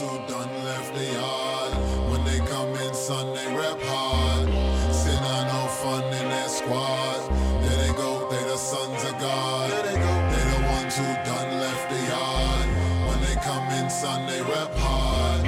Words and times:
ones 0.00 0.28
who 0.28 0.32
done 0.32 0.64
left 0.64 0.94
the 0.94 1.04
yard. 1.04 1.72
When 2.10 2.24
they 2.24 2.38
come 2.46 2.68
in, 2.68 2.94
son, 2.94 3.34
they 3.34 3.46
rep 3.54 3.80
hard. 3.82 4.48
Sin 4.94 5.16
are 5.16 5.46
no 5.46 5.68
fun 5.68 6.04
in 6.04 6.28
their 6.28 6.48
squad. 6.48 7.30
There 7.62 7.86
they 7.86 7.92
go, 7.94 8.28
they 8.30 8.42
the 8.44 8.56
sons 8.56 9.04
of 9.04 9.18
God. 9.18 9.70
There 9.70 9.82
they 9.82 9.98
go, 9.98 10.12
they 10.30 10.44
the 10.54 10.60
ones 10.72 10.96
who 10.96 11.04
done 11.04 11.60
left 11.60 11.90
the 11.90 12.00
yard. 12.08 12.68
When 13.08 13.20
they 13.22 13.34
come 13.40 13.68
in, 13.78 13.90
son, 13.90 14.26
they 14.26 14.40
rep 14.42 14.74
hard. 14.76 15.40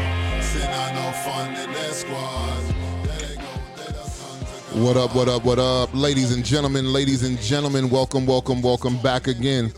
Sin 0.43 0.69
are 0.69 0.93
no 0.95 1.12
fun 1.25 1.48
in 1.57 1.73
their 1.73 1.93
squad. 1.93 2.62
There 3.05 3.19
they 3.19 3.37
go, 3.37 3.53
they 3.77 3.93
the 3.93 4.05
sons 4.05 4.43
of 4.43 4.75
God. 4.75 4.82
What 4.82 4.96
up, 4.96 5.14
what 5.14 5.29
up, 5.29 5.45
what 5.45 5.59
up, 5.59 5.91
ladies 5.93 6.34
and 6.34 6.45
gentlemen, 6.45 6.93
ladies 6.93 7.23
and 7.23 7.39
gentlemen, 7.41 7.89
welcome, 7.91 8.27
welcome, 8.27 8.61
welcome 8.62 8.96
back 8.98 9.27
again. 9.27 9.73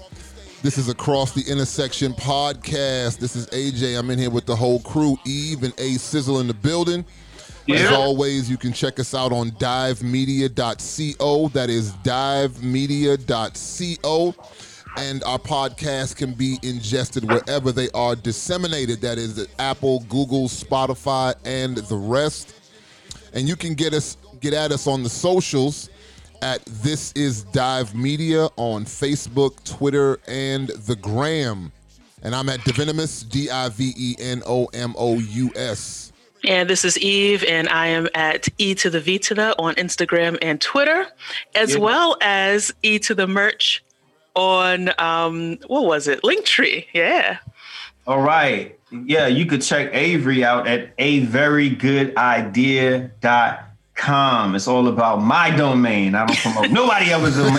This 0.65 0.79
is 0.79 0.89
Across 0.89 1.33
the 1.33 1.43
Intersection 1.43 2.15
podcast. 2.15 3.19
This 3.19 3.37
is 3.37 3.47
AJ. 3.49 3.99
I'm 3.99 4.09
in 4.09 4.19
here 4.19 4.31
with 4.31 4.47
the 4.47 4.57
whole 4.57 4.81
crew, 4.81 5.19
Eve 5.27 5.63
and 5.63 5.79
A 5.79 5.99
Sizzle 5.99 6.41
in 6.41 6.47
the 6.47 6.55
building. 6.55 7.05
As 7.69 7.93
always, 7.93 8.49
you 8.49 8.57
can 8.57 8.73
check 8.73 8.99
us 8.99 9.15
out 9.15 9.31
on 9.31 9.51
divemedia.co. 9.51 11.49
That 11.49 11.69
is 11.69 11.93
divemedia.co. 11.93 14.35
And 14.97 15.23
our 15.25 15.39
podcast 15.39 16.17
can 16.17 16.33
be 16.33 16.59
ingested 16.63 17.29
wherever 17.29 17.71
they 17.71 17.91
are 17.91 18.17
disseminated. 18.17 19.03
That 19.03 19.19
is 19.19 19.47
Apple, 19.59 20.01
Google, 20.09 20.49
Spotify, 20.49 21.35
and 21.45 21.77
the 21.77 21.97
rest 21.97 22.55
and 23.35 23.49
you 23.49 23.57
can 23.57 23.75
get 23.75 23.93
us 23.93 24.17
get 24.41 24.55
at 24.55 24.73
us 24.73 24.87
on 24.87 25.03
the 25.03 25.09
socials 25.09 25.91
at 26.45 26.65
this 26.67 27.11
is 27.13 27.43
dive 27.45 27.95
media 27.95 28.47
on 28.57 28.85
facebook 28.85 29.63
twitter 29.65 30.21
and 30.29 30.69
the 30.69 30.95
gram 30.97 31.73
and 32.23 32.35
i'm 32.35 32.49
at 32.49 32.63
divenomous 32.65 33.23
D 33.23 33.51
I 33.51 33.69
V 33.71 33.93
E 33.97 34.15
N 34.21 34.43
O 34.47 34.67
M 34.67 34.95
O 34.97 35.19
U 35.19 35.51
S. 35.57 36.13
And 36.47 36.69
this 36.69 36.85
is 36.85 36.99
Eve, 36.99 37.43
and 37.45 37.69
I 37.71 37.87
am 37.87 38.07
at 38.15 38.49
E 38.59 38.75
to 38.77 38.91
the 38.91 39.01
V 39.01 39.19
to 39.21 39.35
the 39.35 39.59
on 39.59 39.75
Instagram 39.77 40.37
and 40.43 40.61
Twitter, 40.61 41.07
as 41.55 41.73
Yeah. 41.75 41.81
well 41.81 42.17
as 42.21 42.73
E 42.83 42.99
to 43.01 43.15
the 43.15 43.27
merch 43.27 43.83
on 44.35 44.91
um, 44.99 45.59
what 45.69 45.85
was 45.87 46.07
it? 46.07 46.23
Linktree. 46.23 46.87
Yeah. 46.93 47.39
All 48.07 48.21
right. 48.21 48.79
Yeah, 48.91 49.27
you 49.27 49.47
could 49.47 49.63
check 49.63 49.91
Avery 49.95 50.45
out 50.45 50.67
at 50.69 50.93
a 50.99 51.21
very 51.21 51.71
good 51.71 52.13
idea.com. 53.97 54.55
It's 54.55 54.69
all 54.69 54.89
about 54.89 55.23
my 55.23 55.51
domain. 55.51 56.15
I 56.15 56.27
don't 56.27 56.39
promote 56.39 56.71
nobody 56.71 57.11
else's 57.11 57.37
domain. 57.37 57.59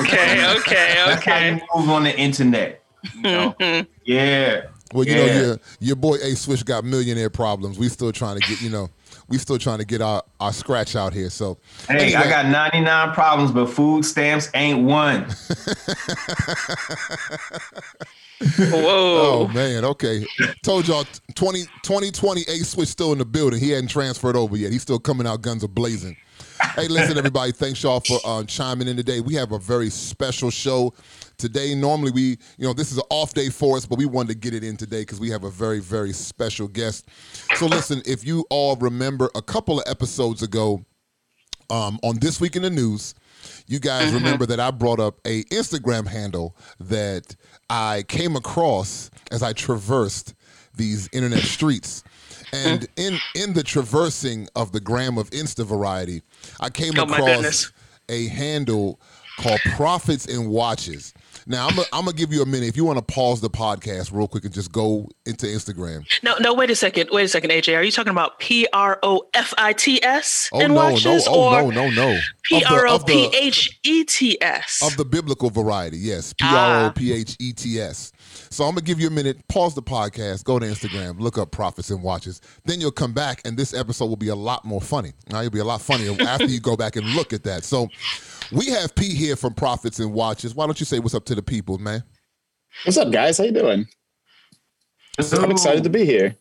Okay. 0.00 0.56
Okay. 0.58 0.94
That's 1.06 1.24
how 1.24 1.38
you 1.38 1.60
move 1.74 1.90
on 1.90 2.04
the 2.04 2.18
internet. 2.18 2.82
You 3.14 3.22
know? 3.22 3.54
Yeah. 4.04 4.66
well 4.94 5.04
you 5.04 5.16
know 5.16 5.24
your, 5.26 5.58
your 5.80 5.96
boy 5.96 6.14
a 6.22 6.36
swish 6.36 6.62
got 6.62 6.84
millionaire 6.84 7.28
problems 7.28 7.76
we 7.76 7.88
still 7.88 8.12
trying 8.12 8.38
to 8.40 8.48
get 8.48 8.60
you 8.62 8.70
know 8.70 8.88
we 9.28 9.38
still 9.38 9.58
trying 9.58 9.78
to 9.78 9.84
get 9.84 10.00
our, 10.00 10.22
our 10.40 10.52
scratch 10.52 10.94
out 10.96 11.12
here 11.12 11.30
so 11.30 11.58
Hey, 11.88 12.14
I 12.14 12.28
got 12.28 12.46
99 12.46 13.12
problems, 13.12 13.50
but 13.50 13.66
food 13.66 14.04
stamps 14.04 14.50
ain't 14.54 14.86
one. 14.86 15.26
Whoa. 18.58 19.46
Oh 19.48 19.50
man, 19.54 19.84
okay. 19.84 20.26
Told 20.62 20.86
y'all 20.86 21.06
20, 21.34 21.62
2020 21.82 22.42
A 22.42 22.56
Switch 22.58 22.88
still 22.88 23.12
in 23.12 23.18
the 23.18 23.24
building. 23.24 23.58
He 23.58 23.70
hadn't 23.70 23.88
transferred 23.88 24.36
over 24.36 24.56
yet. 24.56 24.72
He's 24.72 24.82
still 24.82 24.98
coming 24.98 25.26
out 25.26 25.40
guns 25.40 25.62
a 25.62 25.68
blazing. 25.68 26.16
Hey, 26.74 26.88
listen, 26.88 27.16
everybody. 27.16 27.52
Thanks 27.52 27.82
y'all 27.82 28.00
for 28.00 28.18
uh, 28.24 28.44
chiming 28.44 28.88
in 28.88 28.96
today. 28.96 29.20
We 29.20 29.34
have 29.34 29.52
a 29.52 29.58
very 29.58 29.90
special 29.90 30.50
show 30.50 30.92
today. 31.38 31.74
Normally, 31.74 32.10
we, 32.10 32.22
you 32.58 32.66
know, 32.66 32.72
this 32.72 32.92
is 32.92 32.98
an 32.98 33.04
off 33.10 33.34
day 33.34 33.48
for 33.48 33.76
us, 33.76 33.86
but 33.86 33.98
we 33.98 34.06
wanted 34.06 34.28
to 34.28 34.34
get 34.34 34.54
it 34.54 34.64
in 34.64 34.76
today 34.76 35.02
because 35.02 35.20
we 35.20 35.30
have 35.30 35.44
a 35.44 35.50
very, 35.50 35.80
very 35.80 36.12
special 36.12 36.68
guest. 36.68 37.08
So, 37.56 37.66
listen, 37.66 38.02
if 38.06 38.24
you 38.26 38.44
all 38.50 38.76
remember 38.76 39.30
a 39.34 39.42
couple 39.42 39.78
of 39.78 39.84
episodes 39.86 40.42
ago 40.42 40.84
um, 41.70 41.98
on 42.02 42.18
This 42.20 42.40
Week 42.40 42.56
in 42.56 42.62
the 42.62 42.70
News, 42.70 43.14
you 43.66 43.78
guys 43.78 44.12
remember 44.12 44.46
that 44.46 44.60
I 44.60 44.70
brought 44.70 45.00
up 45.00 45.20
a 45.24 45.44
Instagram 45.44 46.06
handle 46.06 46.56
that 46.80 47.36
I 47.68 48.04
came 48.08 48.36
across 48.36 49.10
as 49.30 49.42
I 49.42 49.52
traversed 49.52 50.34
these 50.74 51.08
internet 51.12 51.42
streets. 51.42 52.02
And 52.52 52.86
in 52.96 53.18
in 53.34 53.54
the 53.54 53.62
traversing 53.62 54.48
of 54.54 54.72
the 54.72 54.80
gram 54.80 55.18
of 55.18 55.30
Insta 55.30 55.64
variety, 55.66 56.22
I 56.60 56.70
came 56.70 56.92
Oh, 56.96 57.02
across 57.02 57.72
a 58.08 58.28
handle 58.28 59.00
called 59.38 59.60
Prophets 59.74 60.26
and 60.26 60.48
Watches. 60.48 61.12
Now 61.48 61.68
I'm 61.68 61.76
gonna 61.76 61.88
I'm 61.92 62.06
give 62.16 62.32
you 62.32 62.42
a 62.42 62.46
minute 62.46 62.68
if 62.68 62.76
you 62.76 62.84
want 62.84 62.98
to 62.98 63.04
pause 63.14 63.40
the 63.40 63.48
podcast 63.50 64.12
real 64.12 64.26
quick 64.26 64.44
and 64.44 64.52
just 64.52 64.72
go 64.72 65.08
into 65.26 65.46
Instagram. 65.46 66.04
No, 66.22 66.36
no. 66.38 66.52
Wait 66.54 66.70
a 66.70 66.74
second. 66.74 67.10
Wait 67.12 67.24
a 67.24 67.28
second, 67.28 67.50
AJ. 67.50 67.76
Are 67.78 67.82
you 67.82 67.92
talking 67.92 68.10
about 68.10 68.38
P 68.40 68.66
R 68.72 68.98
O 69.02 69.22
F 69.32 69.54
I 69.56 69.72
T 69.72 70.02
S 70.02 70.50
Oh 70.52 70.60
and 70.60 70.74
no, 70.74 70.80
watches, 70.80 71.26
no, 71.26 71.32
oh 71.32 71.54
or 71.66 71.72
no, 71.72 71.88
no, 71.88 71.90
no. 71.90 72.10
Of 72.16 72.20
the- 72.50 72.58
P 72.58 72.64
R 72.64 72.86
O 72.88 72.94
of 72.96 73.06
the- 73.06 73.12
P 73.30 73.36
H 73.36 73.78
E 73.84 74.04
T 74.04 74.38
S? 74.40 74.82
of 74.82 74.96
the 74.96 75.04
biblical 75.04 75.50
variety. 75.50 75.98
Yes, 75.98 76.32
P 76.32 76.38
Ah. 76.42 76.80
R 76.82 76.86
O 76.86 76.90
P 76.90 77.12
H 77.12 77.36
E 77.38 77.52
T 77.52 77.80
S. 77.80 78.12
So 78.50 78.64
I'm 78.64 78.70
gonna 78.70 78.82
give 78.82 78.98
you 79.00 79.06
a 79.06 79.10
minute. 79.10 79.46
Pause 79.48 79.74
the 79.76 79.82
podcast. 79.82 80.42
Go 80.44 80.58
to 80.58 80.66
Instagram. 80.66 81.20
Look 81.20 81.38
up 81.38 81.50
prophets 81.52 81.90
and 81.90 82.02
watches. 82.02 82.40
Then 82.64 82.80
you'll 82.80 82.90
come 82.90 83.12
back, 83.12 83.40
and 83.44 83.56
this 83.56 83.72
episode 83.72 84.06
will 84.06 84.16
be 84.16 84.28
a 84.28 84.34
lot 84.36 84.64
more 84.64 84.80
funny. 84.80 85.12
Now 85.30 85.40
it'll 85.40 85.50
be 85.50 85.58
a 85.60 85.64
lot 85.64 85.80
funnier 85.80 86.16
after 86.22 86.46
you 86.46 86.58
go 86.60 86.76
back 86.76 86.96
and 86.96 87.06
look 87.14 87.32
at 87.32 87.44
that. 87.44 87.64
So 87.64 87.88
we 88.52 88.66
have 88.66 88.94
P 88.94 89.14
here 89.14 89.36
from 89.36 89.54
Prophets 89.54 89.98
and 89.98 90.12
Watches. 90.12 90.54
Why 90.54 90.66
don't 90.66 90.78
you 90.80 90.86
say 90.86 90.98
what's 90.98 91.14
up 91.14 91.24
to 91.26 91.34
the 91.34 91.42
people, 91.42 91.78
man? 91.78 92.02
What's 92.84 92.98
up, 92.98 93.10
guys? 93.10 93.38
How 93.38 93.44
you 93.44 93.52
doing? 93.52 93.86
I'm 95.18 95.50
excited 95.50 95.82
to 95.84 95.90
be 95.90 96.04
here. 96.04 96.36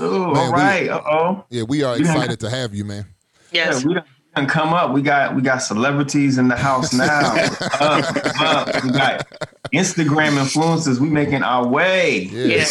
Ooh, 0.00 0.32
Man, 0.34 0.90
all. 0.90 0.98
Uh 0.98 1.02
oh. 1.10 1.44
Yeah, 1.50 1.62
we 1.62 1.82
are 1.82 1.96
excited 1.96 2.40
to 2.40 2.50
have 2.50 2.74
you, 2.74 2.84
man. 2.84 3.06
Yeah, 3.52 3.66
yes. 3.66 3.84
we 3.84 3.94
done, 3.94 4.04
we 4.04 4.42
done 4.42 4.46
come 4.46 4.74
up. 4.74 4.92
We 4.92 5.00
got 5.00 5.34
we 5.34 5.40
got 5.40 5.58
celebrities 5.58 6.36
in 6.36 6.48
the 6.48 6.56
house 6.56 6.92
now. 6.92 7.34
up, 7.80 8.40
up. 8.40 8.84
We 8.84 8.90
got 8.90 9.26
Instagram 9.72 10.38
influencers. 10.38 10.98
We 10.98 11.08
making 11.08 11.42
our 11.42 11.66
way. 11.66 12.24
Yeah. 12.24 12.66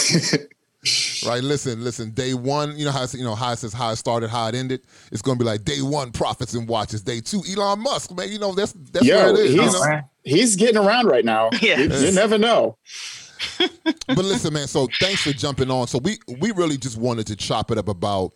Yes. 0.84 1.24
Right. 1.28 1.44
Listen, 1.44 1.84
listen. 1.84 2.12
Day 2.12 2.34
one, 2.34 2.76
you 2.78 2.86
know 2.86 2.92
how 2.92 3.04
it's, 3.04 3.14
you 3.14 3.24
know 3.24 3.36
how 3.36 3.52
it 3.52 3.58
says 3.58 3.72
how 3.74 3.92
it 3.92 3.98
started, 3.98 4.30
how 4.30 4.48
it 4.48 4.56
ended. 4.56 4.82
It's 5.12 5.22
gonna 5.22 5.38
be 5.38 5.46
like 5.46 5.64
day 5.64 5.82
one, 5.82 6.12
prophets 6.12 6.54
and 6.56 6.68
watches. 6.68 7.02
Day 7.04 7.22
two, 7.22 7.44
Elon 7.52 7.80
Musk, 7.82 8.16
man. 8.16 8.30
You 8.32 8.40
know 8.40 8.54
that's 8.54 8.74
that's 8.74 9.06
Yo, 9.06 9.16
where 9.16 9.30
it 9.30 9.36
is. 9.40 9.54
you 9.56 9.62
he's- 9.62 9.74
know? 9.74 10.02
He's 10.24 10.56
getting 10.56 10.78
around 10.78 11.08
right 11.08 11.26
now. 11.26 11.50
Yeah. 11.62 11.78
You, 11.80 11.94
you 11.94 12.12
never 12.12 12.38
know. 12.38 12.78
but 13.58 14.18
listen, 14.18 14.54
man. 14.54 14.68
So 14.68 14.88
thanks 15.00 15.22
for 15.24 15.32
jumping 15.34 15.70
on. 15.72 15.88
So 15.88 15.98
we 16.00 16.18
we 16.40 16.52
really 16.52 16.78
just 16.78 16.98
wanted 16.98 17.28
to 17.28 17.36
chop 17.36 17.72
it 17.72 17.78
up 17.78 17.88
about 17.88 18.34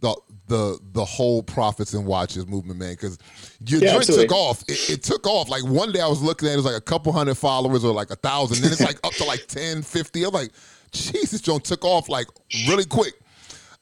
the 0.00 0.14
the 0.48 0.78
the 0.92 1.04
whole 1.04 1.42
prophets 1.42 1.94
and 1.94 2.04
watches 2.06 2.46
movement, 2.46 2.78
man. 2.78 2.92
Because 2.92 3.18
your 3.66 3.80
Yeah, 3.80 3.88
joint 3.92 4.00
absolutely. 4.00 4.26
took 4.28 4.36
off. 4.36 4.62
It, 4.68 4.90
it 4.90 5.02
took 5.02 5.26
off. 5.26 5.48
Like 5.48 5.64
one 5.64 5.92
day 5.92 6.00
I 6.00 6.06
was 6.08 6.20
looking 6.22 6.48
at 6.48 6.52
it, 6.52 6.54
it 6.54 6.56
was 6.56 6.66
like 6.66 6.76
a 6.76 6.80
couple 6.80 7.12
hundred 7.12 7.36
followers 7.36 7.84
or 7.84 7.92
like 7.94 8.10
a 8.10 8.16
thousand. 8.16 8.62
Then 8.62 8.72
it's 8.72 8.80
like 8.80 8.98
up 9.04 9.12
to 9.14 9.24
like 9.24 9.46
10, 9.46 9.82
50. 9.82 10.24
I'm 10.24 10.30
like, 10.32 10.50
jeez, 10.96 11.42
John 11.42 11.60
took 11.60 11.84
off 11.84 12.08
like 12.08 12.26
really 12.68 12.84
quick. 12.84 13.14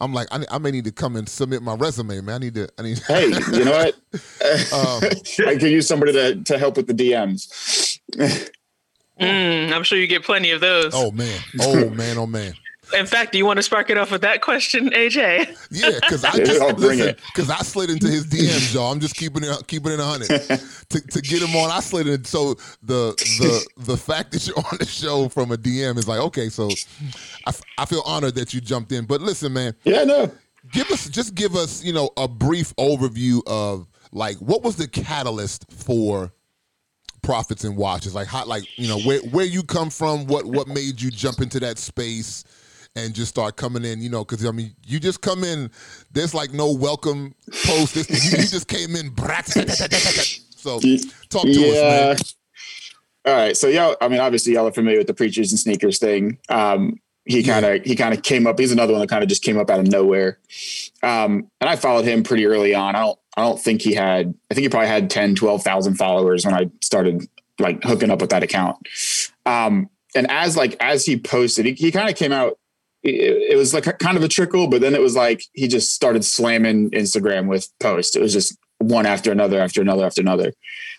I'm 0.00 0.15
like, 0.15 0.28
I, 0.31 0.44
I 0.50 0.59
may 0.59 0.71
need 0.71 0.84
to 0.84 0.93
come 0.93 1.16
and 1.16 1.28
submit 1.28 1.62
my 1.62 1.75
resume, 1.75 2.21
man. 2.22 2.37
I 2.37 2.38
need 2.38 2.54
to. 2.54 2.69
I 2.78 2.82
need. 2.82 2.98
Hey, 3.06 3.26
you 3.53 3.65
know 3.65 3.72
what? 3.72 3.94
Um, 4.72 5.03
I 5.47 5.56
could 5.56 5.71
use 5.71 5.87
somebody 5.87 6.12
to, 6.12 6.43
to 6.43 6.59
help 6.59 6.76
with 6.76 6.87
the 6.87 6.94
DMs. 6.94 8.00
Mm, 9.21 9.72
I'm 9.72 9.82
sure 9.84 9.98
you 9.98 10.06
get 10.06 10.25
plenty 10.25 10.50
of 10.50 10.60
those. 10.60 10.93
oh 10.94 11.10
man. 11.12 11.41
Oh 11.60 11.91
man. 11.91 12.19
Oh 12.19 12.26
man. 12.26 12.54
In 12.97 13.06
fact, 13.06 13.33
do 13.33 13.39
you 13.39 13.47
want 13.47 13.59
to 13.59 13.62
spark 13.62 13.91
it 13.91 13.97
off 13.99 14.11
with 14.11 14.23
that 14.23 14.41
question, 14.43 14.91
AJ? 14.91 15.56
Yeah, 15.71 15.91
because 16.01 16.25
I 16.25 16.33
just 16.45 16.61
I'll 16.61 16.75
bring 16.75 16.99
listen, 16.99 17.09
it. 17.11 17.21
because 17.34 17.51
I 17.51 17.59
slid 17.59 17.91
into 17.91 18.06
his 18.09 18.27
DMs, 18.28 18.75
y'all. 18.75 18.93
I'm 18.93 19.01
just 19.01 19.15
keeping 19.17 19.45
it 19.45 19.67
keeping 19.67 19.93
it 19.93 20.01
a 20.01 20.05
hundred 20.05 20.28
to, 20.28 21.01
to 21.01 21.21
get 21.21 21.43
him 21.43 21.55
on. 21.56 21.71
I 21.71 21.81
slid 21.81 22.06
in. 22.09 22.25
So 22.25 22.55
the 22.83 23.15
the 23.41 23.67
the 23.84 23.97
fact 23.97 24.33
that 24.33 24.47
you're 24.47 24.59
on 24.59 24.77
the 24.78 24.87
show 24.87 25.28
from 25.28 25.53
a 25.53 25.56
DM 25.56 25.97
is 25.99 26.09
like 26.09 26.21
okay. 26.21 26.49
So 26.49 26.69
I 27.78 27.84
feel 27.87 28.03
honored 28.04 28.34
that 28.34 28.53
you 28.54 28.60
jumped 28.60 28.92
in. 28.92 29.04
But 29.07 29.21
listen, 29.21 29.53
man, 29.53 29.75
Yeah, 29.84 30.04
no. 30.04 30.31
give 30.72 30.91
us 30.91 31.09
just 31.09 31.34
give 31.34 31.54
us 31.57 31.83
you 31.84 31.92
know 31.92 32.10
a 32.16 32.27
brief 32.28 32.75
overview 32.77 33.41
of 33.47 33.87
like 34.13 34.37
what 34.39 34.63
was 34.63 34.77
the 34.77 34.89
catalyst 34.89 35.65
for 35.71 36.33
prophets 37.22 37.65
and 37.65 37.77
watches 37.77 38.15
like 38.15 38.27
how 38.27 38.45
like 38.47 38.65
you 38.78 38.89
know 38.89 38.98
where 39.01 39.21
where 39.31 39.45
you 39.45 39.63
come 39.63 39.91
from 39.91 40.27
what 40.27 40.47
what 40.47 40.66
made 40.66 41.01
you 41.03 41.10
jump 41.10 41.41
into 41.41 41.60
that 41.60 41.77
space 41.77 42.45
and 42.97 43.15
just 43.15 43.28
start 43.31 43.57
coming 43.57 43.84
in 43.84 44.01
you 44.01 44.10
know 44.10 44.25
because 44.25 44.45
i 44.45 44.51
mean 44.51 44.75
you 44.84 44.98
just 44.98 45.21
come 45.21 45.45
in 45.45 45.71
there's 46.13 46.34
like 46.34 46.53
no 46.53 46.72
welcome 46.72 47.34
post 47.65 47.95
this 47.95 48.09
you, 48.10 48.39
you 48.39 48.47
just 48.47 48.69
came 48.69 48.97
in 48.97 49.15
so 50.57 50.81
talk 51.28 51.45
to 51.45 51.71
us 51.71 51.83
man 51.83 52.16
All 53.27 53.34
right. 53.34 53.57
So 53.57 53.69
y'all, 53.69 53.97
I 54.01 54.09
mean, 54.09 54.21
obviously 54.21 54.54
y'all 54.54 54.66
are 54.66 54.72
familiar 54.72 54.98
with 54.98 55.07
the 55.07 55.15
preachers 55.15 55.53
and 55.53 55.59
sneakers 55.59 55.98
thing. 55.98 56.39
Um, 56.48 56.98
he 57.27 57.42
kind 57.42 57.66
of 57.66 57.83
he 57.84 57.95
kind 57.95 58.15
of 58.15 58.22
came 58.22 58.47
up. 58.47 58.59
He's 58.59 58.72
another 58.72 58.92
one 58.92 59.01
that 59.01 59.10
kind 59.10 59.22
of 59.22 59.28
just 59.28 59.42
came 59.42 59.59
up 59.59 59.71
out 59.71 59.78
of 59.78 59.87
nowhere. 59.87 60.39
Um, 61.03 61.51
and 61.60 61.69
I 61.69 61.77
followed 61.77 62.04
him 62.04 62.22
pretty 62.22 62.47
early 62.47 62.75
on. 62.75 62.97
I 62.97 63.01
don't 63.01 63.19
I 63.37 63.42
don't 63.42 63.60
think 63.60 63.83
he 63.83 63.95
had. 63.95 64.34
I 64.51 64.54
think 64.54 64.63
he 64.63 64.69
probably 64.69 64.89
had 64.89 65.10
10, 65.10 65.34
12,000 65.34 65.95
followers 65.95 66.45
when 66.45 66.54
I 66.54 66.71
started 66.83 67.28
like 67.59 67.84
hooking 67.84 68.10
up 68.10 68.21
with 68.21 68.31
that 68.31 68.42
account. 68.42 68.78
Um, 69.45 69.91
and 70.15 70.28
as 70.31 70.57
like 70.57 70.77
as 70.81 71.04
he 71.04 71.19
posted, 71.19 71.66
he, 71.66 71.72
he 71.72 71.92
kind 71.92 72.09
of 72.09 72.16
came 72.16 72.33
out 72.33 72.59
it, 73.03 73.53
it 73.53 73.57
was 73.57 73.73
like 73.73 73.87
a, 73.87 73.93
kind 73.93 74.17
of 74.17 74.23
a 74.23 74.29
trickle, 74.29 74.69
but 74.69 74.81
then 74.81 74.95
it 74.95 75.01
was 75.01 75.17
like 75.17 75.43
he 75.53 75.69
just 75.69 75.95
started 75.95 76.25
slamming 76.25 76.91
Instagram 76.91 77.47
with 77.47 77.69
posts. 77.81 78.17
It 78.17 78.23
was 78.23 78.33
just 78.33 78.57
one 78.79 79.07
after 79.07 79.31
another, 79.31 79.61
after 79.61 79.81
another, 79.81 80.05
after 80.05 80.21
another. 80.21 80.53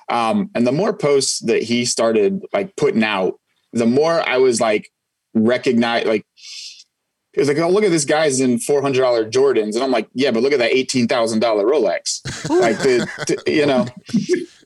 Um, 0.09 0.49
and 0.55 0.67
the 0.67 0.71
more 0.71 0.93
posts 0.93 1.39
that 1.41 1.63
he 1.63 1.85
started 1.85 2.41
like 2.53 2.75
putting 2.75 3.03
out, 3.03 3.39
the 3.73 3.85
more 3.85 4.27
I 4.27 4.37
was 4.37 4.59
like 4.59 4.91
recognize 5.33 6.05
like 6.05 6.25
it 7.33 7.39
was 7.39 7.47
like, 7.47 7.57
oh, 7.59 7.69
look 7.69 7.85
at 7.85 7.91
this 7.91 8.03
guy's 8.03 8.41
in 8.41 8.59
four 8.59 8.81
hundred 8.81 9.01
dollar 9.01 9.29
Jordans, 9.29 9.75
and 9.75 9.83
I'm 9.83 9.91
like, 9.91 10.09
yeah, 10.13 10.31
but 10.31 10.43
look 10.43 10.51
at 10.51 10.59
that 10.59 10.73
eighteen 10.73 11.07
thousand 11.07 11.39
dollar 11.39 11.65
Rolex, 11.65 12.19
like 12.49 12.77
the, 12.79 13.07
the, 13.27 13.51
you 13.51 13.65
know. 13.65 13.87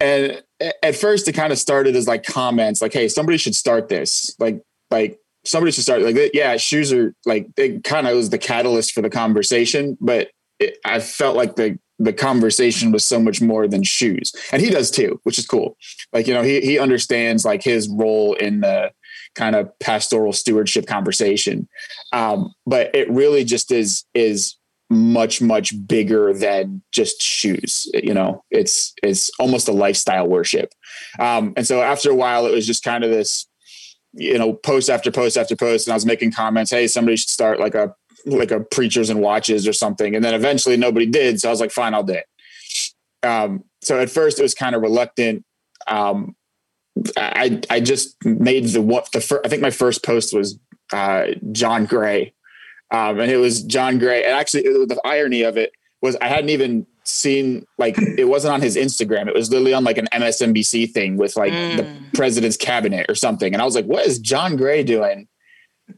And 0.02 0.44
at 0.82 0.96
first, 0.96 1.28
it 1.28 1.34
kind 1.34 1.54
of 1.54 1.60
started 1.60 1.96
as 1.96 2.08
like 2.08 2.26
comments, 2.26 2.82
like, 2.82 2.92
hey, 2.92 3.08
somebody 3.08 3.38
should 3.38 3.56
start 3.56 3.88
this, 3.88 4.36
like, 4.40 4.64
like 4.90 5.20
somebody 5.45 5.71
should 5.71 5.83
start, 5.83 6.01
like, 6.01 6.31
yeah, 6.33 6.57
shoes 6.57 6.92
are 6.92 7.13
like, 7.25 7.47
it 7.57 7.83
kind 7.83 8.07
of 8.07 8.15
was 8.15 8.30
the 8.30 8.38
catalyst 8.38 8.94
for 8.94 9.01
the 9.01 9.09
conversation, 9.09 9.97
but 10.01 10.30
it, 10.59 10.77
I 10.86 11.00
felt 11.00 11.36
like 11.36 11.56
the 11.56 11.77
the 11.97 12.12
conversation 12.12 12.92
was 12.92 13.06
so 13.06 13.21
much 13.21 13.42
more 13.42 13.69
than 13.69 13.81
shoes, 13.83 14.33
and 14.51 14.62
he 14.62 14.69
does 14.69 14.92
too, 14.92 15.19
which 15.24 15.39
is 15.39 15.45
cool. 15.45 15.77
Like, 16.12 16.27
you 16.27 16.33
know, 16.33 16.42
he 16.42 16.59
he 16.62 16.77
understands 16.77 17.45
like 17.45 17.63
his 17.63 17.88
role 17.88 18.33
in 18.33 18.62
the 18.62 18.92
kind 19.36 19.56
of 19.56 19.69
pastoral 19.80 20.33
stewardship 20.33 20.88
conversation. 20.88 21.68
Um, 22.12 22.53
but 22.65 22.94
it 22.94 23.09
really 23.09 23.44
just 23.44 23.71
is 23.71 24.03
is 24.13 24.56
much 24.89 25.41
much 25.41 25.74
bigger 25.88 26.31
than 26.31 26.81
just 26.91 27.19
shoes 27.19 27.89
you 27.95 28.13
know 28.13 28.44
it's 28.51 28.94
it's 29.01 29.31
almost 29.39 29.68
a 29.68 29.71
lifestyle 29.71 30.27
worship 30.27 30.74
um, 31.18 31.53
and 31.57 31.65
so 31.65 31.81
after 31.81 32.12
a 32.12 32.15
while 32.15 32.45
it 32.45 32.53
was 32.53 32.68
just 32.68 32.83
kind 32.83 33.03
of 33.03 33.09
this 33.09 33.48
you 34.15 34.38
know 34.38 34.53
post 34.53 34.89
after 34.89 35.12
post 35.12 35.38
after 35.38 35.56
post 35.56 35.88
and 35.88 35.94
i 35.94 35.95
was 35.95 36.06
making 36.06 36.31
comments 36.31 36.71
hey 36.71 36.88
somebody 36.88 37.17
should 37.17 37.29
start 37.29 37.59
like 37.59 37.75
a 37.75 37.94
like 38.25 38.51
a 38.51 38.59
preachers 38.59 39.09
and 39.09 39.21
watches 39.21 39.67
or 39.67 39.73
something. 39.73 40.15
And 40.15 40.23
then 40.23 40.33
eventually 40.33 40.77
nobody 40.77 41.06
did 41.06 41.39
so 41.39 41.50
i 41.50 41.51
was 41.51 41.59
like 41.59 41.71
fine 41.71 41.94
i'll 41.94 42.03
do 42.03 42.13
it. 42.13 42.25
Um, 43.25 43.63
so 43.81 44.00
at 44.00 44.09
first 44.09 44.39
it 44.39 44.44
was 44.44 44.53
kind 44.53 44.75
of 44.75 44.81
reluctant. 44.81 45.44
Um, 45.88 46.35
I 47.17 47.62
I 47.69 47.79
just 47.79 48.15
made 48.23 48.65
the 48.67 48.81
what 48.81 49.12
the 49.12 49.21
first, 49.21 49.45
I 49.45 49.50
think 49.50 49.62
my 49.62 49.69
first 49.69 50.03
post 50.03 50.33
was 50.33 50.57
uh, 50.94 51.27
John 51.51 51.85
Gray, 51.85 52.33
um, 52.91 53.19
and 53.19 53.31
it 53.31 53.38
was 53.38 53.63
John 53.63 54.00
Gray. 54.00 54.23
And 54.23 54.33
actually, 54.33 54.63
the 54.63 55.00
irony 55.03 55.41
of 55.41 55.57
it 55.57 55.71
was 56.01 56.15
I 56.21 56.27
hadn't 56.27 56.51
even 56.51 56.88
seen 57.06 57.66
like 57.78 57.98
it 58.18 58.28
wasn't 58.28 58.54
on 58.54 58.62
his 58.62 58.75
Instagram. 58.75 59.28
It 59.28 59.34
was 59.34 59.50
literally 59.50 59.74
on 59.74 59.84
like 59.84 59.98
an 59.98 60.07
MSNBC 60.12 60.92
thing 60.92 61.18
with 61.18 61.36
like 61.36 61.54
mm. 61.54 61.78
the 61.78 62.18
president's 62.18 62.57
cabinet 62.57 63.06
or 63.10 63.16
something. 63.16 63.54
And 63.54 63.62
I 63.62 63.66
was 63.66 63.75
like, 63.75 63.86
what 63.86 64.06
is 64.06 64.19
John 64.19 64.56
Gray 64.56 64.84
doing 64.84 65.28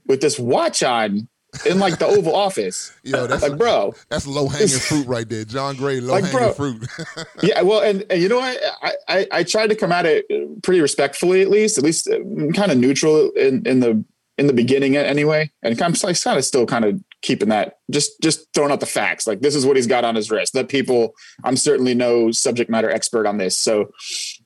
with 0.05 0.21
this 0.21 0.37
watch 0.37 0.83
on? 0.83 1.27
in 1.65 1.79
like 1.79 1.97
the 1.97 2.05
Oval 2.05 2.35
Office. 2.35 2.91
Yo, 3.03 3.25
that's 3.25 3.41
like, 3.41 3.57
bro, 3.57 3.93
that's 4.09 4.27
low 4.27 4.47
hanging 4.47 4.67
fruit 4.67 5.07
right 5.07 5.27
there. 5.27 5.45
John 5.45 5.75
Gray, 5.75 5.99
low 5.99 6.13
hanging 6.21 6.33
like, 6.33 6.55
fruit. 6.55 6.87
yeah, 7.41 7.61
well, 7.61 7.81
and, 7.81 8.05
and, 8.09 8.21
you 8.21 8.29
know 8.29 8.37
what? 8.37 8.57
I, 8.81 8.93
I, 9.07 9.27
I 9.31 9.43
tried 9.43 9.67
to 9.67 9.75
come 9.75 9.91
at 9.91 10.05
it 10.05 10.27
pretty 10.61 10.81
respectfully, 10.81 11.41
at 11.41 11.49
least, 11.49 11.77
at 11.77 11.83
least 11.83 12.07
uh, 12.07 12.19
kind 12.53 12.71
of 12.71 12.77
neutral 12.77 13.31
in 13.31 13.65
in 13.65 13.79
the 13.79 14.03
in 14.37 14.47
the 14.47 14.53
beginning 14.53 14.95
anyway, 14.95 15.51
and 15.63 15.81
I'm 15.81 15.93
like, 16.03 16.21
kind 16.21 16.37
of 16.37 16.45
still 16.45 16.65
kind 16.65 16.85
of 16.85 17.01
keeping 17.21 17.49
that 17.49 17.79
just 17.89 18.21
just 18.21 18.47
throwing 18.53 18.71
out 18.71 18.79
the 18.79 18.85
facts. 18.85 19.25
Like 19.25 19.41
this 19.41 19.55
is 19.55 19.65
what 19.65 19.75
he's 19.75 19.87
got 19.87 20.05
on 20.05 20.15
his 20.15 20.29
wrist. 20.29 20.53
That 20.53 20.69
people, 20.69 21.13
I'm 21.43 21.57
certainly 21.57 21.95
no 21.95 22.31
subject 22.31 22.69
matter 22.69 22.89
expert 22.89 23.25
on 23.25 23.37
this, 23.37 23.57
so 23.57 23.91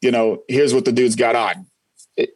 you 0.02 0.12
know, 0.12 0.44
here's 0.48 0.74
what 0.74 0.86
the 0.86 0.92
dude's 0.92 1.16
got 1.16 1.36
on. 1.36 1.68
It, 2.18 2.32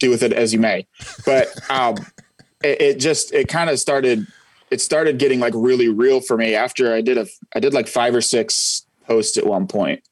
do 0.00 0.10
with 0.10 0.24
it 0.24 0.32
as 0.32 0.52
you 0.52 0.58
may, 0.58 0.86
but 1.24 1.48
um 1.70 1.96
it, 2.62 2.80
it 2.80 3.00
just 3.00 3.32
it 3.32 3.48
kind 3.48 3.70
of 3.70 3.78
started 3.78 4.26
it 4.70 4.80
started 4.80 5.18
getting 5.18 5.40
like 5.40 5.52
really 5.54 5.88
real 5.88 6.20
for 6.20 6.36
me 6.36 6.54
after 6.54 6.94
I 6.94 7.00
did 7.00 7.18
a 7.18 7.26
I 7.54 7.60
did 7.60 7.74
like 7.74 7.88
five 7.88 8.14
or 8.14 8.20
six 8.20 8.86
posts 9.06 9.36
at 9.36 9.46
one 9.46 9.66
point. 9.66 10.02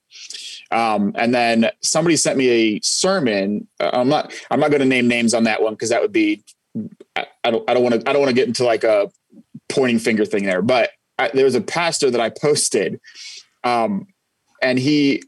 Um, 0.71 1.13
and 1.17 1.35
then 1.35 1.71
somebody 1.83 2.17
sent 2.17 2.39
me 2.39 2.49
a 2.49 2.81
sermon. 2.83 3.69
Uh, 3.79 3.91
I'm 3.93 4.09
not 4.09 4.33
I'm 4.51 4.61
not 4.61 4.71
going 4.71 4.81
to 4.81 4.87
name 4.87 5.09
names 5.09 5.35
on 5.35 5.45
that 5.45 5.63
one 5.63 5.75
because 5.75 5.91
that 5.91 6.01
would 6.01 6.13
be 6.13 6.43
I, 7.17 7.27
I 7.45 7.51
don't 7.51 7.69
I 7.69 7.75
don't 7.75 7.83
want 7.83 8.01
to 8.01 8.09
I 8.09 8.13
don't 8.13 8.21
want 8.21 8.31
to 8.31 8.35
get 8.35 8.49
into 8.49 8.65
like 8.65 8.85
a 8.85 9.11
pointing 9.69 9.99
finger 9.99 10.25
thing 10.25 10.45
there. 10.45 10.63
But 10.63 10.91
I, 11.19 11.31
there 11.33 11.45
was 11.45 11.55
a 11.55 11.61
pastor 11.61 12.11
that 12.11 12.21
I 12.21 12.31
posted, 12.41 13.01
um, 13.65 14.07
and 14.63 14.79
he 14.79 15.23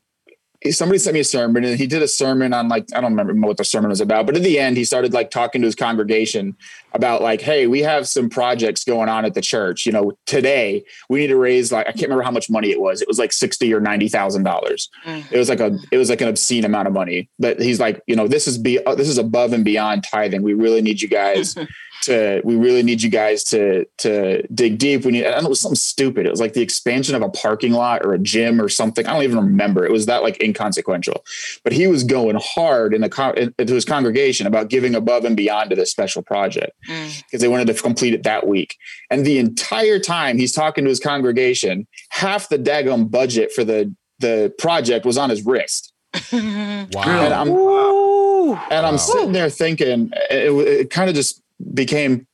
somebody 0.70 0.98
sent 0.98 1.14
me 1.14 1.20
a 1.20 1.24
sermon 1.24 1.64
and 1.64 1.78
he 1.78 1.86
did 1.86 2.02
a 2.02 2.08
sermon 2.08 2.54
on 2.54 2.68
like 2.68 2.86
I 2.94 3.00
don't 3.00 3.14
remember 3.14 3.46
what 3.46 3.58
the 3.58 3.64
sermon 3.64 3.90
was 3.90 4.00
about, 4.00 4.26
but 4.26 4.36
at 4.36 4.42
the 4.42 4.58
end 4.58 4.76
he 4.76 4.84
started 4.84 5.12
like 5.12 5.30
talking 5.30 5.60
to 5.60 5.66
his 5.66 5.74
congregation 5.74 6.56
about 6.92 7.20
like, 7.22 7.40
hey, 7.40 7.66
we 7.66 7.80
have 7.80 8.08
some 8.08 8.30
projects 8.30 8.84
going 8.84 9.08
on 9.08 9.24
at 9.24 9.34
the 9.34 9.40
church. 9.40 9.84
You 9.84 9.92
know, 9.92 10.12
today 10.26 10.84
we 11.08 11.20
need 11.20 11.26
to 11.26 11.36
raise 11.36 11.70
like 11.70 11.86
I 11.86 11.92
can't 11.92 12.04
remember 12.04 12.22
how 12.22 12.30
much 12.30 12.48
money 12.48 12.70
it 12.70 12.80
was. 12.80 13.02
It 13.02 13.08
was 13.08 13.18
like 13.18 13.32
sixty 13.32 13.74
or 13.74 13.80
ninety 13.80 14.08
thousand 14.08 14.44
dollars. 14.44 14.88
It 15.30 15.38
was 15.38 15.48
like 15.48 15.60
a 15.60 15.78
it 15.90 15.98
was 15.98 16.08
like 16.08 16.20
an 16.20 16.28
obscene 16.28 16.64
amount 16.64 16.88
of 16.88 16.94
money. 16.94 17.28
But 17.38 17.60
he's 17.60 17.80
like, 17.80 18.02
you 18.06 18.16
know, 18.16 18.26
this 18.26 18.46
is 18.48 18.56
be 18.56 18.78
this 18.96 19.08
is 19.08 19.18
above 19.18 19.52
and 19.52 19.64
beyond 19.64 20.04
tithing. 20.04 20.42
We 20.42 20.54
really 20.54 20.80
need 20.80 21.02
you 21.02 21.08
guys 21.08 21.56
to 22.04 22.40
we 22.44 22.56
really 22.56 22.82
need 22.82 23.02
you 23.02 23.10
guys 23.10 23.44
to 23.44 23.86
to 23.98 24.46
dig 24.48 24.78
deep. 24.78 25.04
We 25.04 25.12
need 25.12 25.26
I 25.26 25.32
don't 25.32 25.42
know, 25.42 25.46
it 25.46 25.50
was 25.50 25.60
something 25.60 25.76
stupid. 25.76 26.26
It 26.26 26.30
was 26.30 26.40
like 26.40 26.52
the 26.52 26.62
expansion 26.62 27.14
of 27.14 27.22
a 27.22 27.28
parking 27.28 27.72
lot 27.72 28.04
or 28.04 28.14
a 28.14 28.18
gym 28.18 28.60
or 28.60 28.68
something. 28.68 29.06
I 29.06 29.12
don't 29.12 29.22
even 29.22 29.38
remember. 29.38 29.84
It 29.84 29.92
was 29.92 30.06
that 30.06 30.22
like 30.22 30.42
inconsequential. 30.42 31.24
But 31.62 31.72
he 31.72 31.86
was 31.86 32.04
going 32.04 32.38
hard 32.40 32.94
in 32.94 33.00
the 33.00 33.52
into 33.58 33.74
his 33.74 33.84
congregation 33.84 34.46
about 34.46 34.68
giving 34.68 34.94
above 34.94 35.24
and 35.24 35.36
beyond 35.36 35.70
to 35.70 35.76
this 35.76 35.90
special 35.90 36.22
project 36.22 36.72
because 36.80 37.22
mm. 37.32 37.38
they 37.38 37.48
wanted 37.48 37.66
to 37.68 37.74
complete 37.74 38.14
it 38.14 38.22
that 38.22 38.46
week. 38.46 38.76
And 39.10 39.24
the 39.24 39.38
entire 39.38 39.98
time 39.98 40.38
he's 40.38 40.52
talking 40.52 40.84
to 40.84 40.90
his 40.90 41.00
congregation, 41.00 41.86
half 42.10 42.48
the 42.48 42.58
daggum 42.58 43.10
budget 43.10 43.52
for 43.52 43.64
the 43.64 43.94
the 44.20 44.54
project 44.58 45.04
was 45.04 45.18
on 45.18 45.30
his 45.30 45.44
wrist. 45.44 45.92
wow. 46.32 46.38
And 46.40 47.34
I'm, 47.34 47.48
and 47.50 48.86
I'm 48.86 48.94
wow. 48.94 48.96
sitting 48.96 49.32
there 49.32 49.50
thinking, 49.50 50.10
it, 50.30 50.52
it 50.52 50.90
kind 50.90 51.08
of 51.08 51.16
just 51.16 51.42
became 51.74 52.26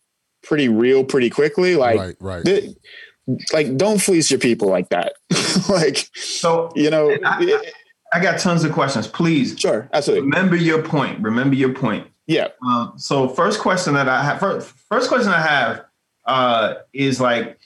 pretty 0.42 0.68
real 0.68 1.04
pretty 1.04 1.30
quickly. 1.30 1.76
Like, 1.76 1.98
right, 1.98 2.44
right. 2.44 2.68
like, 3.52 3.76
don't 3.76 4.00
fleece 4.00 4.30
your 4.30 4.40
people 4.40 4.68
like 4.68 4.88
that. 4.90 5.14
like, 5.68 6.08
so 6.14 6.70
you 6.74 6.90
know, 6.90 7.16
I, 7.24 7.62
I, 8.12 8.20
got 8.20 8.38
tons 8.38 8.64
of 8.64 8.72
questions. 8.72 9.06
Please, 9.06 9.58
sure, 9.58 9.88
absolutely. 9.92 10.28
Remember 10.28 10.56
your 10.56 10.82
point. 10.82 11.20
Remember 11.20 11.54
your 11.54 11.72
point. 11.72 12.06
Yeah. 12.26 12.48
Um, 12.64 12.92
so, 12.96 13.28
first 13.28 13.60
question 13.60 13.94
that 13.94 14.08
I 14.08 14.22
have, 14.22 14.38
first, 14.38 14.68
first 14.88 15.08
question 15.08 15.32
I 15.32 15.40
have 15.40 15.84
uh, 16.26 16.74
is 16.92 17.20
like, 17.20 17.58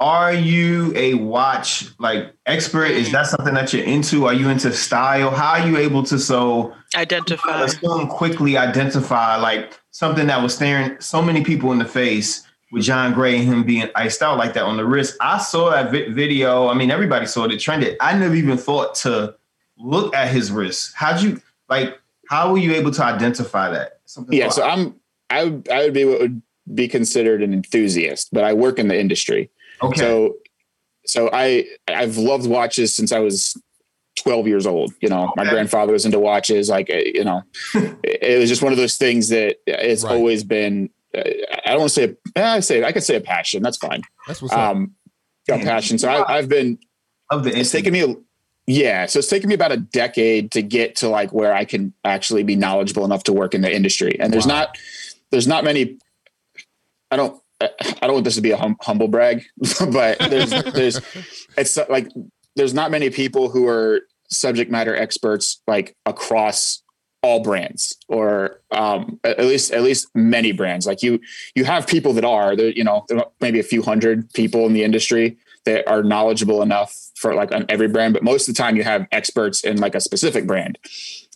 are 0.00 0.32
you 0.32 0.92
a 0.94 1.14
watch 1.14 1.86
like 1.98 2.32
expert? 2.46 2.90
Is 2.92 3.10
that 3.12 3.26
something 3.26 3.54
that 3.54 3.72
you're 3.72 3.84
into? 3.84 4.26
Are 4.26 4.32
you 4.32 4.48
into 4.48 4.72
style? 4.72 5.30
How 5.30 5.60
are 5.60 5.68
you 5.68 5.76
able 5.76 6.04
to 6.04 6.18
so 6.18 6.72
identify, 6.94 7.66
so 7.66 8.06
quickly 8.06 8.56
identify 8.56 9.36
like 9.36 9.78
something 9.98 10.28
that 10.28 10.40
was 10.40 10.54
staring 10.54 10.96
so 11.00 11.20
many 11.20 11.42
people 11.42 11.72
in 11.72 11.78
the 11.80 11.84
face 11.84 12.46
with 12.70 12.84
John 12.84 13.12
Gray 13.12 13.36
and 13.36 13.44
him 13.44 13.64
being 13.64 13.88
iced 13.96 14.22
out 14.22 14.38
like 14.38 14.54
that 14.54 14.62
on 14.62 14.76
the 14.76 14.84
wrist. 14.84 15.16
I 15.20 15.38
saw 15.38 15.70
that 15.70 15.90
vi- 15.90 16.12
video. 16.12 16.68
I 16.68 16.74
mean, 16.74 16.92
everybody 16.92 17.26
saw 17.26 17.46
it. 17.46 17.50
It 17.50 17.58
trended. 17.58 17.96
I 18.00 18.16
never 18.16 18.36
even 18.36 18.56
thought 18.56 18.94
to 18.96 19.34
look 19.76 20.14
at 20.14 20.30
his 20.30 20.52
wrist. 20.52 20.92
How'd 20.94 21.20
you 21.20 21.42
like? 21.68 21.98
How 22.28 22.52
were 22.52 22.58
you 22.58 22.74
able 22.74 22.92
to 22.92 23.02
identify 23.02 23.70
that? 23.70 23.98
Something 24.04 24.38
yeah. 24.38 24.50
So 24.50 24.62
I'm. 24.62 24.94
I 25.30 25.44
would, 25.44 25.68
I 25.68 25.82
would 25.82 25.94
be 25.94 26.04
what 26.04 26.20
would 26.20 26.42
be 26.72 26.86
considered 26.86 27.42
an 27.42 27.52
enthusiast, 27.52 28.28
but 28.30 28.44
I 28.44 28.52
work 28.52 28.78
in 28.78 28.86
the 28.86 28.98
industry. 28.98 29.50
Okay. 29.82 29.98
So, 29.98 30.36
so 31.06 31.28
I 31.32 31.66
I've 31.88 32.18
loved 32.18 32.46
watches 32.46 32.94
since 32.94 33.10
I 33.10 33.18
was 33.18 33.60
12 34.22 34.46
years 34.46 34.66
old. 34.66 34.92
You 35.00 35.08
know, 35.08 35.24
okay. 35.24 35.32
my 35.36 35.50
grandfather 35.50 35.92
was 35.92 36.04
into 36.04 36.18
watches. 36.18 36.68
Like, 36.68 36.90
uh, 36.90 36.96
you 36.96 37.24
know, 37.24 37.42
it 37.74 38.38
was 38.38 38.48
just 38.48 38.62
one 38.62 38.72
of 38.72 38.78
those 38.78 38.96
things 38.96 39.28
that 39.28 39.56
it's 39.66 40.04
right. 40.04 40.14
always 40.14 40.44
been. 40.44 40.90
Uh, 41.16 41.22
I 41.64 41.70
don't 41.70 41.80
want 41.80 41.92
to 41.92 41.94
say. 41.94 42.16
A, 42.36 42.44
I 42.44 42.60
say 42.60 42.84
I 42.84 42.92
could 42.92 43.02
say 43.02 43.16
a 43.16 43.20
passion. 43.20 43.62
That's 43.62 43.78
fine. 43.78 44.02
That's 44.26 44.42
what's 44.42 44.54
um, 44.54 44.94
up. 45.50 45.60
A 45.60 45.64
passion. 45.64 45.98
So 45.98 46.10
I, 46.10 46.36
have 46.36 46.48
been. 46.48 46.78
Of 47.30 47.44
the 47.44 47.58
it's 47.58 47.70
taken 47.70 47.92
me. 47.92 48.02
A, 48.02 48.14
yeah, 48.66 49.06
so 49.06 49.20
it's 49.20 49.28
taken 49.28 49.48
me 49.48 49.54
about 49.54 49.72
a 49.72 49.78
decade 49.78 50.50
to 50.52 50.60
get 50.60 50.94
to 50.96 51.08
like 51.08 51.32
where 51.32 51.54
I 51.54 51.64
can 51.64 51.94
actually 52.04 52.42
be 52.42 52.54
knowledgeable 52.54 53.06
enough 53.06 53.24
to 53.24 53.32
work 53.32 53.54
in 53.54 53.62
the 53.62 53.74
industry. 53.74 54.20
And 54.20 54.30
there's 54.30 54.46
wow. 54.46 54.54
not 54.54 54.78
there's 55.30 55.46
not 55.46 55.64
many. 55.64 55.98
I 57.10 57.16
don't. 57.16 57.42
I 57.60 57.70
don't 58.02 58.12
want 58.12 58.24
this 58.24 58.36
to 58.36 58.40
be 58.40 58.52
a 58.52 58.56
hum, 58.56 58.76
humble 58.80 59.08
brag, 59.08 59.44
but 59.90 60.18
there's 60.18 60.50
there's 60.50 61.00
it's 61.56 61.78
like 61.88 62.08
there's 62.58 62.74
not 62.74 62.90
many 62.90 63.08
people 63.08 63.48
who 63.48 63.66
are 63.66 64.02
subject 64.30 64.70
matter 64.70 64.94
experts 64.94 65.62
like 65.66 65.96
across 66.04 66.82
all 67.22 67.40
brands 67.42 67.96
or 68.08 68.60
um, 68.70 69.18
at 69.24 69.38
least 69.40 69.72
at 69.72 69.82
least 69.82 70.08
many 70.14 70.52
brands 70.52 70.86
like 70.86 71.02
you 71.02 71.18
you 71.54 71.64
have 71.64 71.86
people 71.86 72.12
that 72.12 72.24
are 72.24 72.54
there 72.54 72.70
you 72.70 72.84
know 72.84 73.04
there 73.08 73.24
maybe 73.40 73.58
a 73.58 73.64
few 73.64 73.82
hundred 73.82 74.30
people 74.34 74.66
in 74.66 74.72
the 74.72 74.84
industry 74.84 75.36
that 75.68 75.88
are 75.88 76.02
knowledgeable 76.02 76.62
enough 76.62 77.10
for 77.14 77.34
like 77.34 77.52
on 77.52 77.66
every 77.68 77.88
brand, 77.88 78.14
but 78.14 78.22
most 78.22 78.48
of 78.48 78.54
the 78.54 78.62
time 78.62 78.76
you 78.76 78.84
have 78.84 79.06
experts 79.12 79.62
in 79.62 79.76
like 79.76 79.94
a 79.94 80.00
specific 80.00 80.46
brand. 80.46 80.78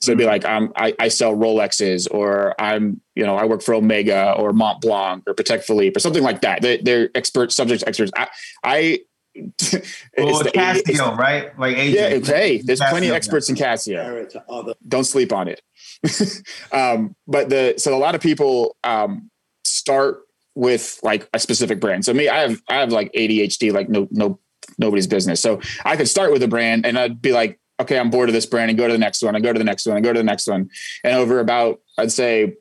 So 0.00 0.10
it'd 0.10 0.18
be 0.18 0.24
like 0.24 0.44
um, 0.44 0.72
I, 0.74 0.94
I 0.98 1.08
sell 1.08 1.36
Rolexes, 1.36 2.08
or 2.10 2.60
I'm 2.60 3.00
you 3.14 3.24
know 3.24 3.36
I 3.36 3.44
work 3.44 3.62
for 3.62 3.74
Omega 3.74 4.32
or 4.32 4.52
Mont 4.52 4.80
Blanc 4.80 5.22
or 5.26 5.34
Patek 5.34 5.62
Philippe 5.62 5.96
or 5.96 6.00
something 6.00 6.22
like 6.22 6.40
that. 6.40 6.62
They, 6.62 6.78
they're 6.78 7.10
expert 7.14 7.52
subject 7.52 7.84
experts. 7.86 8.10
I, 8.16 8.28
I 8.64 9.00
Well, 9.34 10.42
the- 10.42 10.50
Casio, 10.54 11.16
right? 11.16 11.58
Like 11.58 11.76
AJ. 11.76 11.92
yeah, 11.94 12.34
hey, 12.34 12.58
there's 12.58 12.80
plenty 12.80 13.08
of 13.08 13.12
Casio. 13.12 13.16
experts 13.16 13.48
in 13.48 13.56
Casio. 13.56 14.74
Don't 14.86 15.04
sleep 15.04 15.32
on 15.32 15.48
it. 15.48 15.62
um, 16.72 17.16
but 17.26 17.48
the 17.48 17.74
so 17.78 17.96
a 17.96 17.98
lot 17.98 18.14
of 18.14 18.20
people 18.20 18.76
um, 18.84 19.30
start 19.64 20.22
with 20.54 20.98
like 21.02 21.28
a 21.32 21.38
specific 21.38 21.80
brand. 21.80 22.04
So 22.04 22.12
me, 22.12 22.28
I 22.28 22.40
have 22.40 22.60
I 22.68 22.74
have 22.76 22.92
like 22.92 23.12
ADHD, 23.12 23.72
like 23.72 23.88
no 23.88 24.08
no 24.10 24.38
nobody's 24.78 25.06
business. 25.06 25.40
So 25.40 25.60
I 25.84 25.96
could 25.96 26.08
start 26.08 26.32
with 26.32 26.42
a 26.42 26.48
brand 26.48 26.86
and 26.86 26.98
I'd 26.98 27.20
be 27.20 27.32
like, 27.32 27.58
okay, 27.80 27.98
I'm 27.98 28.10
bored 28.10 28.28
of 28.28 28.32
this 28.32 28.46
brand 28.46 28.70
and 28.70 28.78
go 28.78 28.86
to 28.86 28.92
the 28.92 28.98
next 28.98 29.22
one 29.22 29.34
and 29.34 29.42
go 29.42 29.52
to 29.52 29.58
the 29.58 29.64
next 29.64 29.86
one 29.86 29.96
and 29.96 30.04
go 30.04 30.12
to 30.12 30.18
the 30.18 30.24
next 30.24 30.46
one. 30.46 30.68
And 31.04 31.14
over 31.14 31.40
about 31.40 31.80
I'd 31.98 32.12
say 32.12 32.54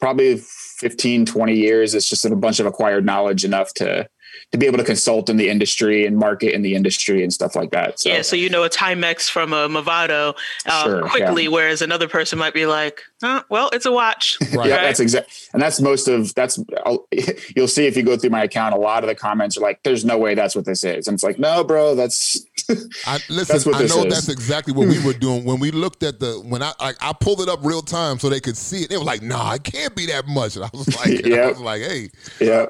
probably 0.00 0.38
15, 0.78 1.26
20 1.26 1.54
years, 1.54 1.94
it's 1.94 2.08
just 2.08 2.24
a 2.24 2.34
bunch 2.34 2.58
of 2.58 2.66
acquired 2.66 3.04
knowledge 3.04 3.44
enough 3.44 3.72
to 3.74 4.08
to 4.52 4.58
be 4.58 4.66
able 4.66 4.78
to 4.78 4.84
consult 4.84 5.28
in 5.28 5.36
the 5.36 5.48
industry 5.48 6.06
and 6.06 6.16
market 6.16 6.54
in 6.54 6.62
the 6.62 6.74
industry 6.74 7.22
and 7.22 7.32
stuff 7.32 7.54
like 7.54 7.70
that. 7.70 8.00
So 8.00 8.08
yeah, 8.08 8.22
so 8.22 8.36
you 8.36 8.48
know 8.48 8.64
a 8.64 8.70
Timex 8.70 9.30
from 9.30 9.52
a 9.52 9.68
Movado 9.68 10.36
uh, 10.66 10.84
Sure, 10.84 11.08
quickly, 11.08 11.48
whereas 11.48 11.82
another 11.82 12.08
person 12.08 12.38
might 12.38 12.54
be 12.54 12.66
like, 12.66 13.02
huh, 13.22 13.42
"Well, 13.48 13.70
it's 13.72 13.86
a 13.86 13.92
watch." 13.92 14.38
Right. 14.52 14.68
Yeah, 14.68 14.82
that's 14.82 15.00
exact, 15.00 15.48
and 15.52 15.62
that's 15.62 15.80
most 15.80 16.08
of 16.08 16.34
that's. 16.34 16.58
I'll, 16.84 17.06
you'll 17.56 17.68
see 17.68 17.86
if 17.86 17.96
you 17.96 18.02
go 18.02 18.16
through 18.16 18.30
my 18.30 18.42
account, 18.42 18.74
a 18.74 18.78
lot 18.78 19.04
of 19.04 19.08
the 19.08 19.14
comments 19.14 19.56
are 19.56 19.60
like, 19.60 19.82
"There's 19.84 20.04
no 20.04 20.18
way 20.18 20.34
that's 20.34 20.56
what 20.56 20.64
this 20.64 20.82
is," 20.84 21.06
and 21.06 21.14
it's 21.14 21.22
like, 21.22 21.38
"No, 21.38 21.62
bro, 21.64 21.94
that's 21.94 22.44
I, 23.06 23.18
listen, 23.28 23.54
That's 23.54 23.66
what 23.66 23.76
I 23.76 23.84
know 23.86 24.04
is. 24.04 24.12
that's 24.14 24.28
exactly 24.28 24.72
what 24.72 24.88
we 24.88 25.02
were 25.04 25.12
doing 25.12 25.44
when 25.44 25.58
we 25.60 25.70
looked 25.70 26.02
at 26.02 26.20
the 26.20 26.40
when 26.46 26.62
I 26.62 26.72
like 26.80 26.96
I 27.00 27.12
pulled 27.12 27.40
it 27.40 27.48
up 27.48 27.60
real 27.62 27.82
time 27.82 28.18
so 28.18 28.28
they 28.28 28.40
could 28.40 28.56
see 28.56 28.82
it. 28.82 28.90
They 28.90 28.96
were 28.96 29.04
like, 29.04 29.22
"Nah, 29.22 29.54
it 29.54 29.64
can't 29.64 29.94
be 29.94 30.06
that 30.06 30.26
much." 30.26 30.56
And 30.56 30.64
I 30.64 30.70
was 30.72 30.94
like, 30.96 31.24
"Yeah," 31.26 31.36
I 31.36 31.48
was 31.48 31.60
like, 31.60 31.82
"Hey, 31.82 32.10
yeah, 32.40 32.66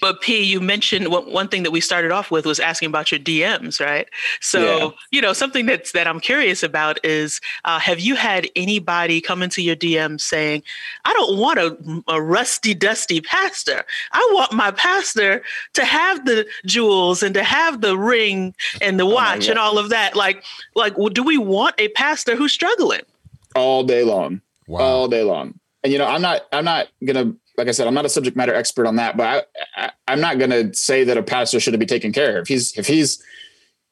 But 0.00 0.20
P, 0.20 0.42
you 0.42 0.60
mentioned 0.60 1.08
one, 1.08 1.30
one 1.32 1.48
thing 1.48 1.62
that 1.64 1.70
we 1.70 1.80
started 1.80 2.10
off 2.12 2.30
with 2.30 2.44
was 2.46 2.60
asking 2.60 2.88
about 2.88 3.10
your 3.10 3.18
DMs, 3.20 3.80
right? 3.80 4.08
So 4.40 4.60
Yeah. 4.60 4.88
you 5.10 5.20
know 5.20 5.32
something 5.32 5.66
that's 5.66 5.92
that 5.92 6.06
I'm 6.06 6.20
curious 6.20 6.62
about 6.62 7.02
is 7.04 7.40
uh, 7.64 7.78
have 7.78 8.00
you 8.00 8.14
had 8.16 8.48
anybody 8.56 9.20
come 9.20 9.42
into 9.42 9.62
your 9.62 9.75
DMs 9.76 10.22
saying, 10.22 10.62
"I 11.04 11.12
don't 11.12 11.38
want 11.38 11.58
a, 11.58 12.02
a 12.08 12.20
rusty, 12.20 12.74
dusty 12.74 13.20
pastor. 13.20 13.84
I 14.12 14.30
want 14.32 14.52
my 14.52 14.70
pastor 14.70 15.42
to 15.74 15.84
have 15.84 16.24
the 16.24 16.46
jewels 16.64 17.22
and 17.22 17.34
to 17.34 17.42
have 17.42 17.80
the 17.80 17.96
ring 17.96 18.54
and 18.80 18.98
the 18.98 19.06
watch 19.06 19.48
and 19.48 19.58
all 19.58 19.78
of 19.78 19.90
that." 19.90 20.16
Like, 20.16 20.42
like, 20.74 20.96
well, 20.98 21.08
do 21.08 21.22
we 21.22 21.38
want 21.38 21.74
a 21.78 21.88
pastor 21.88 22.36
who's 22.36 22.52
struggling? 22.52 23.02
all 23.56 23.82
day 23.82 24.04
long, 24.04 24.40
wow, 24.68 24.80
all 24.80 25.08
day 25.08 25.22
long. 25.22 25.58
And 25.82 25.92
you 25.92 25.98
know, 25.98 26.06
I'm 26.06 26.22
not, 26.22 26.42
I'm 26.52 26.64
not 26.64 26.88
gonna, 27.04 27.34
like 27.56 27.68
I 27.68 27.70
said, 27.72 27.86
I'm 27.86 27.94
not 27.94 28.04
a 28.04 28.08
subject 28.08 28.36
matter 28.36 28.54
expert 28.54 28.86
on 28.86 28.96
that, 28.96 29.16
but 29.16 29.48
I, 29.76 29.84
I 29.84 29.90
I'm 30.08 30.20
not 30.20 30.38
gonna 30.38 30.72
say 30.74 31.04
that 31.04 31.16
a 31.16 31.22
pastor 31.22 31.58
shouldn't 31.58 31.80
be 31.80 31.86
taken 31.86 32.12
care 32.12 32.38
of. 32.38 32.48
He's 32.48 32.76
if 32.76 32.86
he's 32.86 33.22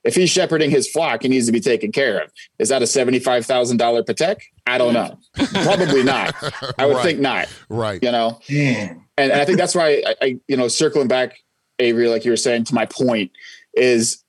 if 0.05 0.15
he's 0.15 0.31
shepherding 0.31 0.71
his 0.71 0.89
flock, 0.91 1.23
he 1.23 1.29
needs 1.29 1.47
to 1.47 1.53
be 1.53 1.61
taken 1.61 1.91
care 1.93 2.21
of. 2.23 2.31
Is 2.59 2.69
that 2.69 2.83
a 2.83 2.87
seventy-five 2.87 3.47
thousand 3.47 3.79
dollar 3.79 4.03
patek? 4.03 4.37
I 4.67 4.79
don't 4.79 4.93
know. 4.95 5.19
Probably 5.63 6.03
not. 6.03 6.35
I 6.79 6.87
would 6.87 6.97
Right. 6.97 7.03
think 7.05 7.21
not. 7.21 7.49
right, 7.69 8.03
You 8.03 8.13
know, 8.13 8.41
and, 8.49 9.01
and 9.19 9.33
I 9.33 9.45
think 9.45 9.59
that's 9.59 9.75
why 9.75 10.03
I, 10.07 10.15
I, 10.23 10.41
you 10.49 10.57
know, 10.57 10.69
circling 10.69 11.09
back, 11.09 11.39
Avery, 11.79 12.09
like 12.09 12.25
you 12.25 12.31
were 12.31 12.37
saying, 12.37 12.65
to 12.65 12.75
my 12.75 12.87
point, 12.87 13.31
is 13.75 14.23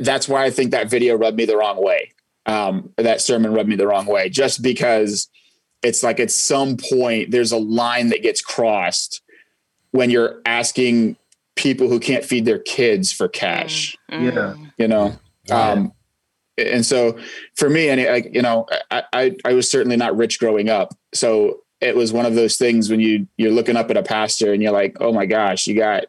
that's 0.00 0.28
why 0.28 0.44
I 0.44 0.50
think 0.50 0.70
that 0.72 0.88
video 0.90 1.14
rubbed 1.16 1.36
me 1.36 1.44
the 1.44 1.56
wrong 1.56 1.82
way. 1.82 2.12
Um, 2.46 2.90
that 2.98 3.20
sermon 3.20 3.52
rubbed 3.54 3.68
me 3.68 3.76
the 3.76 3.86
wrong 3.86 4.06
way, 4.06 4.28
just 4.28 4.62
because 4.62 5.28
it's 5.82 6.02
like 6.02 6.18
at 6.20 6.30
some 6.30 6.76
point 6.76 7.30
there's 7.30 7.52
a 7.52 7.58
line 7.58 8.08
that 8.08 8.22
gets 8.22 8.40
crossed 8.40 9.20
when 9.92 10.10
you're 10.10 10.40
asking 10.46 11.16
people 11.56 11.88
who 11.88 12.00
can't 12.00 12.24
feed 12.24 12.44
their 12.44 12.58
kids 12.58 13.12
for 13.12 13.28
cash. 13.28 13.96
Yeah. 14.10 14.54
You 14.78 14.88
know, 14.88 15.16
Wow. 15.48 15.72
um, 15.72 15.92
and 16.56 16.86
so 16.86 17.18
for 17.56 17.68
me, 17.68 17.88
and 17.88 18.02
like 18.04 18.34
you 18.34 18.40
know, 18.42 18.66
I, 18.90 19.02
I 19.12 19.36
I 19.44 19.52
was 19.54 19.70
certainly 19.70 19.96
not 19.96 20.16
rich 20.16 20.38
growing 20.38 20.68
up, 20.68 20.94
so 21.12 21.60
it 21.80 21.94
was 21.96 22.12
one 22.12 22.24
of 22.26 22.34
those 22.34 22.56
things 22.56 22.88
when 22.90 23.00
you 23.00 23.26
you're 23.36 23.50
looking 23.50 23.76
up 23.76 23.90
at 23.90 23.96
a 23.96 24.02
pastor 24.02 24.52
and 24.52 24.62
you're 24.62 24.72
like, 24.72 24.96
oh 25.00 25.12
my 25.12 25.26
gosh, 25.26 25.66
you 25.66 25.74
got, 25.74 26.04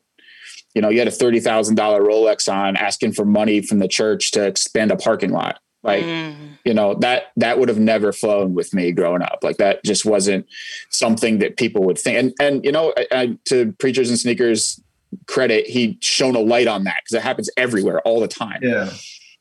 you 0.73 0.81
know, 0.81 0.89
you 0.89 0.99
had 0.99 1.07
a 1.07 1.11
thirty 1.11 1.39
thousand 1.39 1.75
dollar 1.75 2.01
Rolex 2.01 2.47
on, 2.51 2.77
asking 2.77 3.11
for 3.13 3.25
money 3.25 3.61
from 3.61 3.79
the 3.79 3.87
church 3.87 4.31
to 4.31 4.45
expand 4.45 4.91
a 4.91 4.95
parking 4.95 5.31
lot, 5.31 5.59
like 5.83 6.03
Mm. 6.05 6.35
you 6.63 6.73
know 6.75 6.93
that 6.95 7.31
that 7.37 7.57
would 7.59 7.67
have 7.67 7.79
never 7.79 8.13
flown 8.13 8.53
with 8.53 8.73
me 8.73 8.91
growing 8.91 9.21
up 9.23 9.39
like 9.43 9.57
that 9.57 9.83
just 9.83 10.05
wasn't 10.05 10.45
something 10.91 11.39
that 11.39 11.57
people 11.57 11.83
would 11.83 11.97
think 11.97 12.17
and 12.17 12.33
and 12.39 12.63
you 12.63 12.71
know 12.71 12.93
I, 12.97 13.07
I, 13.11 13.37
to 13.45 13.71
preachers 13.73 14.09
and 14.09 14.17
sneakers 14.19 14.79
credit 15.27 15.65
he 15.67 15.97
shone 16.01 16.35
a 16.35 16.39
light 16.39 16.67
on 16.67 16.83
that 16.85 16.97
because 17.03 17.13
it 17.15 17.21
happens 17.23 17.49
everywhere 17.57 18.01
all 18.01 18.19
the 18.19 18.27
time 18.27 18.59
Yeah. 18.61 18.89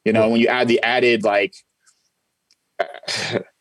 you 0.04 0.12
know 0.12 0.28
when 0.28 0.40
you 0.40 0.48
add 0.48 0.68
the 0.68 0.82
added 0.82 1.22
like 1.24 1.54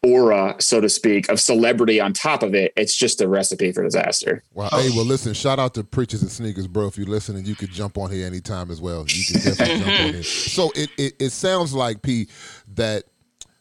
aura 0.03 0.55
so 0.59 0.81
to 0.81 0.89
speak 0.89 1.29
of 1.29 1.39
celebrity 1.39 1.99
on 2.01 2.13
top 2.13 2.43
of 2.43 2.53
it 2.55 2.73
it's 2.75 2.95
just 2.95 3.21
a 3.21 3.27
recipe 3.27 3.71
for 3.71 3.83
disaster 3.83 4.43
Wow. 4.53 4.69
Hey, 4.71 4.89
well, 4.89 5.05
listen, 5.05 5.33
shout 5.33 5.59
out 5.59 5.73
to 5.75 5.83
Preachers 5.83 6.21
and 6.21 6.31
Sneakers, 6.31 6.67
bro. 6.67 6.87
If 6.87 6.97
you're 6.97 7.07
listening, 7.07 7.45
you 7.45 7.55
could 7.55 7.71
jump 7.71 7.97
on 7.97 8.11
here 8.11 8.25
anytime 8.27 8.69
as 8.71 8.79
well. 8.81 9.05
You 9.07 9.23
can 9.25 9.41
definitely 9.41 9.77
jump 9.79 9.87
on 10.01 10.13
here. 10.13 10.23
So 10.23 10.71
it, 10.75 10.89
it 10.97 11.13
it 11.19 11.29
sounds 11.31 11.73
like 11.73 12.01
P 12.01 12.27
that 12.75 13.03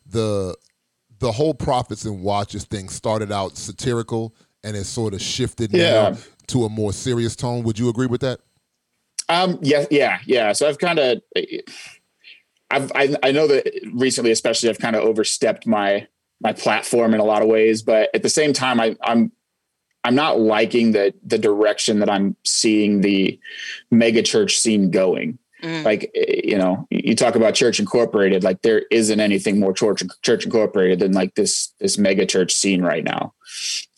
the 0.07 0.57
the 1.19 1.33
whole 1.33 1.55
prophets 1.55 2.05
and 2.05 2.23
watches 2.23 2.65
thing 2.65 2.89
started 2.89 3.31
out 3.33 3.57
satirical 3.57 4.35
and 4.65 4.77
it 4.77 4.85
sort 4.85 5.15
of 5.15 5.21
shifted 5.23 5.73
Yeah. 5.73 6.11
now 6.11 6.17
to 6.49 6.65
a 6.65 6.69
more 6.69 6.93
serious 6.93 7.37
tone. 7.37 7.63
Would 7.65 7.79
you 7.79 7.89
agree 7.89 8.07
with 8.07 8.21
that? 8.21 8.41
Um. 9.29 9.59
Yeah. 9.63 9.87
Yeah. 9.91 10.19
Yeah. 10.27 10.53
So 10.53 10.69
I've 10.69 10.79
kind 10.79 10.99
of, 10.99 11.23
I've 12.71 12.93
I, 12.95 13.17
I 13.23 13.33
know 13.33 13.47
that 13.47 13.73
recently, 13.93 14.31
especially, 14.31 14.69
I've 14.69 14.79
kind 14.79 14.97
of 14.97 15.03
overstepped 15.03 15.67
my 15.67 16.07
my 16.41 16.53
platform 16.53 17.15
in 17.15 17.21
a 17.21 17.25
lot 17.25 17.43
of 17.43 17.49
ways, 17.49 17.83
but 17.83 18.11
at 18.15 18.23
the 18.23 18.29
same 18.29 18.53
time, 18.53 18.81
I, 18.81 18.97
I'm 19.03 19.31
I'm 20.05 20.15
not 20.15 20.41
liking 20.41 20.93
the 20.93 21.15
the 21.25 21.39
direction 21.39 22.01
that 22.01 22.11
I'm 22.11 22.37
seeing 22.45 23.01
the 23.01 23.39
mega 23.91 24.23
church 24.23 24.59
scene 24.59 24.91
going. 24.91 25.39
Mm. 25.63 25.85
Like 25.85 26.11
eh, 26.15 26.41
you 26.43 26.59
know, 26.59 26.87
you 26.91 27.15
talk 27.15 27.37
about 27.37 27.55
church 27.55 27.79
incorporated, 27.79 28.43
like 28.43 28.63
there 28.63 28.83
isn't 28.91 29.21
anything 29.21 29.61
more 29.61 29.73
church 29.73 30.03
church 30.23 30.45
incorporated 30.45 30.99
than 30.99 31.13
like 31.13 31.37
this 31.37 31.73
this 31.79 31.99
mega 31.99 32.27
church 32.27 32.53
scene 32.53 32.83
right 32.83 33.05
now. 33.05 33.33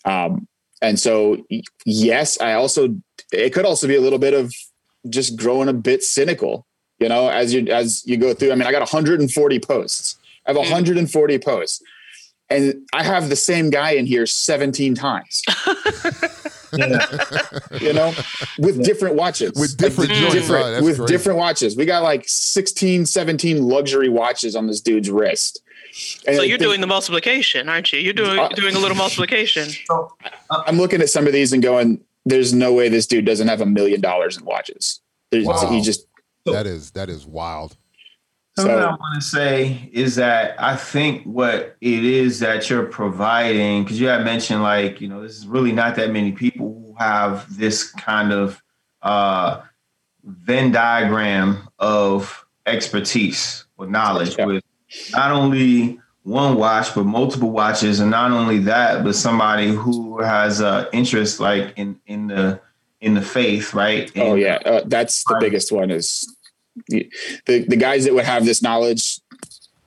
Um, 0.05 0.47
and 0.85 0.99
so 0.99 1.45
yes, 1.85 2.41
I 2.41 2.53
also 2.55 2.97
it 3.33 3.53
could 3.53 3.65
also 3.65 3.87
be 3.89 3.97
a 3.97 4.01
little 4.01 4.19
bit 4.19 4.35
of 4.35 4.53
just 5.09 5.37
growing 5.37 5.69
a 5.69 5.73
bit 5.73 6.03
cynical, 6.03 6.67
you 6.99 7.09
know, 7.09 7.29
as 7.29 7.53
you 7.53 7.67
as 7.69 8.03
you 8.07 8.17
go 8.17 8.35
through. 8.35 8.53
I 8.53 8.55
mean, 8.55 8.67
I 8.67 8.73
got 8.73 8.81
140 8.81 9.59
posts. 9.61 10.17
I 10.47 10.51
have 10.51 10.57
Mm. 10.57 10.71
140 10.71 11.39
posts. 11.39 11.83
And 12.51 12.83
I 12.93 13.03
have 13.03 13.31
the 13.31 13.37
same 13.37 13.71
guy 13.71 13.93
in 13.93 14.05
here 14.05 14.27
17 14.27 14.95
times, 14.95 15.43
you 17.81 17.93
know, 17.93 18.13
with 18.59 18.85
different 18.85 19.15
watches. 19.17 19.53
With 19.57 19.77
different 19.79 20.11
Like, 20.11 20.33
different- 20.33 20.65
Right, 20.65 20.71
that's 20.73 20.85
with 20.85 20.97
crazy. 20.99 21.13
different 21.13 21.39
watches. 21.39 21.75
We 21.77 21.87
got 21.87 22.03
like 22.03 22.25
16, 22.27 23.07
17 23.07 23.63
luxury 23.67 24.11
watches 24.11 24.55
on 24.57 24.67
this 24.67 24.81
dude's 24.83 25.11
wrist. 25.11 25.63
And 26.27 26.37
So 26.37 26.43
you're 26.43 26.59
think- 26.59 26.63
doing 26.69 26.81
the 26.81 26.87
multiplication, 26.87 27.69
aren't 27.69 27.93
you? 27.93 28.01
You're 28.01 28.13
doing 28.15 28.39
Uh, 28.39 28.49
doing 28.49 28.75
a 28.75 28.79
little 28.79 28.97
multiplication. 28.97 29.69
I'm 30.51 30.77
looking 30.79 31.01
at 31.01 31.09
some 31.09 31.27
of 31.27 31.33
these 31.33 31.53
and 31.53 31.63
going, 31.63 32.01
there's 32.25 32.53
no 32.53 32.73
way 32.73 32.89
this 32.89 33.07
dude 33.07 33.25
doesn't 33.25 33.49
have 33.49 33.61
a 33.61 33.67
million 33.67 34.01
dollars 34.01 34.37
in 34.37 34.45
watches. 34.45 35.01
Wow. 35.33 35.69
He 35.71 35.81
just, 35.81 36.07
That 36.47 36.67
is 36.67 36.91
that 36.93 37.09
is 37.09 37.27
wild. 37.27 37.77
Something 38.57 38.77
So- 38.77 38.85
I 38.87 38.91
want 38.91 39.15
to 39.23 39.27
say 39.27 39.89
is 39.93 40.15
that 40.17 40.55
I 40.61 40.77
think 40.77 41.23
what 41.25 41.77
it 41.81 42.05
is 42.05 42.41
that 42.41 42.69
you're 42.71 42.87
providing, 42.87 43.85
because 43.85 44.01
you 44.01 44.09
had 44.09 44.25
mentioned 44.25 44.63
like, 44.63 45.01
you 45.01 45.09
know, 45.09 45.23
this 45.23 45.37
is 45.37 45.47
really 45.47 45.73
not 45.73 45.97
that 45.97 46.11
many 46.13 46.33
people 46.33 46.67
who 46.87 46.95
have 46.99 47.47
this 47.57 47.91
kind 47.91 48.33
of 48.33 48.63
uh, 49.03 49.61
Venn 50.25 50.73
diagram 50.73 51.69
of 51.79 52.45
expertise 52.67 53.65
or 53.77 53.87
knowledge 53.87 54.37
Yeah. 54.39 54.47
with 54.47 54.65
not 55.13 55.31
only 55.31 55.99
one 56.23 56.57
watch, 56.57 56.95
but 56.95 57.05
multiple 57.05 57.51
watches. 57.51 58.01
And 58.01 58.11
not 58.11 58.31
only 58.31 58.59
that, 58.61 59.05
but 59.05 59.15
somebody 59.15 59.69
who 59.69 60.23
has 60.23 60.61
uh, 60.61 60.89
interest 60.93 61.41
like 61.41 61.73
in, 61.77 62.01
in 62.07 62.29
the 62.29 62.61
in 63.01 63.15
the 63.15 63.23
faith, 63.23 63.75
right? 63.75 64.11
oh 64.17 64.35
yeah, 64.35 64.59
uh, 64.65 64.81
that's 64.87 65.25
the 65.25 65.37
biggest 65.39 65.71
one 65.71 65.91
is 65.91 66.35
the, 66.89 67.11
the 67.47 67.77
guys 67.77 68.05
that 68.05 68.15
would 68.15 68.25
have 68.25 68.45
this 68.45 68.63
knowledge, 68.63 69.21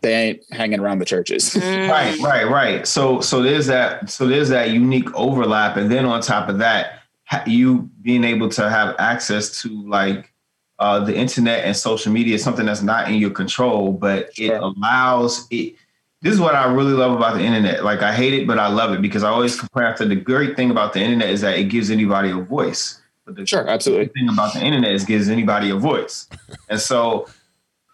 they 0.01 0.13
ain't 0.13 0.43
hanging 0.51 0.79
around 0.79 0.99
the 0.99 1.05
churches. 1.05 1.55
Mm. 1.67 1.89
Right, 1.89 2.19
right, 2.19 2.47
right. 2.47 2.87
So 2.87 3.19
so 3.21 3.41
there's 3.41 3.65
that 3.67 4.09
so 4.09 4.27
there's 4.27 4.49
that 4.49 4.69
unique 4.69 5.13
overlap, 5.15 5.77
and 5.77 5.91
then 5.91 6.05
on 6.05 6.21
top 6.21 6.49
of 6.49 6.59
that, 6.59 6.99
you 7.45 7.89
being 8.01 8.23
able 8.23 8.49
to 8.49 8.69
have 8.69 8.95
access 8.99 9.61
to 9.61 9.89
like 9.89 10.31
uh, 10.79 10.99
the 10.99 11.15
internet 11.15 11.65
and 11.65 11.75
social 11.75 12.11
media 12.11 12.35
is 12.35 12.43
something 12.43 12.65
that's 12.65 12.81
not 12.81 13.09
in 13.09 13.15
your 13.15 13.31
control, 13.31 13.91
but 13.91 14.29
it 14.37 14.51
allows 14.51 15.47
it. 15.49 15.75
This 16.21 16.33
is 16.33 16.39
what 16.39 16.55
I 16.55 16.71
really 16.71 16.93
love 16.93 17.13
about 17.13 17.35
the 17.35 17.43
internet. 17.43 17.83
Like 17.83 18.01
I 18.01 18.13
hate 18.13 18.33
it, 18.33 18.47
but 18.47 18.59
I 18.59 18.67
love 18.67 18.93
it 18.93 19.01
because 19.01 19.23
I 19.23 19.29
always 19.29 19.59
compare 19.59 19.93
to 19.95 20.05
the 20.05 20.15
great 20.15 20.55
thing 20.55 20.71
about 20.71 20.93
the 20.93 20.99
internet 20.99 21.29
is 21.29 21.41
that 21.41 21.57
it 21.57 21.65
gives 21.65 21.91
anybody 21.91 22.31
a 22.31 22.37
voice. 22.37 22.99
But 23.25 23.35
the 23.35 23.45
sure, 23.45 23.67
absolutely. 23.67 24.07
thing 24.07 24.29
about 24.29 24.53
the 24.53 24.63
internet 24.63 24.91
is 24.91 25.03
gives 25.03 25.29
anybody 25.29 25.69
a 25.69 25.75
voice. 25.75 26.29
and 26.69 26.79
so 26.79 27.27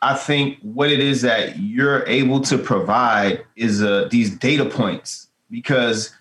I 0.01 0.15
think 0.15 0.59
what 0.61 0.91
it 0.91 0.99
is 0.99 1.21
that 1.21 1.59
you're 1.59 2.05
able 2.07 2.41
to 2.41 2.57
provide 2.57 3.45
is 3.55 3.81
uh, 3.81 4.07
these 4.11 4.29
data 4.37 4.65
points 4.65 5.29
because 5.49 6.13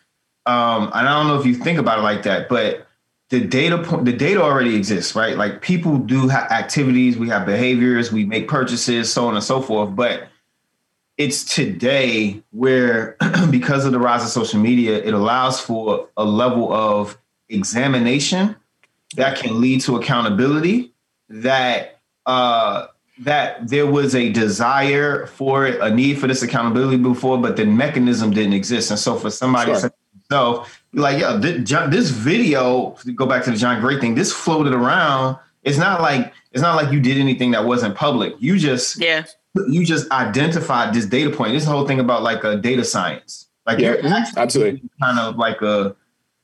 um, 0.47 0.85
and 0.95 1.09
I 1.09 1.19
don't 1.19 1.28
know 1.28 1.38
if 1.38 1.47
you 1.47 1.54
think 1.54 1.78
about 1.78 2.00
it 2.00 2.02
like 2.02 2.25
that, 2.25 2.49
but 2.49 2.87
the 3.32 3.40
data 3.40 3.82
point, 3.82 4.04
the 4.04 4.12
data 4.12 4.42
already 4.42 4.76
exists, 4.76 5.16
right? 5.16 5.38
Like 5.38 5.62
people 5.62 5.96
do 5.96 6.28
have 6.28 6.50
activities, 6.50 7.16
we 7.16 7.30
have 7.30 7.46
behaviors, 7.46 8.12
we 8.12 8.26
make 8.26 8.46
purchases, 8.46 9.10
so 9.10 9.26
on 9.26 9.34
and 9.34 9.42
so 9.42 9.62
forth. 9.62 9.96
But 9.96 10.28
it's 11.16 11.42
today 11.42 12.42
where, 12.50 13.16
because 13.50 13.86
of 13.86 13.92
the 13.92 13.98
rise 13.98 14.22
of 14.22 14.28
social 14.28 14.60
media, 14.60 14.98
it 15.02 15.14
allows 15.14 15.58
for 15.58 16.10
a 16.18 16.24
level 16.26 16.74
of 16.74 17.16
examination 17.48 18.54
that 19.16 19.38
can 19.38 19.62
lead 19.62 19.80
to 19.80 19.96
accountability. 19.96 20.92
That 21.30 22.00
uh, 22.26 22.88
that 23.20 23.66
there 23.66 23.86
was 23.86 24.14
a 24.14 24.30
desire 24.30 25.24
for 25.24 25.66
it, 25.66 25.80
a 25.80 25.88
need 25.88 26.18
for 26.18 26.26
this 26.26 26.42
accountability 26.42 26.98
before, 26.98 27.38
but 27.38 27.56
the 27.56 27.64
mechanism 27.64 28.30
didn't 28.32 28.52
exist. 28.52 28.90
And 28.90 29.00
so, 29.00 29.16
for 29.16 29.30
somebody 29.30 29.72
sure 29.72 29.90
yourself, 30.30 30.66
be 30.68 30.81
like, 30.94 31.20
yo, 31.20 31.38
this 31.38 32.11
video, 32.11 32.96
go 33.14 33.26
back 33.26 33.44
to 33.44 33.50
the 33.50 33.56
John 33.56 33.80
Gray 33.80 33.99
thing, 33.99 34.14
this 34.14 34.32
floated 34.32 34.75
around. 34.75 35.38
It's 35.62 35.78
not 35.78 36.00
like 36.00 36.32
it's 36.52 36.62
not 36.62 36.76
like 36.76 36.92
you 36.92 37.00
did 37.00 37.18
anything 37.18 37.52
that 37.52 37.64
wasn't 37.64 37.94
public. 37.94 38.34
You 38.40 38.58
just 38.58 39.00
yeah, 39.00 39.25
you 39.68 39.84
just 39.87 40.11
identified 40.11 40.92
this 40.92 41.06
data 41.06 41.30
point. 41.30 41.52
This 41.52 41.64
whole 41.64 41.87
thing 41.87 42.00
about 42.00 42.22
like 42.22 42.44
a 42.44 42.56
data 42.56 42.84
science. 42.84 43.49
Like 43.66 43.78
yeah, 43.78 44.25
absolutely 44.37 44.82
kind 45.00 45.18
of 45.18 45.37
like 45.37 45.62
a 45.62 45.94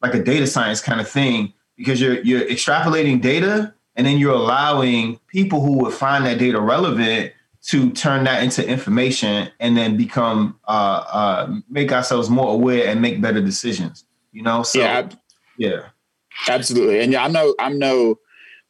like 0.00 0.14
a 0.14 0.22
data 0.22 0.46
science 0.46 0.80
kind 0.80 1.00
of 1.00 1.08
thing 1.08 1.52
because 1.76 2.00
you're 2.00 2.20
you're 2.22 2.42
extrapolating 2.42 3.20
data 3.20 3.74
and 3.96 4.06
then 4.06 4.18
you're 4.18 4.34
allowing 4.34 5.18
people 5.26 5.60
who 5.60 5.78
would 5.78 5.92
find 5.92 6.24
that 6.24 6.38
data 6.38 6.60
relevant 6.60 7.32
to 7.60 7.90
turn 7.90 8.24
that 8.24 8.42
into 8.42 8.66
information 8.66 9.50
and 9.58 9.76
then 9.76 9.96
become 9.96 10.58
uh, 10.68 11.04
uh, 11.12 11.54
make 11.68 11.90
ourselves 11.90 12.30
more 12.30 12.54
aware 12.54 12.86
and 12.88 13.02
make 13.02 13.20
better 13.20 13.40
decisions. 13.40 14.04
You 14.38 14.44
know, 14.44 14.62
so 14.62 14.78
yeah, 14.78 15.08
yeah, 15.56 15.86
absolutely. 16.48 17.00
And 17.00 17.12
yeah, 17.12 17.24
I'm 17.24 17.32
no, 17.32 17.56
I'm 17.58 17.76
no 17.76 18.20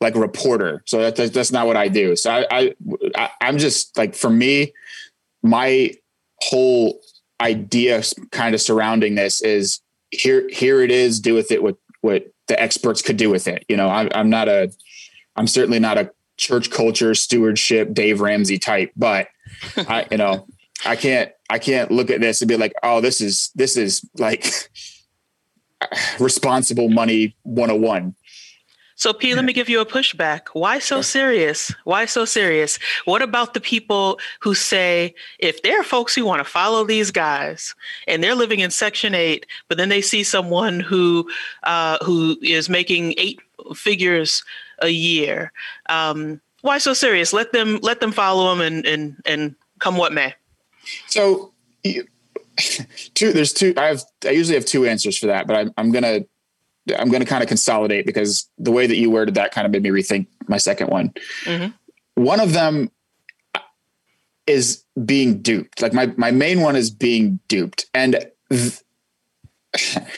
like 0.00 0.14
reporter, 0.14 0.82
so 0.86 1.02
that, 1.02 1.16
that's, 1.16 1.30
that's 1.30 1.52
not 1.52 1.66
what 1.66 1.76
I 1.76 1.88
do. 1.88 2.16
So 2.16 2.30
I, 2.50 2.74
I, 3.14 3.30
I'm 3.42 3.58
just 3.58 3.98
like 3.98 4.14
for 4.14 4.30
me, 4.30 4.72
my 5.42 5.92
whole 6.40 7.02
idea 7.38 8.02
kind 8.30 8.54
of 8.54 8.62
surrounding 8.62 9.14
this 9.14 9.42
is 9.42 9.82
here, 10.10 10.48
here 10.48 10.80
it 10.80 10.90
is. 10.90 11.20
Do 11.20 11.34
with 11.34 11.52
it 11.52 11.62
what 11.62 11.76
what 12.00 12.32
the 12.46 12.58
experts 12.58 13.02
could 13.02 13.18
do 13.18 13.28
with 13.28 13.46
it. 13.46 13.66
You 13.68 13.76
know, 13.76 13.88
I, 13.88 14.08
I'm 14.14 14.30
not 14.30 14.48
a, 14.48 14.72
I'm 15.36 15.46
certainly 15.46 15.80
not 15.80 15.98
a 15.98 16.10
church 16.38 16.70
culture 16.70 17.14
stewardship 17.14 17.92
Dave 17.92 18.22
Ramsey 18.22 18.58
type, 18.58 18.90
but 18.96 19.28
I 19.76 20.06
you 20.10 20.16
know 20.16 20.46
I 20.86 20.96
can't 20.96 21.30
I 21.50 21.58
can't 21.58 21.90
look 21.90 22.08
at 22.08 22.22
this 22.22 22.40
and 22.40 22.48
be 22.48 22.56
like 22.56 22.72
oh 22.82 23.02
this 23.02 23.20
is 23.20 23.50
this 23.54 23.76
is 23.76 24.02
like 24.16 24.70
responsible 26.18 26.88
money 26.88 27.34
101. 27.44 28.14
So 28.98 29.12
P, 29.12 29.32
let 29.36 29.44
me 29.44 29.52
give 29.52 29.68
you 29.68 29.80
a 29.80 29.86
pushback. 29.86 30.48
Why 30.54 30.80
so 30.80 31.02
serious? 31.02 31.72
Why 31.84 32.04
so 32.04 32.24
serious? 32.24 32.80
What 33.04 33.22
about 33.22 33.54
the 33.54 33.60
people 33.60 34.18
who 34.40 34.56
say 34.56 35.14
if 35.38 35.62
there 35.62 35.80
are 35.80 35.84
folks 35.84 36.16
who 36.16 36.24
want 36.24 36.40
to 36.40 36.50
follow 36.50 36.84
these 36.84 37.12
guys 37.12 37.76
and 38.08 38.24
they're 38.24 38.34
living 38.34 38.58
in 38.58 38.72
Section 38.72 39.14
Eight, 39.14 39.46
but 39.68 39.78
then 39.78 39.88
they 39.88 40.00
see 40.00 40.24
someone 40.24 40.80
who 40.80 41.30
uh, 41.62 41.98
who 42.04 42.38
is 42.42 42.68
making 42.68 43.14
eight 43.18 43.38
figures 43.72 44.42
a 44.80 44.88
year. 44.88 45.52
Um, 45.88 46.40
why 46.62 46.78
so 46.78 46.92
serious? 46.92 47.32
Let 47.32 47.52
them 47.52 47.78
let 47.82 48.00
them 48.00 48.10
follow 48.10 48.52
them 48.52 48.60
and 48.60 48.84
and 48.84 49.16
and 49.24 49.54
come 49.78 49.96
what 49.96 50.12
may. 50.12 50.34
So, 51.06 51.52
two. 53.14 53.32
There's 53.32 53.52
two. 53.52 53.74
I 53.76 53.86
have. 53.86 54.02
I 54.24 54.30
usually 54.30 54.54
have 54.54 54.64
two 54.64 54.86
answers 54.86 55.18
for 55.18 55.26
that, 55.26 55.46
but 55.46 55.56
I'm, 55.56 55.72
I'm 55.76 55.92
gonna 55.92 56.20
I'm 56.98 57.10
gonna 57.10 57.24
kind 57.24 57.42
of 57.42 57.48
consolidate 57.48 58.06
because 58.06 58.48
the 58.58 58.72
way 58.72 58.86
that 58.86 58.96
you 58.96 59.10
worded 59.10 59.34
that 59.34 59.52
kind 59.52 59.66
of 59.66 59.72
made 59.72 59.82
me 59.82 59.90
rethink 59.90 60.26
my 60.48 60.58
second 60.58 60.88
one. 60.88 61.12
Mm-hmm. 61.44 62.22
One 62.22 62.40
of 62.40 62.52
them 62.52 62.90
is 64.46 64.84
being 65.04 65.40
duped. 65.40 65.82
Like 65.82 65.92
my 65.92 66.12
my 66.16 66.30
main 66.30 66.60
one 66.60 66.76
is 66.76 66.90
being 66.90 67.40
duped, 67.48 67.86
and. 67.94 68.26
Th- 68.50 68.80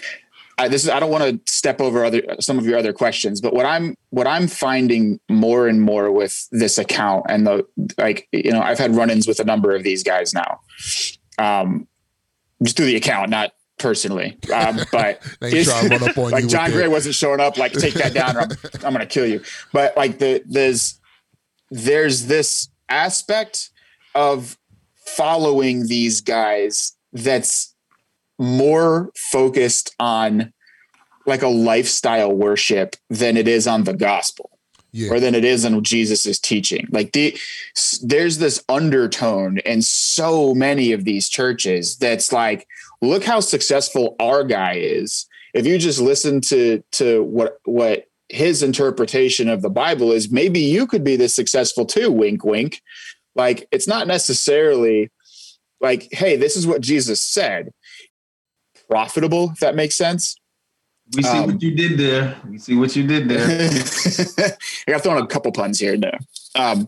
I, 0.60 0.68
this 0.68 0.84
is 0.84 0.90
I 0.90 1.00
don't 1.00 1.10
want 1.10 1.24
to 1.24 1.52
step 1.52 1.80
over 1.80 2.04
other 2.04 2.22
some 2.38 2.58
of 2.58 2.66
your 2.66 2.78
other 2.78 2.92
questions, 2.92 3.40
but 3.40 3.54
what 3.54 3.64
I'm 3.64 3.96
what 4.10 4.26
I'm 4.26 4.46
finding 4.46 5.18
more 5.30 5.66
and 5.66 5.80
more 5.80 6.12
with 6.12 6.46
this 6.52 6.76
account 6.76 7.24
and 7.30 7.46
the 7.46 7.66
like, 7.96 8.28
you 8.30 8.52
know, 8.52 8.60
I've 8.60 8.78
had 8.78 8.94
run-ins 8.94 9.26
with 9.26 9.40
a 9.40 9.44
number 9.44 9.74
of 9.74 9.84
these 9.84 10.02
guys 10.02 10.34
now, 10.34 10.60
um, 11.38 11.88
through 12.68 12.86
the 12.86 12.96
account, 12.96 13.30
not 13.30 13.52
personally. 13.78 14.38
Um, 14.54 14.80
but 14.92 15.22
like 16.16 16.48
John 16.48 16.70
Gray 16.70 16.88
wasn't 16.88 17.14
showing 17.14 17.40
up, 17.40 17.58
like 17.58 17.72
take 17.72 17.94
that 17.94 18.14
down, 18.14 18.36
or 18.36 18.40
I'm, 18.40 18.50
I'm 18.84 18.94
going 18.94 18.98
to 18.98 19.06
kill 19.06 19.26
you. 19.26 19.42
But 19.72 19.96
like 19.96 20.18
the 20.18 20.42
there's 20.46 21.00
there's 21.70 22.26
this 22.26 22.68
aspect 22.88 23.70
of 24.14 24.58
following 25.06 25.86
these 25.86 26.20
guys 26.20 26.96
that's 27.12 27.74
more 28.38 29.10
focused 29.16 29.94
on 29.98 30.52
like 31.26 31.42
a 31.42 31.48
lifestyle 31.48 32.32
worship 32.32 32.96
than 33.08 33.36
it 33.36 33.46
is 33.46 33.66
on 33.66 33.84
the 33.84 33.92
gospel 33.92 34.50
yeah. 34.92 35.10
or 35.10 35.20
than 35.20 35.34
it 35.34 35.44
is 35.44 35.64
in 35.64 35.82
Jesus' 35.82 36.38
teaching. 36.38 36.86
Like 36.90 37.12
the, 37.12 37.38
there's 38.02 38.38
this 38.38 38.62
undertone 38.68 39.58
in 39.58 39.82
so 39.82 40.54
many 40.54 40.92
of 40.92 41.04
these 41.04 41.28
churches 41.28 41.96
that's 41.96 42.32
like, 42.32 42.66
look 43.02 43.24
how 43.24 43.40
successful 43.40 44.16
our 44.20 44.44
guy 44.44 44.74
is. 44.74 45.26
If 45.52 45.66
you 45.66 45.78
just 45.78 46.00
listen 46.00 46.40
to 46.42 46.82
to 46.92 47.24
what 47.24 47.58
what 47.64 48.06
his 48.28 48.62
interpretation 48.62 49.48
of 49.48 49.62
the 49.62 49.70
Bible 49.70 50.12
is, 50.12 50.30
maybe 50.30 50.60
you 50.60 50.86
could 50.86 51.02
be 51.02 51.16
this 51.16 51.34
successful 51.34 51.84
too. 51.84 52.12
Wink, 52.12 52.44
wink. 52.44 52.82
Like 53.34 53.66
it's 53.72 53.88
not 53.88 54.06
necessarily 54.06 55.10
like, 55.80 56.08
hey, 56.12 56.36
this 56.36 56.56
is 56.56 56.66
what 56.66 56.82
Jesus 56.82 57.20
said 57.20 57.72
profitable, 58.88 59.50
if 59.52 59.60
that 59.60 59.76
makes 59.76 59.94
sense. 59.94 60.36
We 61.16 61.22
see 61.22 61.38
um, 61.38 61.46
what 61.46 61.62
you 61.62 61.74
did 61.74 61.98
there. 61.98 62.36
We 62.48 62.58
see 62.58 62.76
what 62.76 62.94
you 62.94 63.06
did 63.06 63.28
there. 63.28 63.70
I 64.88 64.90
got 64.90 65.02
thrown 65.02 65.22
a 65.22 65.26
couple 65.26 65.50
puns 65.50 65.80
here 65.80 65.94
and 65.94 66.02
there. 66.02 66.18
Um, 66.54 66.86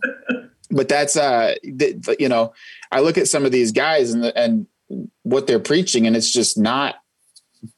but 0.71 0.89
that's 0.89 1.17
uh, 1.17 1.55
th- 1.63 1.97
you 2.19 2.29
know, 2.29 2.53
I 2.91 3.01
look 3.01 3.19
at 3.19 3.29
some 3.29 3.45
of 3.45 3.53
these 3.53 3.73
guys 3.73 4.13
and 4.13 4.23
the, 4.23 4.37
and 4.37 4.67
what 5.23 5.47
they're 5.47 5.61
preaching, 5.61 6.07
and 6.07 6.17
it's 6.17 6.33
just 6.33 6.57
not 6.57 6.97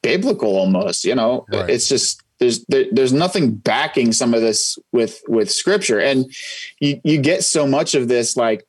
biblical. 0.03 0.57
Almost, 0.57 1.05
you 1.05 1.15
know, 1.15 1.47
right. 1.51 1.71
it's 1.71 1.89
just 1.89 2.23
there's 2.39 2.65
there, 2.67 2.87
there's 2.93 3.13
nothing 3.13 3.55
backing 3.55 4.13
some 4.13 4.35
of 4.35 4.43
this 4.43 4.79
with 4.93 5.23
with 5.29 5.51
scripture, 5.51 5.99
and 5.99 6.27
you 6.79 7.01
you 7.05 7.19
get 7.19 7.43
so 7.43 7.67
much 7.67 7.95
of 7.95 8.09
this 8.09 8.37
like, 8.37 8.67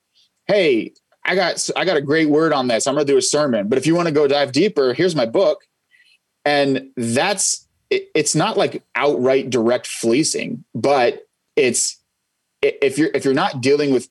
hey, 0.48 0.94
I 1.26 1.36
got 1.36 1.70
I 1.76 1.86
got 1.86 1.98
a 1.98 2.02
great 2.02 2.30
word 2.30 2.54
on 2.54 2.68
this. 2.68 2.88
I'm 2.88 2.96
going 2.96 3.06
to 3.06 3.12
do 3.12 3.18
a 3.18 3.22
sermon. 3.22 3.68
But 3.68 3.78
if 3.78 3.88
you 3.88 3.96
want 3.96 4.08
to 4.08 4.14
go 4.14 4.28
dive 4.28 4.52
deeper, 4.52 4.94
here's 4.94 5.16
my 5.16 5.26
book. 5.26 5.64
And 6.46 6.92
that's 6.96 7.65
it, 7.90 8.10
it's 8.16 8.36
not 8.36 8.58
like 8.58 8.84
outright 8.96 9.50
direct 9.50 9.88
fleecing, 9.88 10.64
but 10.74 11.28
it's 11.56 12.00
if 12.62 12.98
you're 12.98 13.10
if 13.14 13.26
you're 13.26 13.34
not 13.34 13.62
dealing 13.62 13.92
with 13.92 14.10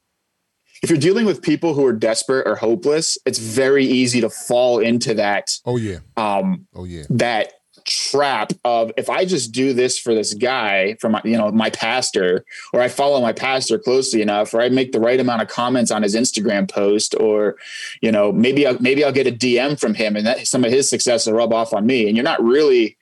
if 0.82 0.90
you're 0.90 0.98
dealing 0.98 1.24
with 1.24 1.40
people 1.40 1.74
who 1.74 1.86
are 1.86 1.92
desperate 1.92 2.46
or 2.46 2.56
hopeless, 2.56 3.16
it's 3.24 3.38
very 3.38 3.84
easy 3.84 4.20
to 4.20 4.28
fall 4.28 4.78
into 4.78 5.14
that. 5.14 5.50
Oh 5.64 5.76
yeah. 5.76 5.98
Um, 6.16 6.66
oh 6.74 6.84
yeah. 6.84 7.04
That 7.08 7.54
trap 7.86 8.52
of 8.64 8.92
if 8.96 9.10
I 9.10 9.24
just 9.24 9.52
do 9.52 9.72
this 9.72 9.98
for 9.98 10.14
this 10.14 10.32
guy 10.34 10.96
from 11.00 11.12
my, 11.12 11.20
you 11.24 11.36
know 11.36 11.50
my 11.52 11.68
pastor 11.70 12.44
or 12.72 12.80
I 12.80 12.88
follow 12.88 13.20
my 13.20 13.32
pastor 13.32 13.78
closely 13.78 14.22
enough 14.22 14.54
or 14.54 14.62
I 14.62 14.70
make 14.70 14.92
the 14.92 15.00
right 15.00 15.20
amount 15.20 15.42
of 15.42 15.48
comments 15.48 15.90
on 15.90 16.02
his 16.02 16.14
Instagram 16.14 16.70
post 16.70 17.14
or 17.20 17.56
you 18.00 18.10
know 18.10 18.32
maybe 18.32 18.66
I'll, 18.66 18.78
maybe 18.80 19.04
I'll 19.04 19.12
get 19.12 19.26
a 19.26 19.32
DM 19.32 19.78
from 19.78 19.94
him 19.94 20.16
and 20.16 20.26
that 20.26 20.46
some 20.46 20.64
of 20.64 20.70
his 20.70 20.88
success 20.88 21.26
will 21.26 21.34
rub 21.34 21.52
off 21.52 21.74
on 21.74 21.84
me 21.84 22.08
and 22.08 22.16
you're 22.16 22.24
not 22.24 22.42
really 22.42 22.96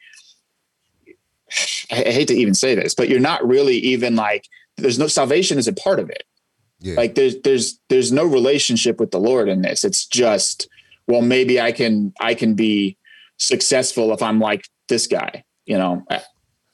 I, 1.90 1.96
hate 1.96 2.28
to 2.28 2.34
even 2.34 2.54
say 2.54 2.74
this 2.74 2.94
but 2.94 3.08
you're 3.08 3.20
not 3.20 3.46
really 3.46 3.76
even 3.76 4.16
like 4.16 4.48
there's 4.76 4.98
no 4.98 5.06
salvation 5.06 5.58
is 5.58 5.68
a 5.68 5.72
part 5.72 6.00
of 6.00 6.08
it 6.10 6.24
yeah. 6.80 6.94
like 6.94 7.14
there's 7.14 7.40
there's 7.42 7.78
there's 7.88 8.12
no 8.12 8.24
relationship 8.24 8.98
with 8.98 9.10
the 9.10 9.20
Lord 9.20 9.48
in 9.48 9.62
this 9.62 9.84
it's 9.84 10.06
just 10.06 10.68
well 11.06 11.22
maybe 11.22 11.60
I 11.60 11.72
can 11.72 12.12
I 12.20 12.34
can 12.34 12.54
be 12.54 12.96
successful 13.42 14.12
if 14.12 14.22
I'm 14.22 14.38
like 14.38 14.68
this 14.88 15.06
guy, 15.06 15.44
you 15.66 15.76
know. 15.76 16.04
Eh, 16.10 16.20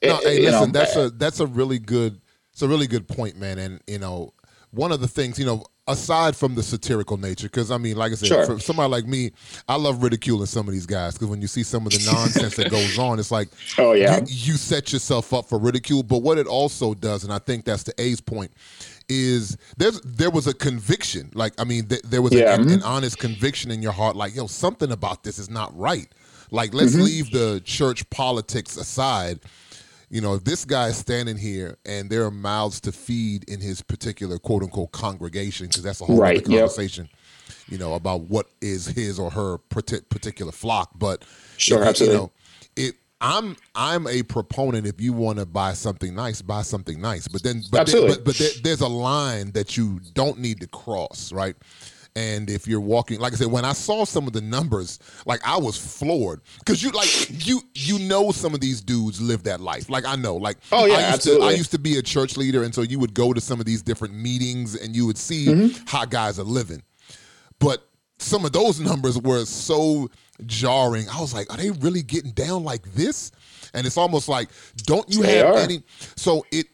no, 0.03 0.17
eh, 0.17 0.19
hey, 0.21 0.39
listen, 0.39 0.51
know, 0.51 0.65
that's 0.67 0.95
eh. 0.95 1.05
a 1.05 1.09
that's 1.09 1.39
a 1.39 1.47
really 1.47 1.79
good 1.79 2.21
It's 2.53 2.61
a 2.61 2.67
really 2.67 2.87
good 2.87 3.07
point, 3.07 3.37
man. 3.37 3.57
And 3.57 3.81
you 3.87 3.99
know, 3.99 4.33
one 4.71 4.91
of 4.91 5.01
the 5.01 5.07
things, 5.07 5.39
you 5.39 5.45
know, 5.45 5.65
aside 5.89 6.35
from 6.35 6.55
the 6.55 6.63
satirical 6.63 7.17
nature, 7.17 7.47
because 7.47 7.71
I 7.71 7.77
mean, 7.77 7.97
like 7.97 8.11
I 8.11 8.15
said, 8.15 8.27
Sure. 8.27 8.45
for 8.45 8.59
somebody 8.59 8.89
like 8.89 9.05
me, 9.05 9.31
I 9.67 9.75
love 9.75 10.01
ridiculing 10.03 10.45
some 10.45 10.67
of 10.67 10.73
these 10.73 10.85
guys 10.85 11.13
because 11.13 11.27
when 11.27 11.41
you 11.41 11.47
see 11.47 11.63
some 11.63 11.85
of 11.85 11.91
the 11.91 12.03
nonsense 12.11 12.55
that 12.55 12.69
goes 12.69 12.97
on, 12.97 13.19
it's 13.19 13.31
like, 13.31 13.49
Oh 13.77 13.93
yeah. 13.93 14.19
you, 14.19 14.25
you 14.27 14.53
set 14.57 14.93
yourself 14.93 15.33
up 15.33 15.45
for 15.49 15.57
ridicule. 15.59 16.03
But 16.03 16.19
what 16.19 16.37
it 16.37 16.47
also 16.47 16.93
does, 16.93 17.23
and 17.23 17.33
I 17.33 17.39
think 17.39 17.65
that's 17.65 17.83
the 17.83 17.93
A's 18.01 18.21
point, 18.21 18.51
is 19.09 19.57
there's 19.77 19.99
there 20.01 20.29
was 20.29 20.47
a 20.47 20.53
conviction. 20.53 21.31
Like 21.33 21.53
I 21.59 21.63
mean, 21.63 21.87
th- 21.87 22.03
there 22.03 22.21
was 22.21 22.33
Yeah. 22.33 22.53
an, 22.55 22.69
an 22.69 22.83
honest 22.83 23.17
conviction 23.17 23.71
in 23.71 23.81
your 23.81 23.91
heart. 23.91 24.15
Like 24.15 24.35
yo, 24.35 24.47
something 24.47 24.91
about 24.91 25.23
this 25.23 25.39
is 25.39 25.49
not 25.49 25.77
right. 25.77 26.07
Like 26.51 26.73
let's 26.73 26.93
Mm-hmm. 26.93 27.01
leave 27.03 27.31
the 27.31 27.61
church 27.65 28.09
politics 28.09 28.77
aside. 28.77 29.39
You 30.09 30.21
know, 30.21 30.33
if 30.33 30.43
this 30.43 30.65
is 30.65 30.97
standing 30.97 31.37
here 31.37 31.77
and 31.85 32.09
there 32.09 32.25
are 32.25 32.31
mouths 32.31 32.79
to 32.81 32.91
feed 32.91 33.43
in 33.49 33.59
his 33.61 33.81
particular 33.81 34.39
quote 34.39 34.63
unquote 34.63 34.91
congregation, 34.91 35.67
because 35.67 35.83
that's 35.83 36.01
a 36.01 36.05
whole 36.05 36.17
Right, 36.19 36.37
other 36.39 36.51
yep. 36.51 36.61
conversation. 36.61 37.09
You 37.67 37.77
know 37.77 37.93
about 37.93 38.21
what 38.21 38.47
is 38.61 38.87
his 38.87 39.19
or 39.19 39.29
her 39.29 39.59
particular 39.59 40.51
flock, 40.51 40.89
but 40.97 41.23
Sure, 41.57 41.81
if 41.83 41.87
absolutely. 41.89 42.15
You 42.15 42.21
know, 42.21 42.31
it, 42.75 42.95
I'm 43.21 43.55
I'm 43.75 44.07
a 44.07 44.23
proponent. 44.23 44.87
If 44.87 44.99
you 44.99 45.13
want 45.13 45.37
to 45.37 45.45
buy 45.45 45.73
something 45.73 46.15
nice, 46.15 46.41
buy 46.41 46.63
something 46.63 46.99
nice. 46.99 47.27
But 47.27 47.43
then, 47.43 47.61
but 47.69 47.85
there- 47.85 48.07
but, 48.07 48.23
but 48.25 48.37
there, 48.37 48.49
there's 48.63 48.81
a 48.81 48.87
line 48.87 49.51
that 49.51 49.77
you 49.77 49.99
don't 50.13 50.39
need 50.39 50.61
to 50.61 50.67
cross, 50.67 51.31
right? 51.31 51.55
And 52.19 52.49
if 52.49 52.67
you're 52.67 52.81
walking, 52.95 53.19
like 53.19 53.33
I 53.33 53.37
said, 53.37 53.47
when 53.47 53.63
I 53.65 53.73
saw 53.73 54.03
some 54.05 54.27
of 54.27 54.33
the 54.33 54.41
numbers, 54.41 54.99
like 55.25 55.39
I 55.45 55.57
was 55.57 55.77
floored 55.77 56.41
because 56.59 56.83
you 56.83 56.89
like 56.91 57.09
you 57.47 57.61
you 57.75 57.97
know 57.99 58.31
some 58.31 58.53
of 58.53 58.59
these 58.59 58.81
dudes 58.81 59.21
live 59.21 59.43
that 59.43 59.59
life. 59.61 59.89
Like 59.89 60.05
I 60.05 60.15
know, 60.15 60.35
like 60.35 60.57
Oh, 60.71 60.85
yeah, 60.85 60.95
I 60.95 61.09
used 61.11 61.23
To, 61.23 61.39
I 61.41 61.51
used 61.51 61.71
to 61.71 61.79
be 61.79 61.97
a 61.97 62.01
church 62.01 62.35
leader, 62.35 62.63
and 62.63 62.73
so 62.75 62.81
you 62.81 62.99
would 62.99 63.13
go 63.13 63.31
to 63.33 63.41
some 63.41 63.59
of 63.59 63.65
these 63.65 63.81
different 63.81 64.13
meetings, 64.13 64.75
and 64.75 64.95
you 64.95 65.05
would 65.05 65.17
see 65.17 65.45
Mm-hmm. 65.47 65.83
how 65.87 66.03
guys 66.05 66.39
are 66.39 66.43
living 66.61 66.81
but 67.59 67.79
some 68.17 68.45
of 68.45 68.51
those 68.51 68.79
numbers 68.89 69.17
were 69.17 69.45
so 69.45 70.09
jarring. 70.45 71.07
I 71.09 71.19
was 71.21 71.33
like, 71.33 71.51
are 71.53 71.57
they 71.57 71.71
really 71.71 72.01
getting 72.03 72.31
down 72.31 72.63
like 72.63 72.83
this? 72.93 73.31
And 73.73 73.85
it's 73.87 73.97
almost 73.97 74.27
like, 74.29 74.49
don't 74.91 75.07
you 75.13 75.21
They 75.23 75.37
have 75.37 75.55
are. 75.55 75.57
any? 75.59 75.83
So 76.15 76.45
it, 76.51 76.67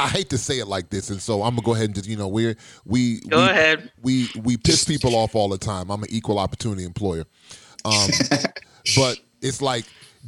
I 0.00 0.08
hate 0.08 0.30
to 0.30 0.38
say 0.38 0.58
it 0.58 0.66
like 0.66 0.90
this, 0.90 1.10
and 1.10 1.20
so 1.20 1.42
I'm 1.42 1.54
gonna 1.54 1.62
go 1.66 1.74
ahead 1.74 1.86
and 1.86 1.94
just, 1.94 2.08
you 2.08 2.16
know, 2.16 2.28
we're 2.28 2.56
we 2.86 3.20
Go 3.20 3.38
we, 3.44 3.50
ahead. 3.50 3.92
we 4.02 4.28
we 4.42 4.56
piss 4.56 4.84
people 4.84 5.14
off 5.14 5.34
all 5.34 5.48
the 5.48 5.58
time. 5.58 5.90
I'm 5.90 6.02
an 6.02 6.08
equal 6.10 6.38
opportunity 6.38 6.84
employer, 6.84 7.24
um, 7.84 8.08
but 8.96 9.18
it's 9.42 9.60
like, 9.60 9.84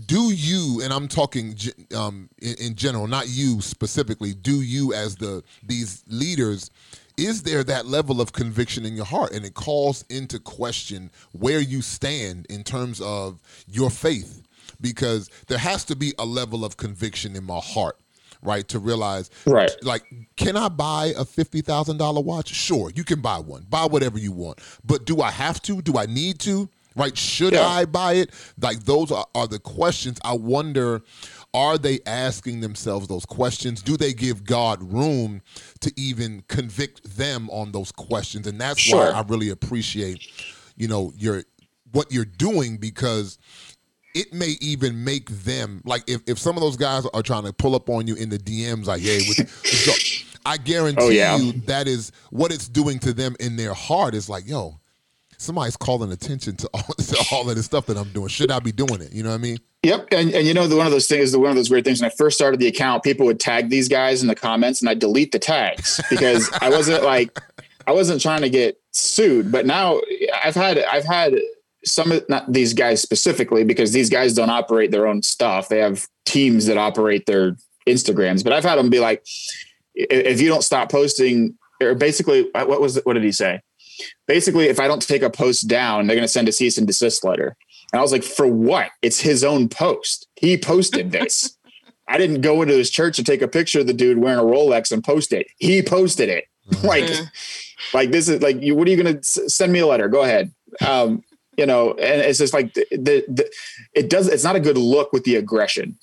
do 0.06 0.32
you? 0.32 0.80
And 0.82 0.92
I'm 0.92 1.08
talking 1.08 1.56
um, 1.96 2.28
in, 2.40 2.54
in 2.60 2.74
general, 2.74 3.06
not 3.06 3.28
you 3.28 3.60
specifically. 3.62 4.34
Do 4.34 4.60
you, 4.60 4.92
as 4.92 5.16
the 5.16 5.42
these 5.62 6.02
leaders, 6.06 6.70
is 7.16 7.42
there 7.42 7.64
that 7.64 7.86
level 7.86 8.20
of 8.20 8.32
conviction 8.32 8.84
in 8.84 8.94
your 8.94 9.06
heart, 9.06 9.32
and 9.32 9.44
it 9.44 9.54
calls 9.54 10.04
into 10.10 10.38
question 10.38 11.10
where 11.32 11.60
you 11.60 11.82
stand 11.82 12.46
in 12.50 12.62
terms 12.62 13.00
of 13.00 13.40
your 13.66 13.90
faith, 13.90 14.42
because 14.82 15.30
there 15.46 15.58
has 15.58 15.84
to 15.86 15.96
be 15.96 16.12
a 16.18 16.26
level 16.26 16.64
of 16.64 16.76
conviction 16.76 17.36
in 17.36 17.44
my 17.44 17.58
heart. 17.58 17.98
Right 18.44 18.66
to 18.68 18.80
realize, 18.80 19.30
Right. 19.46 19.70
like, 19.84 20.02
can 20.36 20.56
I 20.56 20.68
buy 20.68 21.12
a 21.16 21.24
fifty 21.24 21.60
thousand 21.60 21.98
dollar 21.98 22.20
watch? 22.20 22.52
Sure, 22.52 22.90
you 22.94 23.04
can 23.04 23.20
buy 23.20 23.38
one. 23.38 23.66
Buy 23.70 23.84
whatever 23.86 24.18
you 24.18 24.32
want. 24.32 24.58
But 24.84 25.04
do 25.04 25.20
I 25.20 25.30
have 25.30 25.62
to? 25.62 25.80
Do 25.80 25.96
I 25.96 26.06
need 26.06 26.40
to? 26.40 26.68
Right? 26.96 27.16
Should 27.16 27.54
Yeah. 27.54 27.66
I 27.66 27.84
buy 27.84 28.14
it? 28.14 28.30
Like 28.60 28.84
those 28.84 29.12
are, 29.12 29.26
are 29.34 29.46
the 29.46 29.58
questions. 29.60 30.18
I 30.24 30.32
wonder, 30.34 31.02
are 31.54 31.78
they 31.78 32.00
asking 32.04 32.60
themselves 32.60 33.06
those 33.08 33.24
questions? 33.24 33.80
Do 33.80 33.96
they 33.96 34.12
give 34.12 34.44
God 34.44 34.82
room 34.92 35.40
to 35.80 35.92
even 35.96 36.42
convict 36.48 37.16
them 37.16 37.48
on 37.50 37.70
those 37.72 37.92
questions? 37.92 38.46
And 38.46 38.60
that's 38.60 38.92
why 38.92 39.08
I 39.10 39.22
really 39.22 39.50
appreciate, 39.50 40.26
you 40.76 40.88
know, 40.88 41.12
your 41.16 41.44
what 41.92 42.10
you're 42.10 42.24
doing 42.24 42.76
because 42.78 43.38
it 44.14 44.32
may 44.32 44.56
even 44.60 45.04
make 45.04 45.28
them 45.30 45.80
like 45.84 46.02
if, 46.08 46.20
if 46.26 46.38
some 46.38 46.56
of 46.56 46.62
those 46.62 46.76
guys 46.76 47.06
are 47.14 47.22
trying 47.22 47.44
to 47.44 47.52
pull 47.52 47.74
up 47.74 47.88
on 47.90 48.06
you 48.06 48.14
in 48.14 48.28
the 48.28 48.38
DMs 48.38 48.86
like 48.86 49.00
hey 49.02 49.18
with, 49.28 49.48
so 49.64 49.92
I 50.44 50.56
guarantee 50.56 51.02
Oh, 51.04 51.08
yeah. 51.08 51.36
you 51.36 51.52
that 51.66 51.86
is 51.88 52.12
what 52.30 52.52
it's 52.52 52.68
doing 52.68 52.98
to 53.00 53.12
them 53.12 53.36
in 53.40 53.56
their 53.56 53.74
heart 53.74 54.14
is 54.14 54.28
like 54.28 54.46
yo 54.46 54.78
somebody's 55.38 55.76
calling 55.76 56.12
attention 56.12 56.56
to 56.56 56.70
all, 56.74 56.82
to 56.98 57.24
all 57.32 57.48
of 57.50 57.56
this 57.56 57.66
stuff 57.66 57.86
that 57.86 57.96
I'm 57.96 58.10
doing 58.10 58.28
should 58.28 58.50
I 58.50 58.58
be 58.60 58.72
doing 58.72 59.00
it 59.00 59.12
you 59.12 59.22
know 59.22 59.30
what 59.30 59.36
I 59.36 59.38
mean 59.38 59.58
Yep, 59.84 60.08
and 60.12 60.30
and 60.32 60.46
you 60.46 60.54
know 60.54 60.68
the 60.68 60.76
one 60.76 60.86
of 60.86 60.92
those 60.92 61.08
things, 61.08 61.32
the 61.32 61.40
one 61.40 61.50
of 61.50 61.56
those 61.56 61.68
weird 61.68 61.84
things. 61.84 62.00
When 62.00 62.08
I 62.08 62.14
first 62.14 62.36
started 62.36 62.60
the 62.60 62.68
account, 62.68 63.02
people 63.02 63.26
would 63.26 63.40
tag 63.40 63.68
these 63.68 63.88
guys 63.88 64.22
in 64.22 64.28
the 64.28 64.36
comments, 64.36 64.80
and 64.80 64.88
I 64.88 64.94
delete 64.94 65.32
the 65.32 65.40
tags 65.40 66.00
because 66.08 66.48
I 66.60 66.70
wasn't 66.70 67.02
like 67.02 67.36
I 67.88 67.90
wasn't 67.90 68.20
trying 68.22 68.42
to 68.42 68.48
get 68.48 68.80
sued. 68.92 69.50
But 69.50 69.66
now 69.66 70.00
I've 70.44 70.54
had 70.54 70.78
I've 70.84 71.04
had 71.04 71.34
some 71.84 72.12
of 72.12 72.28
not 72.28 72.52
these 72.52 72.74
guys 72.74 73.00
specifically 73.00 73.64
because 73.64 73.92
these 73.92 74.10
guys 74.10 74.34
don't 74.34 74.50
operate 74.50 74.90
their 74.90 75.06
own 75.06 75.22
stuff. 75.22 75.68
They 75.68 75.78
have 75.78 76.06
teams 76.24 76.66
that 76.66 76.78
operate 76.78 77.26
their 77.26 77.56
Instagrams. 77.86 78.44
But 78.44 78.52
I've 78.52 78.64
had 78.64 78.76
them 78.76 78.90
be 78.90 79.00
like, 79.00 79.24
if 79.94 80.40
you 80.40 80.48
don't 80.48 80.62
stop 80.62 80.90
posting, 80.90 81.56
or 81.80 81.94
basically, 81.94 82.48
what 82.52 82.80
was 82.80 83.00
what 83.04 83.14
did 83.14 83.24
he 83.24 83.32
say? 83.32 83.60
Basically, 84.26 84.68
if 84.68 84.80
I 84.80 84.88
don't 84.88 85.06
take 85.06 85.22
a 85.22 85.30
post 85.30 85.68
down, 85.68 86.06
they're 86.06 86.16
going 86.16 86.24
to 86.24 86.32
send 86.32 86.48
a 86.48 86.52
cease 86.52 86.78
and 86.78 86.86
desist 86.86 87.24
letter. 87.24 87.56
And 87.92 87.98
I 87.98 88.02
was 88.02 88.12
like, 88.12 88.22
for 88.22 88.46
what? 88.46 88.90
It's 89.02 89.20
his 89.20 89.44
own 89.44 89.68
post. 89.68 90.28
He 90.36 90.56
posted 90.56 91.12
this. 91.12 91.56
I 92.08 92.18
didn't 92.18 92.40
go 92.40 92.62
into 92.62 92.74
his 92.74 92.90
church 92.90 93.18
and 93.18 93.26
take 93.26 93.42
a 93.42 93.48
picture 93.48 93.80
of 93.80 93.86
the 93.86 93.92
dude 93.92 94.18
wearing 94.18 94.38
a 94.38 94.42
Rolex 94.42 94.92
and 94.92 95.04
post 95.04 95.32
it. 95.32 95.46
He 95.58 95.82
posted 95.82 96.28
it. 96.28 96.44
like, 96.84 97.08
like 97.92 98.10
this 98.10 98.28
is 98.28 98.40
like 98.40 98.62
you. 98.62 98.74
What 98.74 98.88
are 98.88 98.90
you 98.90 99.02
going 99.02 99.20
to 99.20 99.24
send 99.24 99.72
me 99.72 99.80
a 99.80 99.86
letter? 99.86 100.08
Go 100.08 100.22
ahead. 100.22 100.52
Um, 100.80 101.22
you 101.56 101.66
know, 101.66 101.90
and 101.92 102.22
it's 102.22 102.38
just 102.38 102.54
like 102.54 102.74
the, 102.74 102.86
the, 102.90 103.24
the 103.28 103.50
it 103.94 104.08
does. 104.08 104.28
It's 104.28 104.44
not 104.44 104.56
a 104.56 104.60
good 104.60 104.78
look 104.78 105.12
with 105.12 105.24
the 105.24 105.36
aggression. 105.36 105.98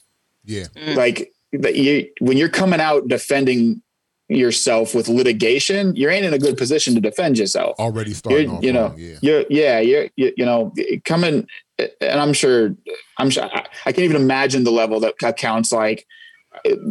yeah 0.46 0.66
mm. 0.76 0.96
Like 0.96 1.34
that 1.54 1.76
you 1.76 2.10
when 2.20 2.38
you're 2.38 2.50
coming 2.50 2.80
out 2.80 3.08
defending 3.08 3.82
yourself 4.30 4.94
with 4.94 5.08
litigation, 5.08 5.96
you 5.96 6.08
ain't 6.10 6.26
in 6.26 6.34
a 6.34 6.40
good 6.40 6.56
position 6.56 6.94
to 6.94 7.02
defend 7.02 7.38
yourself 7.38 7.80
already 7.80 8.14
starting 8.14 8.52
you're, 8.52 8.62
you 8.62 8.72
know, 8.72 8.90
wrong, 8.90 8.96
yeah 8.98 9.18
you're, 9.22 9.44
yeah, 9.50 9.80
you're, 9.80 10.08
you, 10.16 10.32
you 10.38 10.46
know, 10.46 10.72
coming, 11.04 11.48
and 11.80 12.22
I'm 12.22 12.34
sure, 12.34 12.76
I'm 13.18 13.32
sure, 13.32 13.46
I, 13.46 13.66
I 13.88 13.92
can't 13.92 14.06
even 14.06 14.22
imagine 14.22 14.64
the 14.64 14.72
level 14.72 15.00
that 15.00 15.16
accounts 15.24 15.72
like, 15.72 16.06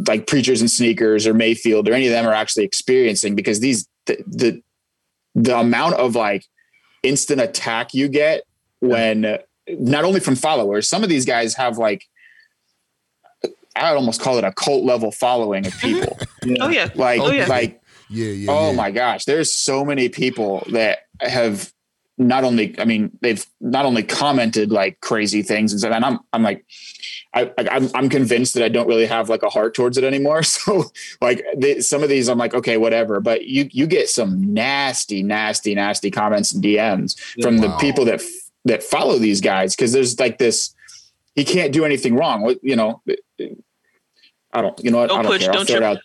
like 0.08 0.26
preachers 0.26 0.60
and 0.60 0.68
sneakers 0.70 1.28
or 1.28 1.34
Mayfield 1.34 1.88
or 1.88 1.92
any 1.92 2.06
of 2.06 2.12
them 2.12 2.26
are 2.26 2.34
actually 2.34 2.64
experiencing 2.64 3.36
because 3.36 3.60
these, 3.60 3.88
the, 4.06 4.18
the, 4.26 4.62
the 5.36 5.56
amount 5.56 5.94
of 5.94 6.16
like 6.16 6.44
instant 7.04 7.40
attack 7.40 7.94
you 7.94 8.08
get 8.08 8.42
when 8.80 9.24
uh, 9.24 9.38
not 9.68 10.04
only 10.04 10.20
from 10.20 10.36
followers, 10.36 10.88
some 10.88 11.02
of 11.02 11.08
these 11.08 11.24
guys 11.24 11.54
have 11.54 11.78
like, 11.78 12.04
I 13.76 13.90
would 13.92 13.98
almost 13.98 14.20
call 14.20 14.38
it 14.38 14.44
a 14.44 14.52
cult 14.52 14.84
level 14.84 15.12
following 15.12 15.66
of 15.66 15.72
mm-hmm. 15.74 16.00
people. 16.00 16.18
Oh 16.60 16.68
yeah. 16.68 16.88
Like, 16.94 17.20
Oh, 17.20 17.30
yeah. 17.30 17.46
like 17.46 17.82
yeah 18.08 18.26
yeah 18.28 18.50
Oh 18.50 18.70
yeah. 18.70 18.76
my 18.76 18.90
gosh, 18.90 19.24
there's 19.24 19.52
so 19.52 19.84
many 19.84 20.08
people 20.08 20.64
that 20.70 21.00
have 21.20 21.72
not 22.16 22.42
only, 22.42 22.74
I 22.80 22.84
mean, 22.84 23.10
they've 23.20 23.44
not 23.60 23.84
only 23.84 24.02
commented 24.02 24.70
like 24.72 25.00
crazy 25.00 25.42
things 25.42 25.72
and 25.72 25.80
stuff, 25.80 25.92
and 25.92 26.04
I'm, 26.04 26.18
I'm 26.32 26.42
like, 26.42 26.64
I, 27.34 27.52
I- 27.58 27.68
I'm, 27.70 27.90
I'm 27.94 28.08
convinced 28.08 28.54
that 28.54 28.64
I 28.64 28.68
don't 28.68 28.88
really 28.88 29.06
have 29.06 29.28
like 29.28 29.42
a 29.42 29.48
heart 29.50 29.74
towards 29.74 29.98
it 29.98 30.04
anymore. 30.04 30.42
So 30.42 30.84
like 31.20 31.44
the, 31.56 31.80
some 31.82 32.02
of 32.02 32.08
these, 32.08 32.28
I'm 32.28 32.38
like, 32.38 32.54
okay, 32.54 32.76
whatever. 32.76 33.20
But 33.20 33.44
you, 33.46 33.68
you 33.70 33.86
get 33.86 34.08
some 34.08 34.54
nasty, 34.54 35.22
nasty, 35.22 35.74
nasty 35.74 36.10
comments 36.10 36.52
and 36.52 36.64
DMs 36.64 37.18
from 37.42 37.58
the 37.58 37.70
people 37.76 38.04
that 38.06 38.20
f- 38.20 38.47
that 38.68 38.83
follow 38.83 39.18
these 39.18 39.40
guys 39.40 39.74
because 39.76 39.92
there's 39.92 40.18
like 40.18 40.38
this. 40.38 40.74
He 41.35 41.44
can't 41.44 41.72
do 41.72 41.85
anything 41.85 42.14
wrong. 42.16 42.54
You 42.62 42.76
know. 42.76 43.02
I 44.52 44.62
don't. 44.62 44.83
You 44.83 44.90
know 44.90 44.98
what? 44.98 45.09
Don't 45.09 45.18
I 45.20 45.22
don't 45.22 45.33
push- 45.33 45.40
care. 45.42 45.50
I'll 45.50 45.57
don't 45.59 45.66
throw 45.66 45.76
it 45.76 45.81
your- 45.81 45.88
out. 45.90 45.98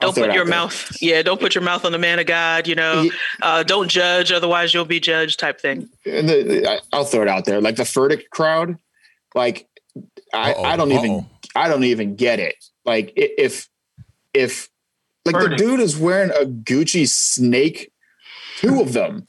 I'll 0.00 0.08
Don't 0.08 0.14
put 0.24 0.30
out 0.30 0.34
your 0.34 0.44
there. 0.44 0.50
mouth. 0.54 0.96
Yeah, 1.00 1.22
don't 1.22 1.40
put 1.40 1.54
your 1.54 1.62
mouth 1.62 1.84
on 1.84 1.92
the 1.92 1.98
man 1.98 2.18
of 2.18 2.26
God. 2.26 2.66
You 2.66 2.74
know, 2.74 3.02
Ye- 3.02 3.12
uh, 3.40 3.62
don't 3.62 3.88
judge, 3.88 4.32
otherwise 4.32 4.74
you'll 4.74 4.84
be 4.84 4.98
judged. 5.00 5.38
Type 5.38 5.60
thing. 5.60 5.88
and 6.04 6.28
the, 6.28 6.42
the- 6.42 6.68
I- 6.70 6.80
I'll 6.92 7.04
throw 7.04 7.22
it 7.22 7.28
out 7.28 7.44
there. 7.44 7.60
Like 7.60 7.76
the 7.76 7.84
Furtick 7.84 8.28
crowd, 8.30 8.76
like 9.36 9.66
I, 10.34 10.52
I 10.54 10.76
don't 10.76 10.90
even 10.92 11.10
uh-oh. 11.12 11.26
I 11.54 11.68
don't 11.68 11.84
even 11.84 12.16
get 12.16 12.40
it. 12.40 12.56
Like 12.84 13.12
if 13.16 13.68
if 14.34 14.68
like 15.24 15.36
the 15.36 15.56
dude 15.56 15.80
is 15.80 15.96
wearing 15.96 16.30
a 16.30 16.44
Gucci 16.44 17.08
snake, 17.08 17.92
two 18.58 18.80
of 18.80 18.92
them, 18.92 19.26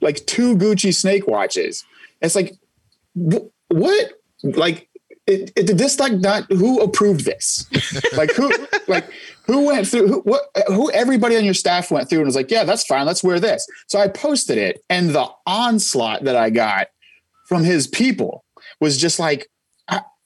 like 0.00 0.26
two 0.26 0.56
Gucci 0.56 0.94
snake 0.94 1.26
watches. 1.28 1.84
It's 2.20 2.34
like 2.34 2.54
wh- 3.14 3.46
what? 3.68 4.12
Like 4.42 4.88
it, 5.26 5.52
it, 5.56 5.66
did 5.66 5.78
this 5.78 5.98
like 5.98 6.12
not 6.12 6.50
who 6.50 6.80
approved 6.80 7.24
this? 7.24 7.66
like 8.16 8.32
who 8.32 8.50
like 8.86 9.08
who 9.46 9.66
went 9.66 9.86
through 9.86 10.08
who 10.08 10.20
what 10.20 10.42
who 10.68 10.90
everybody 10.92 11.36
on 11.36 11.44
your 11.44 11.54
staff 11.54 11.90
went 11.90 12.08
through 12.08 12.18
and 12.18 12.26
was 12.26 12.36
like, 12.36 12.50
yeah, 12.50 12.64
that's 12.64 12.84
fine, 12.84 13.06
let's 13.06 13.24
wear 13.24 13.40
this. 13.40 13.66
So 13.88 13.98
I 13.98 14.08
posted 14.08 14.58
it, 14.58 14.82
and 14.88 15.10
the 15.10 15.28
onslaught 15.46 16.24
that 16.24 16.36
I 16.36 16.50
got 16.50 16.88
from 17.46 17.64
his 17.64 17.86
people 17.86 18.44
was 18.80 18.98
just 18.98 19.18
like, 19.18 19.48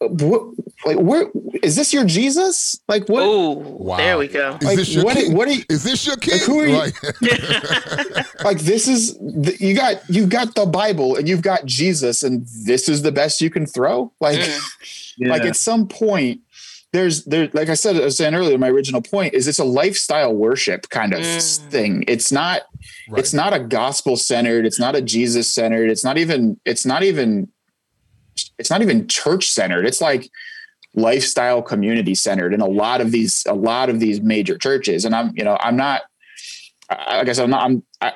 what, 0.01 0.43
like 0.87 0.97
where 0.99 1.27
is 1.63 1.77
this 1.77 1.93
your 1.93 2.05
Jesus? 2.05 2.81
Like 2.89 3.09
what? 3.09 3.23
Oh, 3.23 3.51
Wow. 3.53 3.97
there 3.99 4.17
we 4.19 4.29
go. 4.29 4.57
Is 4.63 4.77
this 4.77 4.95
your 4.95 5.05
what- 5.05 5.17
king? 5.17 5.35
what 5.35 5.49
are 5.49 5.53
you- 5.53 5.65
is 5.69 5.83
this 5.85 6.07
your 6.07 6.17
king? 6.17 6.39
who 6.47 6.61
are 6.61 6.67
you- 6.67 6.79
Right. 6.79 6.93
Like 8.45 8.61
this 8.61 8.89
is 8.89 9.15
the, 9.19 9.57
you 9.61 9.75
got 9.75 10.01
you've 10.09 10.31
got 10.31 10.55
the 10.55 10.65
Bible 10.67 11.17
and 11.17 11.29
you've 11.29 11.43
got 11.43 11.67
Jesus 11.67 12.23
and 12.23 12.47
this 12.65 12.89
is 12.89 13.03
the 13.03 13.13
best 13.13 13.41
you 13.41 13.51
can 13.51 13.67
throw. 13.67 14.13
Like 14.21 14.39
Mm. 14.39 14.61
Yeah. 15.19 15.29
like 15.33 15.43
at 15.43 15.57
some 15.57 15.87
point 15.87 16.41
there's 16.93 17.25
there 17.27 17.51
like 17.53 17.69
I 17.69 17.75
said 17.75 17.97
I 17.97 18.01
was 18.05 18.17
saying 18.17 18.35
earlier 18.35 18.57
my 18.59 18.69
original 18.71 19.03
point 19.03 19.35
is 19.35 19.47
it's 19.47 19.59
a 19.59 19.65
lifestyle 19.65 20.35
worship 20.35 20.89
kind 20.89 21.13
of 21.13 21.21
Mm. 21.21 21.59
thing. 21.71 22.05
It's 22.09 22.33
not 22.33 22.63
Right. 23.11 23.19
it's 23.21 23.35
not 23.35 23.53
a 23.53 23.59
gospel 23.61 24.17
centered 24.17 24.65
it's 24.65 24.81
not 24.81 24.95
a 24.97 25.03
jesus 25.03 25.53
centered 25.53 25.91
it's 25.91 26.03
not 26.05 26.17
even 26.17 26.59
it's 26.65 26.87
not 26.87 27.03
even 27.03 27.49
it's 28.61 28.71
not 28.71 28.83
even 28.83 29.09
church 29.09 29.49
centered 29.51 29.85
it's 29.87 30.01
like 30.01 30.31
lifestyle 30.95 31.63
community 31.63 32.15
centered 32.15 32.53
in 32.55 32.61
a 32.61 32.67
lot 32.67 33.01
of 33.01 33.11
these 33.13 33.45
a 33.49 33.55
lot 33.55 33.89
of 33.89 34.01
these 34.01 34.21
major 34.21 34.57
churches 34.59 35.05
and 35.05 35.15
i'm 35.15 35.33
you 35.37 35.45
know 35.45 35.57
i'm 35.61 35.77
not 35.77 36.03
like 36.91 37.29
i 37.29 37.33
said 37.33 37.45
i'm 37.45 37.51
not 37.51 37.63
i'm 37.65 37.83
i 38.01 38.13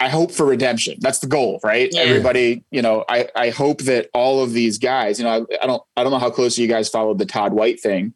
I 0.00 0.08
hope 0.08 0.32
for 0.32 0.44
redemption. 0.46 0.96
That's 0.98 1.20
the 1.20 1.28
goal, 1.28 1.60
right? 1.62 1.88
Yeah. 1.92 2.00
Everybody, 2.00 2.64
you 2.72 2.82
know, 2.82 3.04
I, 3.08 3.28
I 3.36 3.50
hope 3.50 3.82
that 3.82 4.08
all 4.12 4.42
of 4.42 4.52
these 4.52 4.76
guys, 4.78 5.20
you 5.20 5.24
know, 5.24 5.46
I, 5.52 5.62
I 5.62 5.66
don't 5.68 5.82
I 5.96 6.02
don't 6.02 6.10
know 6.10 6.18
how 6.18 6.30
closely 6.30 6.62
you 6.64 6.68
guys 6.68 6.88
followed 6.88 7.18
the 7.20 7.26
Todd 7.26 7.52
White 7.52 7.78
thing, 7.78 8.12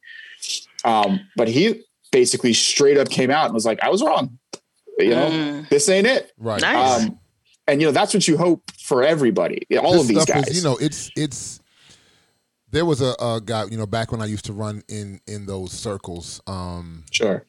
um, 0.85 1.21
but 1.37 1.47
he 1.47 1.85
basically 2.11 2.55
straight 2.55 2.99
up 2.99 3.09
came 3.09 3.31
out 3.31 3.45
and 3.45 3.55
was 3.55 3.65
like, 3.65 3.81
"I 3.85 3.89
was 3.91 4.03
wrong. 4.03 4.37
You 4.99 5.11
know, 5.11 5.31
Mm. 5.31 5.69
this 5.69 5.89
ain't 5.89 6.09
it." 6.09 6.33
right. 6.39 6.61
Nice. 6.61 7.05
Um, 7.05 7.21
and 7.67 7.81
you 7.81 7.87
know 7.87 7.93
that's 7.93 8.15
what 8.15 8.27
you 8.29 8.37
hope 8.37 8.71
for 8.73 9.03
everybody, 9.03 9.67
all 9.79 9.93
This 9.93 10.03
of 10.03 10.09
these 10.09 10.25
guys. 10.25 10.49
Is, 10.49 10.59
you 10.59 10.65
know, 10.65 10.77
it's 10.77 11.11
it's. 11.17 11.61
There 12.73 12.85
was 12.85 13.01
a, 13.01 13.15
a 13.21 13.41
guy, 13.43 13.65
you 13.67 13.79
know, 13.79 13.87
back 13.87 14.11
when 14.11 14.21
I 14.21 14.27
used 14.27 14.45
to 14.47 14.53
run 14.53 14.83
in 14.89 15.21
in 15.27 15.47
those 15.47 15.73
circles. 15.73 16.43
Um, 16.49 17.05
sure. 17.11 17.47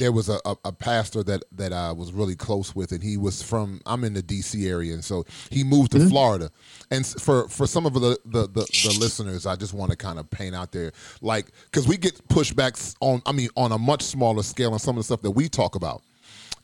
there 0.00 0.10
was 0.10 0.30
a, 0.30 0.40
a, 0.44 0.56
a 0.64 0.72
pastor 0.72 1.22
that 1.24 1.44
that 1.52 1.72
I 1.72 1.92
was 1.92 2.12
really 2.12 2.34
close 2.34 2.74
with, 2.74 2.90
and 2.90 3.02
he 3.02 3.16
was 3.16 3.42
from 3.42 3.82
I'm 3.86 4.04
in 4.04 4.14
the 4.14 4.22
D.C. 4.22 4.66
area, 4.66 4.94
and 4.94 5.04
so 5.04 5.26
he 5.50 5.64
moved 5.64 5.92
to 5.92 6.08
Florida. 6.08 6.50
And 6.90 7.06
for 7.06 7.46
for 7.48 7.66
some 7.66 7.84
of 7.84 7.92
the 7.92 8.18
the, 8.24 8.48
the, 8.48 8.64
the 8.64 8.96
listeners, 8.98 9.46
I 9.46 9.54
just 9.54 9.74
want 9.74 9.90
to 9.90 9.96
kind 9.96 10.18
of 10.18 10.28
paint 10.30 10.56
out 10.56 10.72
there, 10.72 10.92
like 11.20 11.52
because 11.66 11.86
we 11.86 11.96
get 11.98 12.26
pushbacks 12.28 12.96
on, 13.00 13.22
I 13.26 13.32
mean, 13.32 13.50
on 13.56 13.70
a 13.70 13.78
much 13.78 14.02
smaller 14.02 14.42
scale 14.42 14.72
on 14.72 14.78
some 14.78 14.96
of 14.96 15.00
the 15.00 15.04
stuff 15.04 15.22
that 15.22 15.32
we 15.32 15.48
talk 15.48 15.76
about, 15.76 16.02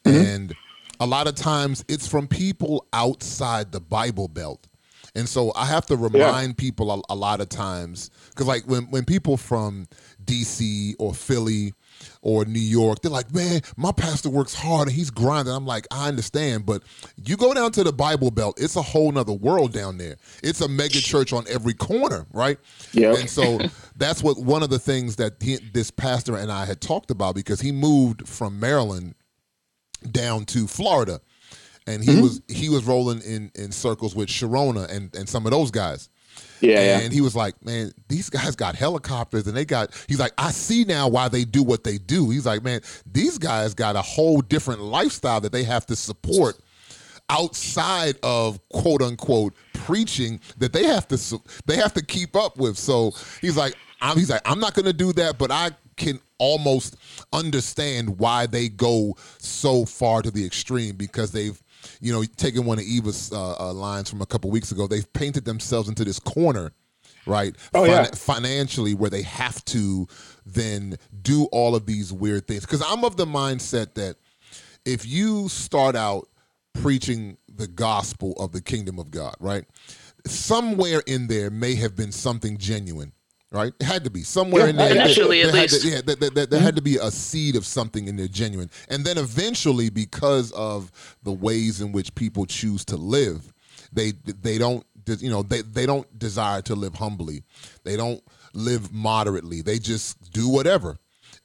and 0.06 0.54
a 1.00 1.06
lot 1.06 1.26
of 1.26 1.34
times 1.34 1.84
it's 1.88 2.06
from 2.06 2.28
people 2.28 2.86
outside 2.92 3.72
the 3.72 3.80
Bible 3.80 4.28
Belt. 4.28 4.66
And 5.14 5.28
so 5.28 5.52
I 5.56 5.66
have 5.66 5.86
to 5.86 5.96
remind 5.96 6.56
people 6.56 6.92
a, 6.92 7.12
a 7.12 7.16
lot 7.16 7.40
of 7.40 7.48
times 7.48 8.10
because, 8.28 8.46
like, 8.46 8.64
when, 8.66 8.84
when 8.90 9.04
people 9.04 9.36
from 9.36 9.88
DC 10.24 10.94
or 11.00 11.14
Philly 11.14 11.72
or 12.22 12.44
New 12.44 12.60
York, 12.60 13.02
they're 13.02 13.10
like, 13.10 13.34
man, 13.34 13.60
my 13.76 13.90
pastor 13.90 14.30
works 14.30 14.54
hard 14.54 14.86
and 14.86 14.96
he's 14.96 15.10
grinding. 15.10 15.52
I'm 15.52 15.66
like, 15.66 15.88
I 15.90 16.06
understand, 16.06 16.64
but 16.64 16.82
you 17.24 17.36
go 17.36 17.52
down 17.52 17.72
to 17.72 17.82
the 17.82 17.92
Bible 17.92 18.30
Belt, 18.30 18.60
it's 18.60 18.76
a 18.76 18.82
whole 18.82 19.10
nother 19.10 19.32
world 19.32 19.72
down 19.72 19.98
there. 19.98 20.16
It's 20.44 20.60
a 20.60 20.68
mega 20.68 21.00
church 21.00 21.32
on 21.32 21.44
every 21.48 21.74
corner, 21.74 22.26
right? 22.32 22.58
Yep. 22.92 23.18
And 23.18 23.28
so 23.28 23.58
that's 23.96 24.22
what 24.22 24.38
one 24.38 24.62
of 24.62 24.70
the 24.70 24.78
things 24.78 25.16
that 25.16 25.34
he, 25.40 25.56
this 25.72 25.90
pastor 25.90 26.36
and 26.36 26.52
I 26.52 26.66
had 26.66 26.80
talked 26.80 27.10
about 27.10 27.34
because 27.34 27.60
he 27.60 27.72
moved 27.72 28.28
from 28.28 28.60
Maryland 28.60 29.14
down 30.10 30.44
to 30.46 30.66
Florida, 30.66 31.20
and 31.86 32.02
he 32.02 32.10
mm-hmm. 32.10 32.22
was 32.22 32.42
he 32.48 32.68
was 32.68 32.84
rolling 32.84 33.20
in 33.22 33.50
in 33.54 33.72
circles 33.72 34.14
with 34.14 34.28
Sharona 34.28 34.88
and 34.90 35.14
and 35.14 35.28
some 35.28 35.46
of 35.46 35.52
those 35.52 35.70
guys. 35.70 36.08
Yeah, 36.60 36.80
yeah. 36.80 36.98
And 37.00 37.12
he 37.12 37.20
was 37.20 37.34
like, 37.34 37.62
man, 37.64 37.92
these 38.08 38.28
guys 38.28 38.54
got 38.54 38.74
helicopters 38.74 39.46
and 39.46 39.56
they 39.56 39.64
got, 39.64 39.94
he's 40.08 40.20
like, 40.20 40.32
I 40.38 40.50
see 40.50 40.84
now 40.84 41.08
why 41.08 41.28
they 41.28 41.44
do 41.44 41.62
what 41.62 41.84
they 41.84 41.98
do. 41.98 42.30
He's 42.30 42.46
like, 42.46 42.62
man, 42.62 42.80
these 43.10 43.38
guys 43.38 43.74
got 43.74 43.96
a 43.96 44.02
whole 44.02 44.40
different 44.40 44.82
lifestyle 44.82 45.40
that 45.40 45.52
they 45.52 45.64
have 45.64 45.86
to 45.86 45.96
support 45.96 46.56
outside 47.28 48.16
of 48.22 48.60
quote 48.68 49.02
unquote 49.02 49.54
preaching 49.72 50.40
that 50.58 50.72
they 50.72 50.84
have 50.84 51.08
to, 51.08 51.40
they 51.66 51.76
have 51.76 51.94
to 51.94 52.04
keep 52.04 52.36
up 52.36 52.58
with. 52.58 52.76
So 52.76 53.12
he's 53.40 53.56
like, 53.56 53.74
I'm, 54.02 54.16
he's 54.16 54.30
like, 54.30 54.42
I'm 54.44 54.60
not 54.60 54.74
going 54.74 54.86
to 54.86 54.92
do 54.92 55.12
that, 55.14 55.38
but 55.38 55.50
I 55.50 55.70
can 56.00 56.18
almost 56.38 56.96
understand 57.32 58.18
why 58.18 58.46
they 58.46 58.68
go 58.68 59.14
so 59.38 59.84
far 59.84 60.22
to 60.22 60.30
the 60.30 60.44
extreme 60.44 60.96
because 60.96 61.30
they've, 61.30 61.62
you 62.00 62.10
know, 62.12 62.24
taking 62.36 62.64
one 62.64 62.78
of 62.78 62.84
Eva's 62.84 63.30
uh, 63.32 63.56
uh, 63.60 63.72
lines 63.72 64.08
from 64.08 64.22
a 64.22 64.26
couple 64.26 64.50
weeks 64.50 64.72
ago, 64.72 64.86
they've 64.86 65.12
painted 65.12 65.44
themselves 65.44 65.88
into 65.88 66.02
this 66.02 66.18
corner, 66.18 66.72
right? 67.26 67.54
Oh, 67.74 67.84
yeah. 67.84 68.06
Financially, 68.14 68.94
where 68.94 69.10
they 69.10 69.22
have 69.22 69.62
to 69.66 70.08
then 70.46 70.96
do 71.20 71.44
all 71.52 71.76
of 71.76 71.84
these 71.84 72.12
weird 72.12 72.46
things. 72.48 72.62
Because 72.62 72.82
I'm 72.82 73.04
of 73.04 73.18
the 73.18 73.26
mindset 73.26 73.94
that 73.94 74.16
if 74.86 75.06
you 75.06 75.50
start 75.50 75.94
out 75.94 76.28
preaching 76.72 77.36
the 77.54 77.66
gospel 77.66 78.32
of 78.38 78.52
the 78.52 78.62
kingdom 78.62 78.98
of 78.98 79.10
God, 79.10 79.34
right? 79.38 79.64
Somewhere 80.26 81.02
in 81.06 81.26
there 81.26 81.50
may 81.50 81.74
have 81.74 81.94
been 81.94 82.12
something 82.12 82.56
genuine, 82.56 83.12
right? 83.52 83.72
It 83.80 83.84
had 83.84 84.04
to 84.04 84.10
be 84.10 84.22
somewhere 84.22 84.64
Yeah, 84.64 84.70
in 84.70 84.76
there. 84.76 84.90
initially, 85.04 85.42
at 85.42 85.52
there 85.52 85.60
had 85.60 85.68
to- 85.70 85.74
least. 85.76 85.86
yeah, 85.86 86.00
there, 86.04 86.16
there- 86.16 86.30
there- 86.30 86.46
there 86.46 86.60
had 86.60 86.76
to 86.76 86.82
mm-hmm. 86.82 86.94
be 87.02 87.06
a 87.06 87.10
seed 87.10 87.56
of 87.56 87.66
something 87.66 88.08
in 88.08 88.16
there 88.16 88.28
genuine, 88.28 88.70
and 88.88 89.04
then 89.04 89.18
eventually, 89.18 89.90
because 89.90 90.52
of 90.52 90.90
the 91.22 91.32
ways 91.32 91.80
in 91.80 91.92
which 91.92 92.14
people 92.14 92.46
choose 92.46 92.84
to 92.86 92.96
live, 92.96 93.52
they 93.92 94.12
they 94.42 94.58
don't 94.58 94.84
you 95.18 95.30
know 95.30 95.42
they 95.42 95.62
they 95.62 95.86
don't 95.86 96.06
desire 96.18 96.62
to 96.62 96.74
live 96.74 96.94
humbly, 96.94 97.42
they 97.84 97.96
don't 97.96 98.22
live 98.54 98.92
moderately, 98.92 99.62
they 99.62 99.78
just 99.78 100.30
do 100.32 100.48
whatever. 100.48 100.96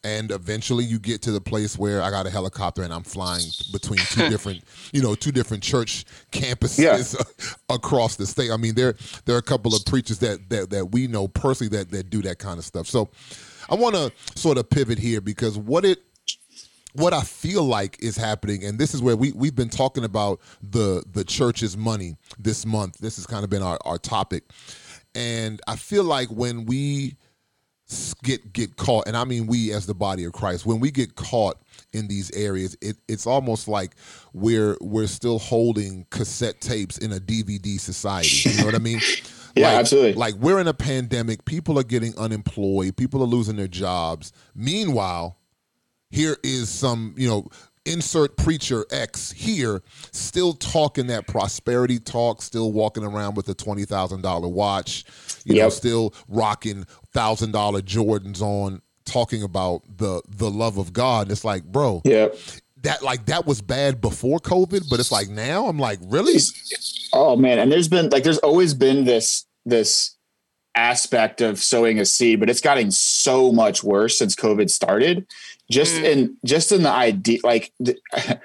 And 0.05 0.29
eventually, 0.29 0.83
you 0.83 0.99
get 0.99 1.23
to 1.23 1.31
the 1.31 1.41
place 1.41 1.79
where 1.79 2.03
I 2.03 2.11
got 2.11 2.27
a 2.27 2.29
helicopter 2.29 2.83
and 2.83 2.93
I'm 2.93 3.01
flying 3.01 3.47
between 3.71 3.97
two 3.97 4.29
different, 4.29 4.63
you 4.93 5.01
know, 5.01 5.15
two 5.15 5.31
different 5.31 5.63
church 5.63 6.05
campuses 6.31 7.15
across 7.69 8.15
the 8.15 8.27
state. 8.27 8.51
I 8.51 8.57
mean, 8.57 8.75
there 8.75 8.93
there 9.25 9.35
are 9.35 9.39
a 9.39 9.41
couple 9.41 9.73
of 9.73 9.83
preachers 9.83 10.19
that 10.19 10.47
that 10.49 10.69
that 10.69 10.91
we 10.91 11.07
know 11.07 11.27
personally 11.27 11.75
that 11.75 11.89
that 11.89 12.11
do 12.11 12.21
that 12.21 12.37
kind 12.37 12.59
of 12.59 12.65
stuff. 12.65 12.85
So, 12.85 13.09
I 13.67 13.73
want 13.73 13.95
to 13.95 14.11
sort 14.39 14.59
of 14.59 14.69
pivot 14.69 14.99
here 14.99 15.21
because 15.21 15.57
what 15.57 15.83
it 15.83 16.03
what 16.93 17.11
I 17.11 17.21
feel 17.21 17.63
like 17.63 17.97
is 17.99 18.15
happening, 18.15 18.63
and 18.63 18.77
this 18.77 18.93
is 18.93 19.01
where 19.01 19.15
we 19.15 19.31
we've 19.31 19.55
been 19.55 19.69
talking 19.69 20.03
about 20.03 20.39
the 20.61 21.03
the 21.13 21.23
church's 21.23 21.75
money 21.75 22.15
this 22.37 22.63
month. 22.63 22.99
This 22.99 23.15
has 23.15 23.25
kind 23.25 23.43
of 23.43 23.49
been 23.49 23.63
our, 23.63 23.79
our 23.85 23.97
topic, 23.97 24.43
and 25.15 25.59
I 25.67 25.77
feel 25.77 26.03
like 26.03 26.29
when 26.29 26.65
we 26.65 27.15
get 28.23 28.53
get 28.53 28.77
caught, 28.77 29.07
and 29.07 29.15
I 29.15 29.23
mean 29.23 29.47
we 29.47 29.71
as 29.71 29.85
the 29.85 29.93
body 29.93 30.23
of 30.25 30.33
Christ, 30.33 30.65
when 30.65 30.79
we 30.79 30.91
get 30.91 31.15
caught 31.15 31.57
in 31.93 32.07
these 32.07 32.31
areas, 32.31 32.77
it, 32.81 32.97
it's 33.07 33.27
almost 33.27 33.67
like 33.67 33.95
we're 34.33 34.77
we're 34.81 35.07
still 35.07 35.39
holding 35.39 36.05
cassette 36.09 36.61
tapes 36.61 36.97
in 36.97 37.11
a 37.11 37.19
DVD 37.19 37.79
society. 37.79 38.49
You 38.49 38.57
know 38.59 38.65
what 38.65 38.75
I 38.75 38.79
mean? 38.79 39.01
Yeah, 39.57 39.69
like, 39.69 39.79
absolutely. 39.79 40.13
Like 40.15 40.35
we're 40.35 40.59
in 40.59 40.67
a 40.67 40.73
pandemic, 40.73 41.45
people 41.45 41.79
are 41.79 41.83
getting 41.83 42.13
unemployed, 42.17 42.97
people 42.97 43.23
are 43.23 43.25
losing 43.25 43.55
their 43.55 43.69
jobs. 43.69 44.33
Meanwhile, 44.53 45.37
here 46.09 46.35
is 46.43 46.69
some, 46.69 47.15
you 47.17 47.29
know, 47.29 47.47
insert 47.85 48.35
preacher 48.35 48.85
X 48.91 49.31
here 49.31 49.81
still 50.11 50.53
talking 50.53 51.07
that 51.07 51.27
prosperity 51.27 51.99
talk, 51.99 52.41
still 52.41 52.71
walking 52.71 53.03
around 53.03 53.35
with 53.35 53.47
a 53.47 53.55
$20,000 53.55 54.51
watch, 54.51 55.05
you 55.45 55.61
know, 55.61 55.69
still 55.69 56.13
rocking 56.27 56.85
$1,000 57.15 57.81
Jordans 57.81 58.41
on, 58.41 58.81
talking 59.05 59.43
about 59.43 59.83
the 59.97 60.21
the 60.27 60.49
love 60.49 60.77
of 60.77 60.91
God. 60.91 61.31
It's 61.31 61.45
like, 61.45 61.63
bro, 61.63 62.01
yeah. 62.03 62.27
that 62.81 63.01
like 63.03 63.25
that 63.27 63.45
was 63.45 63.61
bad 63.61 64.01
before 64.01 64.39
COVID, 64.39 64.89
but 64.89 64.99
it's 64.99 65.11
like 65.11 65.29
now 65.29 65.67
I'm 65.67 65.79
like, 65.79 65.99
really? 66.03 66.39
Oh 67.13 67.35
man, 67.35 67.59
and 67.59 67.71
there's 67.71 67.87
been 67.87 68.09
like 68.09 68.23
there's 68.23 68.39
always 68.39 68.73
been 68.73 69.05
this 69.05 69.45
this 69.65 70.15
aspect 70.75 71.39
of 71.39 71.59
sowing 71.59 71.99
a 71.99 72.05
seed, 72.05 72.39
but 72.39 72.49
it's 72.49 72.61
gotten 72.61 72.91
so 72.91 73.51
much 73.51 73.83
worse 73.83 74.17
since 74.17 74.35
COVID 74.35 74.69
started. 74.69 75.25
Just 75.71 75.95
mm. 75.95 76.03
in 76.03 76.37
just 76.45 76.71
in 76.71 76.83
the 76.83 76.91
idea, 76.91 77.39
like 77.43 77.71
th- 77.83 77.97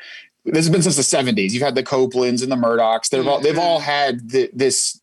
this 0.45 0.67
has 0.67 0.71
been 0.71 0.83
since 0.83 0.97
the 0.97 1.03
70s. 1.03 1.51
You've 1.51 1.63
had 1.63 1.75
the 1.75 1.83
Copelands 1.83 2.43
and 2.43 2.51
the 2.51 2.57
Murdochs. 2.57 3.11
They've 3.11 3.27
all 3.27 3.41
they've 3.41 3.55
mm. 3.55 3.59
all 3.59 3.81
had 3.81 4.31
th- 4.31 4.51
this 4.55 5.00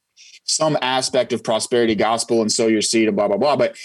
some 0.48 0.78
aspect 0.82 1.34
of 1.34 1.44
prosperity 1.44 1.96
gospel 1.96 2.42
and 2.42 2.52
sow 2.52 2.68
your 2.68 2.82
seed 2.82 3.08
and 3.08 3.16
blah 3.16 3.28
blah 3.28 3.38
blah. 3.38 3.56
But 3.56 3.78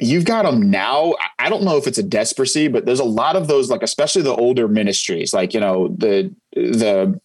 you've 0.00 0.24
got 0.24 0.44
them 0.44 0.70
now. 0.70 1.14
I- 1.38 1.48
don't 1.48 1.62
know 1.62 1.76
if 1.76 1.86
it's 1.86 1.98
a 1.98 2.02
desperancy, 2.02 2.70
but 2.70 2.86
there's 2.86 3.00
a 3.00 3.04
lot 3.04 3.36
of 3.36 3.48
those, 3.48 3.70
like 3.70 3.82
especially 3.82 4.22
the 4.22 4.34
older 4.34 4.68
ministries, 4.68 5.32
like 5.32 5.54
you 5.54 5.60
know 5.60 5.88
the 5.88 6.34
the 6.54 7.20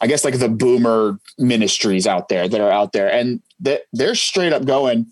I 0.00 0.06
guess 0.06 0.24
like 0.24 0.38
the 0.38 0.48
boomer 0.48 1.18
ministries 1.38 2.06
out 2.06 2.28
there 2.28 2.48
that 2.48 2.60
are 2.60 2.70
out 2.70 2.92
there, 2.92 3.10
and 3.10 3.40
that 3.60 3.82
they're 3.92 4.14
straight 4.14 4.52
up 4.52 4.64
going, 4.64 5.06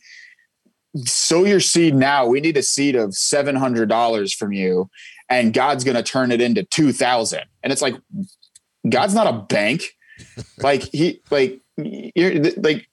sow 0.96 1.44
your 1.44 1.60
seed 1.60 1.94
now. 1.94 2.26
We 2.26 2.40
need 2.40 2.56
a 2.56 2.62
seed 2.62 2.96
of 2.96 3.14
seven 3.14 3.56
hundred 3.56 3.88
dollars 3.88 4.34
from 4.34 4.52
you, 4.52 4.90
and 5.28 5.52
God's 5.52 5.84
going 5.84 5.96
to 5.96 6.02
turn 6.02 6.32
it 6.32 6.40
into 6.40 6.64
two 6.64 6.92
thousand. 6.92 7.44
And 7.62 7.72
it's 7.72 7.82
like, 7.82 7.94
God's 8.88 9.14
not 9.14 9.26
a 9.26 9.32
bank. 9.32 9.82
like 10.58 10.82
he, 10.82 11.20
like 11.30 11.60
you're 11.76 12.42
like, 12.56 12.88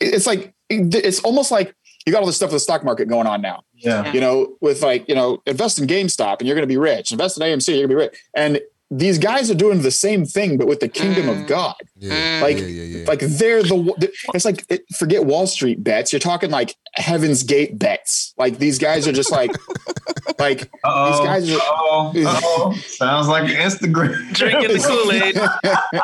it's 0.00 0.26
like 0.26 0.54
it's 0.70 1.20
almost 1.20 1.50
like 1.50 1.74
you 2.06 2.12
got 2.12 2.20
all 2.20 2.26
this 2.26 2.36
stuff 2.36 2.48
with 2.48 2.56
the 2.56 2.60
stock 2.60 2.84
market 2.84 3.06
going 3.06 3.26
on 3.26 3.42
now. 3.42 3.62
Yeah. 3.74 4.12
You 4.12 4.20
know, 4.20 4.56
with 4.60 4.82
like, 4.82 5.08
you 5.08 5.14
know, 5.14 5.42
invest 5.46 5.78
in 5.78 5.86
GameStop 5.86 6.38
and 6.38 6.46
you're 6.46 6.54
going 6.54 6.66
to 6.66 6.72
be 6.72 6.76
rich. 6.78 7.12
Invest 7.12 7.38
in 7.38 7.42
AMC, 7.42 7.68
you're 7.68 7.86
going 7.86 7.88
to 7.88 7.94
be 7.94 7.94
rich. 7.94 8.18
And 8.34 8.60
these 8.90 9.18
guys 9.18 9.50
are 9.50 9.54
doing 9.54 9.82
the 9.82 9.90
same 9.90 10.24
thing, 10.24 10.56
but 10.56 10.66
with 10.66 10.80
the 10.80 10.88
kingdom 10.88 11.26
Mm. 11.26 11.42
of 11.42 11.46
God. 11.46 11.74
Yeah, 11.98 12.40
Like, 12.42 12.58
yeah, 12.58 12.64
yeah, 12.66 12.98
yeah. 13.00 13.04
Like 13.06 13.20
they're 13.20 13.62
the, 13.62 14.10
it's 14.32 14.44
like, 14.46 14.64
it, 14.70 14.82
forget 14.96 15.26
Wall 15.26 15.46
Street 15.46 15.84
bets. 15.84 16.10
You're 16.12 16.20
talking 16.20 16.50
like 16.50 16.74
Heaven's 16.94 17.42
Gate 17.42 17.78
bets. 17.78 18.32
Like 18.38 18.58
these 18.58 18.78
guys 18.78 19.06
are 19.06 19.12
just 19.12 19.30
like, 19.30 19.50
like 20.38 20.62
Uh-oh. 20.84 21.10
These 21.10 21.26
guys 21.26 21.50
are- 21.52 21.56
Uh-oh. 21.60 22.12
Uh-oh. 22.26 22.72
Sounds 22.86 23.28
like 23.28 23.44
Instagram. 23.50 24.32
Drinking 24.32 24.68
the 24.76 24.82
Kool 24.82 25.12
Aid. 25.12 25.34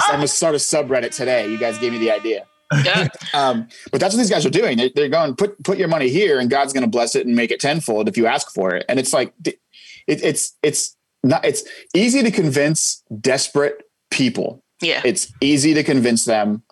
so 0.00 0.12
I'm 0.12 0.16
gonna 0.16 0.28
start 0.28 0.54
a 0.54 0.58
subreddit 0.58 1.14
today. 1.14 1.50
You 1.50 1.58
guys 1.58 1.78
gave 1.78 1.92
me 1.92 1.98
the 1.98 2.10
idea. 2.10 2.46
Yeah. 2.84 3.08
Um, 3.32 3.66
but 3.90 3.98
that's 4.00 4.14
what 4.14 4.18
these 4.18 4.28
guys 4.30 4.44
are 4.44 4.50
doing. 4.50 4.76
They're, 4.76 4.90
they're 4.94 5.08
going 5.08 5.36
put 5.36 5.62
put 5.64 5.78
your 5.78 5.88
money 5.88 6.10
here, 6.10 6.38
and 6.38 6.50
God's 6.50 6.74
going 6.74 6.82
to 6.84 6.90
bless 6.90 7.14
it 7.14 7.26
and 7.26 7.34
make 7.34 7.50
it 7.50 7.60
tenfold 7.60 8.08
if 8.08 8.16
you 8.18 8.26
ask 8.26 8.52
for 8.52 8.74
it. 8.74 8.84
And 8.90 8.98
it's 8.98 9.14
like 9.14 9.32
it, 9.46 9.58
it's 10.06 10.54
it's 10.62 10.94
not 11.22 11.44
it's 11.44 11.64
easy 11.94 12.22
to 12.22 12.30
convince 12.30 13.02
desperate 13.20 13.82
people. 14.10 14.62
Yeah. 14.80 15.02
It's 15.04 15.32
easy 15.40 15.74
to 15.74 15.82
convince 15.82 16.24
them 16.24 16.62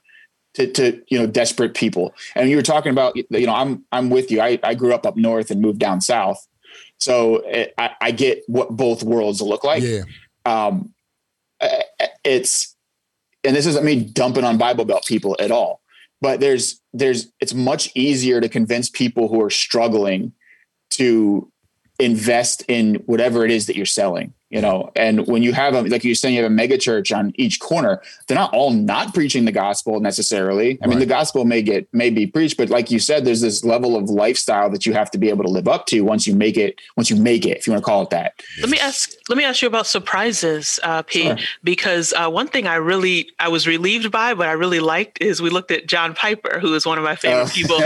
to, 0.54 0.66
to 0.72 1.02
you 1.09 1.18
know 1.18 1.26
desperate 1.26 1.74
people. 1.74 2.14
And 2.35 2.48
you 2.48 2.56
were 2.56 2.62
talking 2.62 2.90
about 2.90 3.14
you 3.16 3.46
know 3.46 3.54
I'm 3.54 3.85
I'm 3.92 4.11
with 4.11 4.30
you. 4.30 4.40
I 4.40 4.59
I 4.62 4.74
grew 4.74 4.94
up 4.94 5.06
up 5.06 5.16
north 5.16 5.50
and 5.50 5.61
moved 5.61 5.78
down 5.78 6.00
south, 6.00 6.46
so 6.98 7.37
it, 7.46 7.74
I, 7.78 7.90
I 8.00 8.11
get 8.11 8.42
what 8.46 8.70
both 8.70 9.02
worlds 9.02 9.40
look 9.42 9.64
like 9.64 9.82
yeah. 9.82 10.02
um, 10.46 10.94
uh, 11.61 11.78
it's 12.24 12.74
and 13.44 13.54
this 13.54 13.66
isn't 13.66 13.85
me 13.85 14.02
dumping 14.02 14.44
on 14.44 14.59
Bible 14.59 14.85
Belt 14.85 15.04
people 15.06 15.37
at 15.38 15.50
all, 15.50 15.80
but 16.20 16.40
there's 16.40 16.80
there's 16.92 17.30
it's 17.40 17.54
much 17.54 17.90
easier 17.94 18.40
to 18.40 18.48
convince 18.48 18.88
people 18.88 19.28
who 19.28 19.42
are 19.42 19.50
struggling 19.50 20.32
to 20.90 21.50
invest 21.98 22.62
in 22.68 22.96
whatever 23.06 23.44
it 23.44 23.50
is 23.50 23.66
that 23.66 23.76
you're 23.76 23.87
selling 23.87 24.35
you 24.56 24.62
know 24.66 24.78
and 24.96 25.26
when 25.32 25.42
you 25.46 25.52
have 25.52 25.72
a 25.74 25.82
like 25.82 26.02
you're 26.06 26.14
saying 26.22 26.34
you 26.34 26.42
have 26.42 26.50
a 26.50 26.54
mega 26.62 26.78
church 26.78 27.08
on 27.12 27.24
each 27.44 27.56
corner 27.60 27.94
they're 28.26 28.40
not 28.44 28.52
all 28.58 28.70
not 28.72 29.06
preaching 29.12 29.44
the 29.44 29.52
gospel 29.52 30.00
necessarily 30.00 30.78
i 30.82 30.86
mean 30.86 30.98
the 30.98 31.12
gospel 31.18 31.44
may 31.44 31.60
get 31.70 31.82
may 31.92 32.10
be 32.10 32.24
preached 32.26 32.56
but 32.56 32.68
like 32.70 32.90
you 32.90 32.98
said 32.98 33.18
there's 33.26 33.42
this 33.48 33.58
level 33.64 33.96
of 33.96 34.04
lifestyle 34.24 34.68
that 34.70 34.86
you 34.86 34.92
have 35.00 35.10
to 35.10 35.18
be 35.18 35.28
able 35.28 35.44
to 35.44 35.50
live 35.50 35.68
up 35.68 35.82
to 35.86 36.00
once 36.12 36.26
you 36.26 36.34
make 36.34 36.56
it 36.56 36.72
once 36.96 37.08
you 37.10 37.16
make 37.30 37.44
it 37.44 37.58
if 37.58 37.66
you 37.66 37.72
want 37.72 37.82
to 37.82 37.84
call 37.84 38.02
it 38.02 38.10
that 38.10 38.32
Let 38.62 38.70
me 38.70 38.78
ask. 38.78 39.12
Let 39.28 39.36
me 39.36 39.44
ask 39.44 39.60
you 39.60 39.68
about 39.68 39.86
surprises, 39.86 40.78
uh, 40.84 41.02
P. 41.02 41.22
Sure. 41.24 41.36
Because 41.64 42.12
uh, 42.16 42.30
one 42.30 42.48
thing 42.48 42.66
I 42.66 42.76
really 42.76 43.28
I 43.38 43.48
was 43.48 43.66
relieved 43.66 44.10
by, 44.12 44.34
but 44.34 44.46
I 44.48 44.52
really 44.52 44.80
liked 44.80 45.20
is 45.20 45.42
we 45.42 45.50
looked 45.50 45.70
at 45.72 45.86
John 45.86 46.14
Piper, 46.14 46.58
who 46.60 46.74
is 46.74 46.86
one 46.86 46.96
of 46.96 47.04
my 47.04 47.16
favorite 47.16 47.50
Uh. 47.50 47.60
people, 47.60 47.80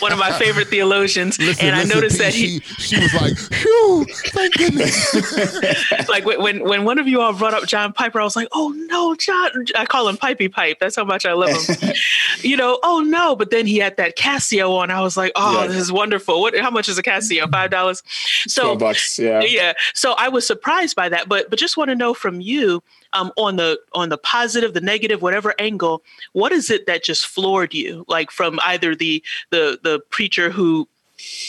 one 0.00 0.12
of 0.12 0.18
my 0.18 0.32
favorite 0.38 0.68
theologians, 0.68 1.38
Listen, 1.48 1.66
and 1.68 1.76
I 1.76 1.84
noticed 1.84 2.18
P, 2.18 2.22
that 2.24 2.34
he, 2.34 2.60
she, 2.60 2.96
she 2.96 2.96
was 3.00 3.14
like, 3.14 3.36
"Phew, 3.38 4.04
thank 4.36 4.54
goodness." 4.58 5.14
like 6.12 6.24
when- 6.24 6.40
when 6.42 6.62
when 6.64 6.84
one 6.84 6.98
of 6.98 7.08
you 7.08 7.20
all 7.20 7.32
brought 7.32 7.54
up 7.54 7.66
John 7.66 7.92
Piper, 7.92 8.20
I 8.20 8.24
was 8.24 8.36
like, 8.36 8.48
oh 8.52 8.68
no, 8.86 9.14
John. 9.16 9.50
I 9.76 9.84
call 9.86 10.06
him 10.08 10.16
Pipey 10.16 10.48
Pipe. 10.52 10.78
That's 10.80 10.94
how 10.96 11.04
much 11.04 11.26
I 11.26 11.32
love 11.32 11.50
him. 11.66 11.92
you 12.42 12.56
know, 12.56 12.78
oh 12.84 13.00
no. 13.00 13.34
But 13.34 13.50
then 13.50 13.66
he 13.66 13.78
had 13.78 13.96
that 13.96 14.16
Casio 14.16 14.76
on. 14.76 14.90
I 14.90 15.00
was 15.00 15.16
like, 15.16 15.32
oh, 15.34 15.62
Yeah. 15.62 15.66
this 15.66 15.76
is 15.76 15.90
wonderful. 15.90 16.40
What? 16.40 16.56
How 16.58 16.70
much 16.70 16.88
is 16.88 16.98
a 16.98 17.02
Casio? 17.02 17.50
Five 17.50 17.70
dollars. 17.70 18.02
So 18.46 18.76
bucks 18.76 19.18
yeah 19.18 19.40
yeah 19.42 19.72
so 19.94 20.12
i 20.18 20.28
was 20.28 20.46
surprised 20.46 20.94
by 20.96 21.08
that 21.08 21.28
but 21.28 21.48
but 21.50 21.58
just 21.58 21.76
want 21.76 21.88
to 21.88 21.94
know 21.94 22.12
from 22.14 22.40
you 22.40 22.82
um, 23.12 23.30
on 23.36 23.56
the 23.56 23.78
on 23.94 24.08
the 24.08 24.18
positive 24.18 24.74
the 24.74 24.80
negative 24.80 25.22
whatever 25.22 25.54
angle 25.58 26.02
what 26.32 26.52
is 26.52 26.70
it 26.70 26.86
that 26.86 27.04
just 27.04 27.26
floored 27.26 27.72
you 27.74 28.04
like 28.08 28.30
from 28.30 28.58
either 28.64 28.94
the 28.94 29.22
the 29.50 29.78
the 29.82 30.00
preacher 30.10 30.50
who 30.50 30.88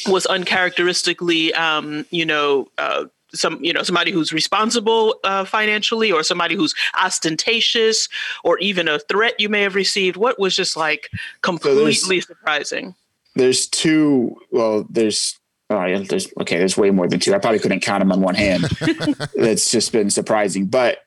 was 0.07 0.25
uncharacteristically 0.27 1.53
um, 1.53 2.05
you 2.11 2.25
know 2.25 2.67
uh, 2.77 3.05
some 3.33 3.63
you 3.63 3.73
know 3.73 3.83
somebody 3.83 4.11
who's 4.11 4.31
responsible 4.31 5.15
uh, 5.23 5.45
financially 5.45 6.11
or 6.11 6.23
somebody 6.23 6.55
who's 6.55 6.73
ostentatious 7.01 8.09
or 8.43 8.57
even 8.59 8.87
a 8.87 8.99
threat 8.99 9.39
you 9.39 9.49
may 9.49 9.61
have 9.61 9.75
received. 9.75 10.17
What 10.17 10.39
was 10.39 10.55
just 10.55 10.75
like 10.77 11.09
completely 11.41 12.21
surprising? 12.21 12.95
There's 13.35 13.67
two 13.67 14.35
well 14.51 14.85
there's 14.89 15.39
oh 15.69 15.85
yeah 15.85 16.03
there's 16.07 16.27
okay 16.41 16.57
there's 16.57 16.77
way 16.77 16.91
more 16.91 17.07
than 17.07 17.19
two. 17.19 17.33
I 17.33 17.39
probably 17.39 17.59
couldn't 17.59 17.81
count 17.81 18.01
them 18.01 18.11
on 18.11 18.21
one 18.21 18.35
hand. 18.35 18.63
That's 19.35 19.71
just 19.71 19.91
been 19.91 20.09
surprising 20.09 20.67
but 20.67 20.99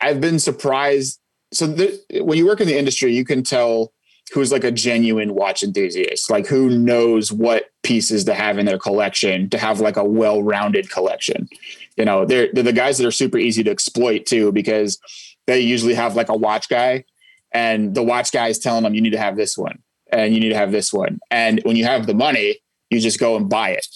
i've 0.00 0.20
been 0.20 0.38
surprised. 0.38 1.20
So 1.52 1.66
the, 1.66 2.00
when 2.22 2.38
you 2.38 2.46
work 2.46 2.60
in 2.60 2.66
the 2.66 2.78
industry 2.78 3.14
you 3.14 3.24
can 3.24 3.42
tell 3.42 3.92
who's 4.32 4.50
like 4.50 4.64
a 4.64 4.72
genuine 4.72 5.34
watch 5.34 5.62
enthusiast 5.62 6.30
like 6.30 6.46
who 6.46 6.68
knows 6.68 7.30
what 7.30 7.70
pieces 7.82 8.24
to 8.24 8.34
have 8.34 8.58
in 8.58 8.66
their 8.66 8.78
collection 8.78 9.48
to 9.48 9.58
have 9.58 9.80
like 9.80 9.96
a 9.96 10.04
well-rounded 10.04 10.90
collection 10.90 11.48
you 11.96 12.04
know 12.04 12.24
they're, 12.24 12.48
they're 12.52 12.64
the 12.64 12.72
guys 12.72 12.98
that 12.98 13.06
are 13.06 13.12
super 13.12 13.38
easy 13.38 13.62
to 13.62 13.70
exploit 13.70 14.26
too 14.26 14.50
because 14.52 14.98
they 15.46 15.60
usually 15.60 15.94
have 15.94 16.16
like 16.16 16.28
a 16.28 16.36
watch 16.36 16.68
guy 16.68 17.04
and 17.52 17.94
the 17.94 18.02
watch 18.02 18.32
guy 18.32 18.48
is 18.48 18.58
telling 18.58 18.82
them 18.82 18.94
you 18.94 19.00
need 19.00 19.12
to 19.12 19.18
have 19.18 19.36
this 19.36 19.56
one 19.56 19.78
and 20.12 20.34
you 20.34 20.40
need 20.40 20.50
to 20.50 20.56
have 20.56 20.72
this 20.72 20.92
one. 20.92 21.18
And 21.30 21.60
when 21.64 21.76
you 21.76 21.84
have 21.84 22.06
the 22.06 22.14
money, 22.14 22.58
you 22.90 23.00
just 23.00 23.18
go 23.18 23.36
and 23.36 23.48
buy 23.48 23.70
it. 23.70 23.86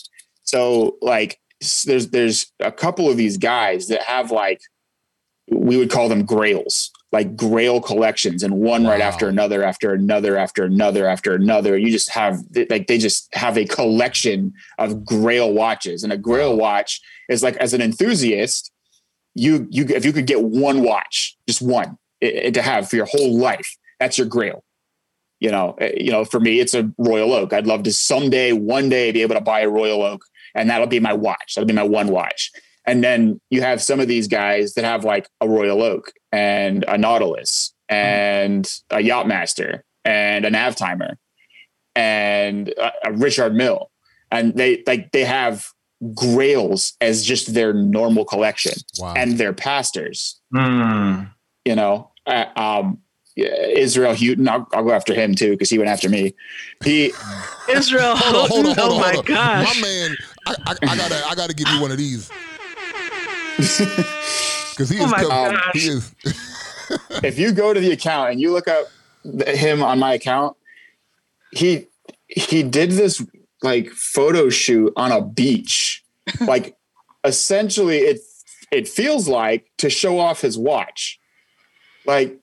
So 0.42 0.96
like 1.00 1.38
there's 1.84 2.08
there's 2.08 2.52
a 2.60 2.72
couple 2.72 3.08
of 3.08 3.16
these 3.16 3.36
guys 3.36 3.88
that 3.88 4.02
have 4.02 4.30
like 4.30 4.60
we 5.50 5.76
would 5.76 5.90
call 5.90 6.08
them 6.08 6.24
grails, 6.24 6.90
like 7.12 7.36
grail 7.36 7.80
collections 7.80 8.42
and 8.44 8.54
one 8.54 8.84
right 8.86 9.00
after 9.00 9.28
another 9.28 9.64
after 9.64 9.92
another 9.94 10.36
after 10.36 10.64
another 10.64 11.06
after 11.08 11.34
another. 11.34 11.76
You 11.76 11.90
just 11.90 12.10
have 12.10 12.38
like 12.68 12.86
they 12.86 12.98
just 12.98 13.28
have 13.34 13.58
a 13.58 13.64
collection 13.64 14.52
of 14.78 15.04
grail 15.04 15.52
watches. 15.52 16.04
And 16.04 16.12
a 16.12 16.16
grail 16.16 16.56
watch 16.56 17.00
is 17.28 17.42
like 17.42 17.56
as 17.56 17.74
an 17.74 17.80
enthusiast, 17.82 18.70
you 19.34 19.66
you 19.70 19.84
if 19.88 20.04
you 20.04 20.12
could 20.12 20.26
get 20.26 20.42
one 20.42 20.82
watch, 20.82 21.36
just 21.48 21.60
one 21.62 21.98
i- 22.22 22.42
i- 22.46 22.50
to 22.50 22.62
have 22.62 22.88
for 22.88 22.96
your 22.96 23.06
whole 23.06 23.36
life, 23.36 23.76
that's 23.98 24.16
your 24.18 24.26
grail 24.26 24.64
you 25.42 25.50
know, 25.50 25.74
uh, 25.80 25.88
you 25.96 26.10
know, 26.12 26.22
for 26.22 26.38
me, 26.38 26.60
it's 26.60 26.74
a 26.74 26.92
Royal 26.98 27.32
Oak. 27.32 27.54
I'd 27.54 27.66
love 27.66 27.82
to 27.84 27.92
someday, 27.94 28.52
one 28.52 28.90
day, 28.90 29.10
be 29.10 29.22
able 29.22 29.36
to 29.36 29.40
buy 29.40 29.60
a 29.60 29.70
Royal 29.70 30.02
Oak, 30.02 30.22
and 30.54 30.68
that'll 30.68 30.86
be 30.86 31.00
my 31.00 31.14
watch. 31.14 31.54
That'll 31.54 31.66
be 31.66 31.72
my 31.72 31.82
one 31.82 32.08
watch. 32.08 32.50
And 32.90 33.04
then 33.04 33.40
you 33.50 33.62
have 33.62 33.80
some 33.80 34.00
of 34.00 34.08
these 34.08 34.26
guys 34.26 34.74
that 34.74 34.84
have 34.84 35.04
like 35.04 35.28
a 35.40 35.48
Royal 35.48 35.80
Oak 35.80 36.12
and 36.32 36.84
a 36.88 36.98
Nautilus 36.98 37.72
and 37.88 38.68
a 38.90 38.96
Yachtmaster 38.96 39.82
and 40.04 40.44
a 40.44 40.50
Navitimer 40.50 41.14
and 41.94 42.68
a, 42.70 42.92
a 43.04 43.12
Richard 43.12 43.54
Mille, 43.54 43.90
and 44.32 44.54
they 44.56 44.82
like 44.88 45.12
they 45.12 45.24
have 45.24 45.66
grails 46.14 46.94
as 47.00 47.24
just 47.24 47.54
their 47.54 47.72
normal 47.72 48.24
collection, 48.24 48.72
Wow. 48.98 49.14
and 49.16 49.38
they're 49.38 49.52
pastors 49.52 50.40
Hmm. 50.52 51.24
you 51.64 51.76
know, 51.76 52.10
uh, 52.26 52.46
um, 52.56 52.98
Israel 53.36 54.14
Houghton. 54.16 54.48
I'll, 54.48 54.66
I'll 54.72 54.84
go 54.84 54.90
after 54.92 55.14
him 55.14 55.36
too 55.36 55.50
because 55.52 55.70
he 55.70 55.78
went 55.78 55.90
after 55.90 56.08
me. 56.08 56.34
He, 56.84 57.12
israel 57.68 58.16
hold 58.16 58.36
on, 58.36 58.48
hold 58.50 58.66
on, 58.66 58.74
hold 58.76 58.92
oh 58.94 58.98
my 59.00 59.12
hold 59.12 59.26
gosh 59.26 59.76
My 59.76 59.80
man, 59.80 60.16
I, 60.46 60.54
I, 60.66 60.74
I 60.92 60.96
gotta, 60.96 61.26
I 61.28 61.34
gotta 61.36 61.54
give 61.54 61.68
you 61.68 61.80
one 61.80 61.92
of 61.92 61.98
these 61.98 62.28
because 64.70 64.88
he 64.90 65.00
Oh 65.00 65.04
is, 65.04 65.10
my 65.10 65.18
com- 65.20 65.28
gosh. 65.54 65.72
he 65.74 65.88
is. 65.88 66.14
if 67.22 67.38
you 67.38 67.52
go 67.52 67.72
to 67.74 67.80
the 67.80 67.92
account 67.92 68.32
and 68.32 68.40
you 68.40 68.52
look 68.52 68.68
up 68.68 68.86
him 69.46 69.82
on 69.82 69.98
my 69.98 70.14
account, 70.14 70.56
he 71.52 71.86
he 72.28 72.62
did 72.62 72.92
this 72.92 73.24
like 73.62 73.90
photo 73.90 74.48
shoot 74.48 74.92
on 74.96 75.12
a 75.12 75.20
beach, 75.20 76.02
like 76.40 76.76
essentially 77.24 77.98
it 77.98 78.20
it 78.70 78.88
feels 78.88 79.28
like 79.28 79.70
to 79.78 79.90
show 79.90 80.18
off 80.18 80.40
his 80.40 80.56
watch, 80.58 81.18
like. 82.06 82.36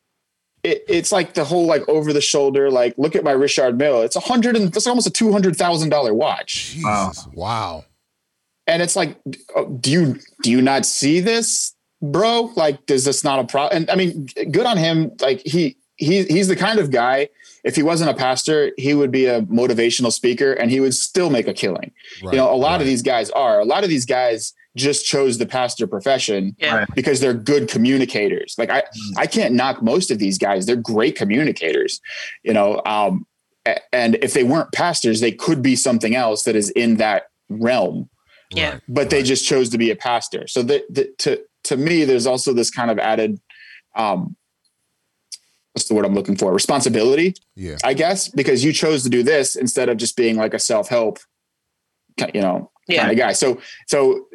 It, 0.64 0.84
it's 0.90 1.12
like 1.14 1.36
the 1.36 1.46
whole 1.46 1.66
like 1.66 1.88
over 1.88 2.12
the 2.12 2.20
shoulder 2.20 2.70
like 2.72 2.96
look 2.98 3.16
at 3.16 3.24
my 3.24 3.32
Richard 3.32 3.78
Mille. 3.78 4.02
It's 4.02 4.16
a 4.18 4.20
hundred 4.20 4.58
and 4.58 4.76
it's 4.76 4.88
almost 4.88 5.06
a 5.08 5.12
two 5.12 5.32
hundred 5.32 5.56
thousand 5.56 5.90
dollar 5.90 6.14
watch. 6.16 6.72
Jesus, 6.74 7.28
wow. 7.34 7.86
And 8.68 8.82
it's 8.82 8.96
like 8.96 9.18
uh, 9.56 9.64
do 9.80 9.92
you 9.92 10.20
do 10.44 10.52
you 10.52 10.62
not 10.62 10.86
see 10.86 11.20
this 11.20 11.74
bro? 12.02 12.52
Like 12.56 12.86
does 12.86 13.06
this 13.06 13.24
not 13.24 13.40
a 13.40 13.44
problem 13.46 13.78
and 13.78 13.90
i 13.90 13.96
mean 13.96 14.28
good 14.52 14.66
on 14.66 14.78
him. 14.78 15.12
Like 15.22 15.42
he 15.46 15.78
he 15.96 16.24
he's 16.26 16.48
the 16.48 16.56
kind 16.56 16.80
of 16.80 16.92
guy 16.92 17.30
if 17.64 17.76
he 17.76 17.84
wasn't 17.84 18.10
a 18.10 18.14
pastor 18.14 18.72
he 18.78 18.94
would 18.94 19.12
be 19.12 19.26
a 19.26 19.42
motivational 19.44 20.12
speaker 20.12 20.54
and 20.54 20.70
he 20.70 20.80
would 20.80 20.94
still 20.94 21.30
make 21.30 21.48
a 21.48 21.54
killing. 21.54 21.92
Right, 22.24 22.34
you 22.34 22.38
know 22.38 22.54
a 22.54 22.56
lot 22.56 22.74
right. 22.74 22.82
of 22.82 22.88
these 22.88 23.02
guys 23.02 23.30
are. 23.32 23.60
A 23.60 23.66
lot 23.66 23.84
of 23.84 23.90
these 23.90 24.06
guys 24.06 24.54
just 24.76 25.08
chose 25.08 25.40
the 25.40 25.48
pastor 25.48 25.88
profession 25.88 26.56
yeah. 26.60 26.86
Because 26.94 27.20
they're 27.20 27.34
good 27.34 27.68
communicators. 27.68 28.56
Like 28.58 28.70
i 28.70 28.82
Mm. 28.82 29.14
i 29.18 29.26
can't 29.26 29.54
knock 29.56 29.82
most 29.82 30.12
of 30.12 30.20
these 30.20 30.38
guys. 30.38 30.66
They're 30.66 30.76
great 30.76 31.16
communicators 31.16 32.00
you 32.44 32.54
know 32.54 32.82
um 32.86 33.26
and 33.92 34.16
if 34.22 34.34
they 34.34 34.44
weren't 34.44 34.72
pastors 34.72 35.20
they 35.20 35.32
could 35.32 35.62
be 35.62 35.76
something 35.76 36.16
else 36.16 36.44
that 36.44 36.56
is 36.56 36.70
in 36.72 36.98
that 36.98 37.24
realm 37.50 38.10
yeah 38.52 38.72
Right. 38.74 38.82
but 38.88 39.10
they 39.10 39.24
just 39.24 39.46
chose 39.46 39.70
to 39.70 39.78
be 39.78 39.92
a 39.92 39.96
pastor. 39.96 40.48
So 40.48 40.62
that, 40.64 40.84
that 40.94 41.18
to 41.20 41.42
to 41.64 41.78
me, 41.78 42.06
there's 42.06 42.26
also 42.28 42.54
this 42.54 42.70
kind 42.72 42.90
of 42.90 42.98
added, 42.98 43.40
um, 43.96 44.38
what's 45.74 45.88
the 45.88 45.94
word 45.96 46.06
I'm 46.06 46.16
looking 46.16 46.38
for? 46.38 46.54
Responsibility, 46.54 47.36
Yeah. 47.56 47.78
I 47.84 47.94
guess, 47.94 48.30
because 48.30 48.64
you 48.64 48.72
chose 48.74 49.04
to 49.04 49.10
do 49.10 49.22
this 49.22 49.56
instead 49.56 49.90
of 49.90 49.98
just 49.98 50.16
being 50.16 50.38
like 50.38 50.54
a 50.54 50.60
self 50.60 50.88
help, 50.88 51.20
you 52.34 52.42
know, 52.42 52.72
Yeah. 52.88 53.02
kind 53.02 53.12
of 53.12 53.18
guy. 53.18 53.34
So, 53.34 53.60
so 53.88 54.28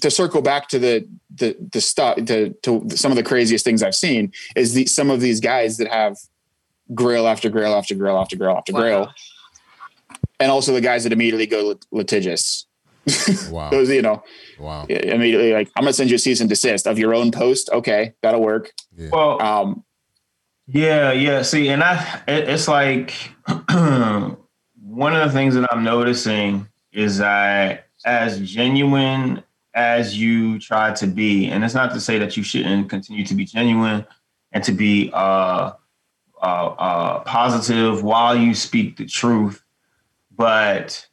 to 0.00 0.10
circle 0.10 0.42
back 0.42 0.68
to 0.68 0.78
the 0.78 1.08
the 1.34 1.56
the 1.72 1.80
stuff 1.80 2.16
to 2.26 2.50
to 2.62 2.86
some 2.94 3.10
of 3.10 3.16
the 3.16 3.24
craziest 3.24 3.64
things 3.64 3.82
I've 3.82 3.94
seen 3.96 4.32
is 4.54 4.74
the 4.74 4.86
some 4.86 5.10
of 5.10 5.20
these 5.20 5.40
guys 5.40 5.76
that 5.78 5.88
have 5.88 6.16
grill 6.94 7.26
after 7.26 7.50
grill 7.50 7.74
after 7.74 7.96
grill 7.96 8.16
after 8.16 8.36
grill 8.36 8.56
after 8.56 8.72
Wow. 8.72 8.80
grill, 8.80 9.08
and 10.38 10.52
also 10.52 10.72
the 10.72 10.80
guys 10.80 11.02
that 11.02 11.12
immediately 11.12 11.46
go 11.46 11.62
lit- 11.62 11.86
litigious. 11.90 12.65
Wow. 13.50 13.70
Those, 13.70 13.90
you 13.90 14.02
know, 14.02 14.22
Wow. 14.58 14.86
immediately 14.88 15.52
like 15.52 15.70
I'm 15.76 15.84
gonna 15.84 15.92
send 15.92 16.10
you 16.10 16.16
a 16.16 16.18
cease 16.18 16.40
and 16.40 16.48
desist 16.48 16.86
of 16.86 16.98
your 16.98 17.14
own 17.14 17.30
post. 17.30 17.70
Okay, 17.72 18.14
that'll 18.22 18.42
work. 18.42 18.72
Yeah. 18.96 19.10
Well, 19.12 19.40
Um, 19.42 19.84
Yeah, 20.66 21.12
yeah. 21.12 21.42
See, 21.42 21.68
and 21.68 21.82
I, 21.84 22.22
it, 22.26 22.48
it's 22.48 22.66
like 22.66 23.12
one 23.70 25.14
of 25.16 25.24
the 25.26 25.30
things 25.32 25.54
that 25.54 25.66
I'm 25.72 25.84
noticing 25.84 26.66
is 26.92 27.18
that 27.18 27.86
as 28.04 28.40
genuine 28.40 29.42
as 29.74 30.18
you 30.18 30.58
try 30.58 30.92
to 30.94 31.06
be, 31.06 31.46
and 31.48 31.62
it's 31.62 31.74
not 31.74 31.92
to 31.92 32.00
say 32.00 32.18
that 32.18 32.36
you 32.36 32.42
shouldn't 32.42 32.88
continue 32.88 33.24
to 33.26 33.34
be 33.34 33.44
genuine 33.44 34.04
and 34.52 34.64
to 34.64 34.72
be 34.72 35.10
uh, 35.12 35.72
uh, 36.42 36.44
uh, 36.44 37.18
positive 37.20 38.02
while 38.02 38.34
you 38.34 38.54
speak 38.54 38.96
the 38.96 39.04
truth, 39.06 39.62
but 40.34 41.06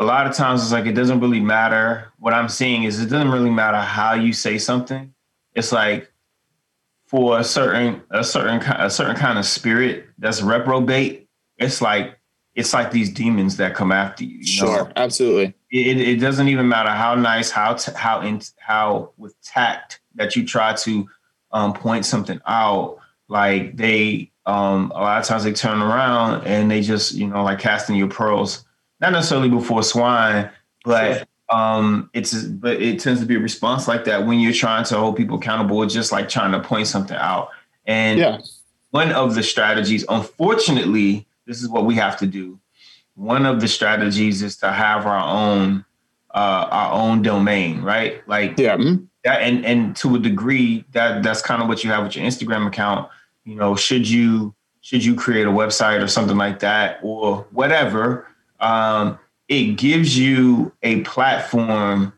a 0.00 0.04
lot 0.04 0.26
of 0.26 0.34
times 0.34 0.62
it's 0.62 0.72
like 0.72 0.86
it 0.86 0.94
doesn't 0.94 1.20
really 1.20 1.40
matter. 1.40 2.10
What 2.18 2.32
I'm 2.32 2.48
seeing 2.48 2.84
is 2.84 3.00
it 3.00 3.10
doesn't 3.10 3.30
really 3.30 3.50
matter 3.50 3.76
how 3.76 4.14
you 4.14 4.32
say 4.32 4.56
something. 4.56 5.14
It's 5.54 5.72
like 5.72 6.10
for 7.06 7.38
a 7.38 7.44
certain 7.44 8.02
a 8.10 8.24
certain 8.24 8.62
a 8.62 8.88
certain 8.88 9.14
kind 9.14 9.38
of 9.38 9.44
spirit 9.44 10.06
that's 10.18 10.40
reprobate, 10.40 11.28
it's 11.58 11.82
like 11.82 12.18
it's 12.54 12.72
like 12.72 12.90
these 12.90 13.10
demons 13.10 13.58
that 13.58 13.74
come 13.74 13.92
after 13.92 14.24
you. 14.24 14.38
you 14.38 14.46
sure, 14.46 14.84
know? 14.84 14.92
absolutely. 14.96 15.54
It, 15.70 16.00
it 16.00 16.16
doesn't 16.16 16.48
even 16.48 16.66
matter 16.68 16.90
how 16.90 17.14
nice, 17.14 17.50
how 17.50 17.74
t- 17.74 17.92
how 17.94 18.22
in, 18.22 18.40
how 18.58 19.12
with 19.18 19.40
tact 19.42 20.00
that 20.14 20.34
you 20.34 20.46
try 20.46 20.72
to 20.74 21.08
um, 21.52 21.74
point 21.74 22.06
something 22.06 22.40
out. 22.46 22.98
Like 23.28 23.76
they 23.76 24.32
um, 24.46 24.90
a 24.92 25.00
lot 25.00 25.20
of 25.20 25.26
times 25.26 25.44
they 25.44 25.52
turn 25.52 25.82
around 25.82 26.46
and 26.46 26.70
they 26.70 26.80
just 26.80 27.14
you 27.14 27.26
know 27.26 27.44
like 27.44 27.58
casting 27.58 27.96
your 27.96 28.08
pearls, 28.08 28.64
not 29.00 29.12
necessarily 29.12 29.48
before 29.48 29.82
swine, 29.82 30.50
but 30.84 31.28
um 31.50 32.08
it's 32.12 32.44
but 32.44 32.80
it 32.80 33.00
tends 33.00 33.20
to 33.20 33.26
be 33.26 33.34
a 33.34 33.40
response 33.40 33.88
like 33.88 34.04
that 34.04 34.26
when 34.26 34.38
you're 34.38 34.52
trying 34.52 34.84
to 34.84 34.96
hold 34.96 35.16
people 35.16 35.36
accountable 35.36 35.84
just 35.86 36.12
like 36.12 36.28
trying 36.28 36.52
to 36.52 36.60
point 36.60 36.86
something 36.86 37.16
out. 37.16 37.48
And 37.86 38.18
Yeah, 38.18 38.38
one 38.90 39.12
of 39.12 39.34
the 39.34 39.42
strategies 39.42 40.04
unfortunately 40.08 41.26
this 41.46 41.60
is 41.62 41.68
what 41.68 41.84
we 41.86 41.96
have 41.96 42.16
to 42.18 42.26
do. 42.26 42.60
One 43.14 43.46
of 43.46 43.60
the 43.60 43.68
strategies 43.68 44.42
is 44.42 44.56
to 44.58 44.70
have 44.70 45.06
our 45.06 45.18
own 45.18 45.84
uh 46.32 46.68
our 46.70 46.92
own 46.92 47.22
domain 47.22 47.82
right? 47.82 48.26
Like 48.28 48.56
yeah, 48.58 48.76
mhm. 48.76 49.08
that 49.24 49.42
and 49.42 49.66
and 49.66 49.96
to 49.96 50.14
a 50.14 50.18
degree 50.20 50.84
that 50.92 51.24
that's 51.24 51.42
kind 51.42 51.60
of 51.62 51.68
what 51.68 51.82
you 51.82 51.90
have 51.90 52.04
with 52.04 52.14
your 52.14 52.24
instagram 52.24 52.66
account. 52.66 53.10
You 53.44 53.56
know 53.56 53.74
should 53.74 54.08
you 54.08 54.54
should 54.82 55.04
you 55.04 55.16
create 55.16 55.46
a 55.48 55.50
website 55.50 56.00
or 56.00 56.06
something 56.06 56.36
like 56.36 56.60
that 56.60 57.00
or 57.02 57.46
whatever 57.50 58.29
um 58.60 59.18
it 59.48 59.76
gives 59.76 60.16
you 60.16 60.72
a 60.82 61.00
platform 61.00 62.12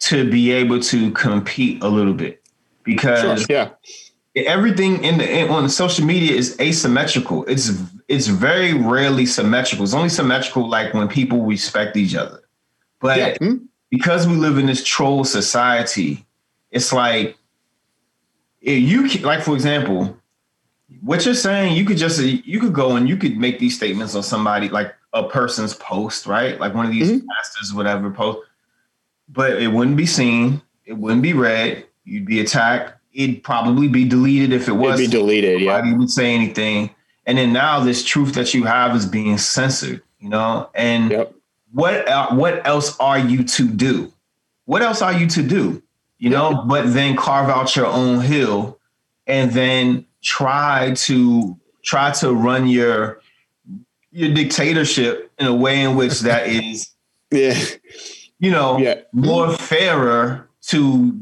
to 0.00 0.30
be 0.30 0.52
able 0.52 0.80
to 0.80 1.10
compete 1.12 1.82
a 1.82 1.88
little 1.88 2.14
bit 2.14 2.42
because 2.84 3.40
sure, 3.40 3.46
yeah, 3.48 3.70
everything 4.46 5.02
in 5.04 5.18
the 5.18 5.28
in, 5.28 5.48
on 5.50 5.68
social 5.68 6.04
media 6.04 6.36
is 6.36 6.58
asymmetrical. 6.60 7.44
It's 7.44 7.70
it's 8.08 8.26
very 8.26 8.74
rarely 8.74 9.26
symmetrical. 9.26 9.84
It's 9.84 9.94
only 9.94 10.08
symmetrical 10.08 10.68
like 10.68 10.94
when 10.94 11.08
people 11.08 11.44
respect 11.44 11.96
each 11.96 12.14
other. 12.14 12.42
But 13.00 13.18
yeah. 13.18 13.34
mhm. 13.38 13.66
because 13.90 14.26
we 14.26 14.34
live 14.34 14.58
in 14.58 14.66
this 14.66 14.84
troll 14.84 15.24
society, 15.24 16.24
it's 16.70 16.92
like 16.92 17.36
if 18.60 18.82
you 18.82 19.08
like 19.20 19.42
for 19.42 19.54
example, 19.54 20.16
what 21.02 21.24
you're 21.24 21.34
saying, 21.34 21.76
you 21.76 21.84
could 21.84 21.98
just 21.98 22.20
you 22.20 22.60
could 22.60 22.72
go 22.72 22.96
and 22.96 23.08
you 23.08 23.16
could 23.16 23.36
make 23.36 23.58
these 23.58 23.76
statements 23.76 24.14
on 24.14 24.22
somebody 24.22 24.68
like 24.68 24.94
a 25.12 25.24
person's 25.28 25.74
post, 25.74 26.26
right? 26.26 26.58
Like 26.60 26.74
one 26.74 26.86
of 26.86 26.92
these 26.92 27.10
Mhm. 27.10 27.26
pastors, 27.26 27.72
whatever 27.72 28.10
post, 28.10 28.38
but 29.28 29.60
it 29.62 29.68
wouldn't 29.68 29.96
be 29.96 30.06
seen, 30.06 30.60
it 30.84 30.94
wouldn't 30.94 31.22
be 31.22 31.32
read, 31.32 31.84
you'd 32.04 32.26
be 32.26 32.40
attacked, 32.40 32.94
it'd 33.12 33.42
probably 33.42 33.88
be 33.88 34.04
deleted 34.04 34.52
if 34.52 34.62
it 34.68 34.72
It'd 34.72 34.80
was 34.80 35.00
be 35.00 35.06
deleted. 35.06 35.60
Yeah, 35.60 35.76
nobody 35.76 35.94
would 35.94 36.10
say 36.10 36.34
anything. 36.34 36.90
And 37.26 37.36
then 37.38 37.52
now 37.52 37.80
this 37.80 38.04
truth 38.04 38.34
that 38.34 38.54
you 38.54 38.64
have 38.64 38.94
is 38.96 39.06
being 39.06 39.38
censored, 39.38 40.02
you 40.20 40.28
know? 40.28 40.68
And 40.74 41.10
Yep. 41.10 41.34
what 41.72 42.34
what 42.34 42.66
else 42.66 42.96
are 43.00 43.18
you 43.18 43.44
to 43.44 43.68
do? 43.68 44.12
What 44.66 44.82
else 44.82 45.02
are 45.02 45.12
you 45.12 45.26
to 45.28 45.42
do? 45.42 45.82
You 46.18 46.30
know, 46.30 46.64
but 46.66 46.92
then 46.94 47.16
carve 47.16 47.48
out 47.48 47.76
your 47.76 47.86
own 47.86 48.20
hill 48.20 48.78
and 49.26 49.52
then 49.52 50.04
try 50.22 50.92
to 50.96 51.56
try 51.82 52.10
to 52.12 52.32
run 52.32 52.66
your 52.66 53.20
your 54.18 54.34
dictatorship 54.34 55.30
in 55.38 55.46
a 55.46 55.54
way 55.54 55.80
in 55.80 55.94
which 55.96 56.20
that 56.20 56.46
is, 56.62 56.90
yeah, 57.30 57.54
you 58.40 58.50
know, 58.50 58.78
yeah. 58.78 59.00
more 59.12 59.52
fairer 59.52 60.48
to 60.62 61.18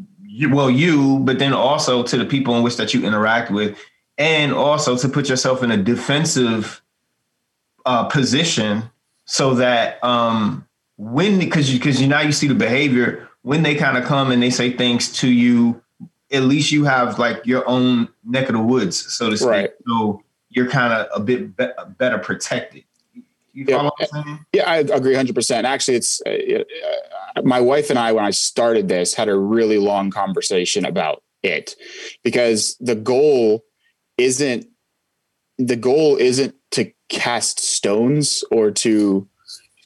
well 0.51 0.71
you 0.71 1.19
but 1.21 1.39
then 1.39 1.53
also 1.55 2.03
to 2.03 2.17
the 2.19 2.25
people 2.27 2.55
in 2.57 2.63
which 2.63 2.77
that 2.77 2.93
you 2.93 3.07
interact 3.07 3.51
with 3.51 3.79
and 4.19 4.53
also 4.53 4.97
to 4.97 5.09
put 5.09 5.29
yourself 5.31 5.63
in 5.63 5.71
a 5.71 5.77
defensive 5.79 6.83
uh, 7.87 8.05
position 8.05 8.83
so 9.25 9.55
that 9.55 10.03
um 10.05 10.67
when 10.99 11.39
because 11.39 11.73
you 11.73 11.79
because 11.79 12.01
you 12.03 12.07
now 12.09 12.21
you 12.21 12.33
see 12.33 12.47
the 12.49 12.55
behavior 12.55 13.27
when 13.43 13.63
they 13.63 13.75
kind 13.75 13.97
of 13.97 14.05
come 14.05 14.31
and 14.31 14.43
they 14.43 14.51
say 14.51 14.71
things 14.71 15.11
to 15.13 15.29
you 15.29 15.81
at 16.33 16.43
least 16.43 16.71
you 16.71 16.85
have 16.85 17.19
like 17.19 17.47
your 17.47 17.67
own 17.69 18.07
neck 18.25 18.49
of 18.49 18.55
the 18.57 18.61
woods 18.63 19.11
so 19.15 19.31
to 19.31 19.37
speak 19.39 19.49
Right. 19.49 19.71
so 19.87 20.23
you're 20.51 20.69
kind 20.69 20.93
of 20.93 21.07
a 21.15 21.21
bit 21.25 21.57
be- 21.57 21.69
better 21.99 22.19
protected 22.19 22.85
you 23.57 23.65
Yeah. 23.67 23.77
follow 23.79 23.91
what 23.99 24.09
I'm 24.15 24.25
saying? 24.25 24.47
Yeah, 24.53 24.71
I 24.71 24.77
agree 24.79 25.15
100%. 25.15 25.65
Actually, 25.65 25.97
it's 25.97 26.21
uh, 26.27 26.31
uh, 27.37 27.43
my 27.43 27.61
wife 27.61 27.91
and 27.91 27.99
I, 27.99 28.13
when 28.13 28.25
I 28.25 28.31
started 28.31 28.89
this, 28.89 29.15
had 29.15 29.29
a 29.29 29.39
really 29.39 29.79
long 29.79 30.11
conversation 30.11 30.85
about 30.85 31.23
it 31.43 31.75
because 32.23 32.77
the 32.81 32.95
goal 32.95 33.65
isn't 34.19 34.67
the 35.59 35.77
goal 35.77 36.17
isn't 36.17 36.55
to 36.73 36.93
cast 37.09 37.61
stones 37.61 38.45
or 38.51 38.71
to 38.71 39.27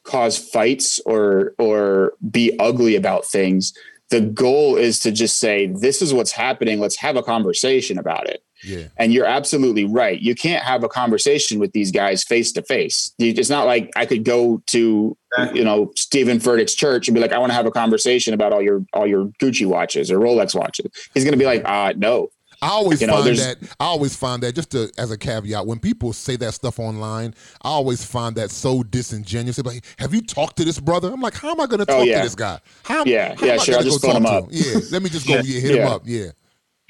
cause 0.04 0.36
fights 0.36 1.00
or 1.06 1.54
or 1.58 2.14
be 2.30 2.56
ugly 2.58 2.96
about 2.96 3.24
things 3.26 3.72
the 4.10 4.20
goal 4.20 4.76
is 4.76 4.98
to 5.00 5.12
just 5.12 5.38
say 5.38 5.66
this 5.66 6.00
is 6.02 6.14
what's 6.14 6.32
happening 6.32 6.80
let's 6.80 6.96
have 6.96 7.16
a 7.16 7.22
conversation 7.22 7.98
about 7.98 8.28
it 8.28 8.42
Yeah. 8.64 8.84
and 8.98 9.12
you're 9.12 9.24
absolutely 9.26 9.84
right. 9.84 10.20
You 10.20 10.34
can't 10.34 10.62
have 10.64 10.84
a 10.84 10.88
conversation 10.88 11.58
with 11.58 11.72
these 11.72 11.90
guys 11.90 12.22
face 12.24 12.52
to 12.52 12.62
face. 12.62 13.12
It's 13.18 13.48
not 13.50 13.66
like 13.66 13.90
I 13.96 14.04
could 14.06 14.24
go 14.24 14.62
to 14.68 15.16
you 15.54 15.64
know 15.64 15.92
Stephen 15.96 16.38
Furtick's 16.38 16.74
church 16.74 17.08
and 17.08 17.14
be 17.14 17.20
like, 17.20 17.32
I 17.32 17.38
want 17.38 17.50
to 17.50 17.54
have 17.54 17.66
a 17.66 17.70
conversation 17.70 18.34
about 18.34 18.52
all 18.52 18.60
your 18.62 18.84
all 18.92 19.06
your 19.06 19.26
Gucci 19.40 19.66
watches 19.66 20.10
or 20.10 20.18
Rolex 20.18 20.54
watches. 20.54 20.86
He's 21.14 21.24
going 21.24 21.32
to 21.32 21.38
be 21.38 21.46
like, 21.46 21.62
uh, 21.64 21.92
no. 21.96 22.30
I 22.62 22.68
always 22.68 23.00
You 23.00 23.06
know, 23.06 23.14
find 23.14 23.26
there's- 23.26 23.42
that 23.42 23.56
I 23.80 23.84
always 23.86 24.14
find 24.14 24.42
that 24.42 24.54
just 24.54 24.70
to, 24.72 24.92
as 24.98 25.10
a 25.10 25.16
caveat, 25.16 25.66
when 25.66 25.78
people 25.78 26.12
say 26.12 26.36
that 26.36 26.52
stuff 26.52 26.78
online, 26.78 27.34
I 27.62 27.70
always 27.70 28.04
find 28.04 28.36
that 28.36 28.50
so 28.50 28.82
disingenuous. 28.82 29.56
They're 29.56 29.72
like, 29.72 29.82
"Have 29.98 30.12
you 30.12 30.20
talked 30.20 30.58
to 30.58 30.64
this 30.66 30.78
brother?" 30.78 31.10
I'm 31.10 31.22
like, 31.22 31.32
"How 31.32 31.52
am 31.52 31.60
I 31.62 31.64
going 31.66 31.78
to 31.78 31.86
talk 31.86 31.96
Oh, 32.00 32.02
yeah. 32.02 32.18
to 32.18 32.24
this 32.24 32.34
guy? 32.34 32.58
How, 32.82 33.02
Yeah, 33.06 33.34
how 33.34 33.46
yeah, 33.46 33.52
am 33.54 33.60
I 33.60 33.62
sure, 33.64 33.72
gonna 33.72 33.76
I'll 33.86 33.90
just 33.90 34.02
go 34.02 34.12
phone 34.12 34.22
talk 34.24 34.42
him 34.44 34.50
to 34.50 34.56
Yeah, 34.56 34.80
let 34.90 35.02
me 35.02 35.08
just 35.08 35.26
go. 35.26 35.34
Yeah. 35.36 35.40
Yeah, 35.42 35.60
hit 35.60 35.74
him 35.76 35.88
up. 35.88 36.02
Yeah, 36.04 36.18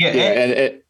yeah 0.00 0.12
Yeah, 0.12 0.22
and- 0.22 0.38
and 0.40 0.52
it, 0.52 0.86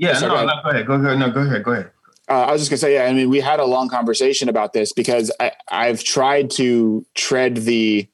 yeah 0.00 0.14
Sorry, 0.14 0.46
no, 0.46 0.46
go 0.46 0.46
no 0.46 0.62
go 0.62 0.70
ahead 0.70 0.86
go 0.86 0.94
ahead 0.94 1.18
no 1.18 1.30
go 1.30 1.40
ahead 1.40 1.62
go 1.62 1.72
ahead 1.72 1.90
uh, 2.30 2.44
I 2.44 2.52
was 2.52 2.60
just 2.60 2.70
gonna 2.70 2.78
say, 2.78 2.94
yeah. 2.94 3.06
I 3.06 3.12
mean, 3.12 3.28
we 3.28 3.40
had 3.40 3.58
a 3.58 3.64
long 3.64 3.88
conversation 3.88 4.48
about 4.48 4.72
this 4.72 4.92
because 4.92 5.32
I, 5.40 5.50
I've 5.68 6.04
tried 6.04 6.48
to 6.52 7.04
tread 7.16 7.56
the 7.56 8.08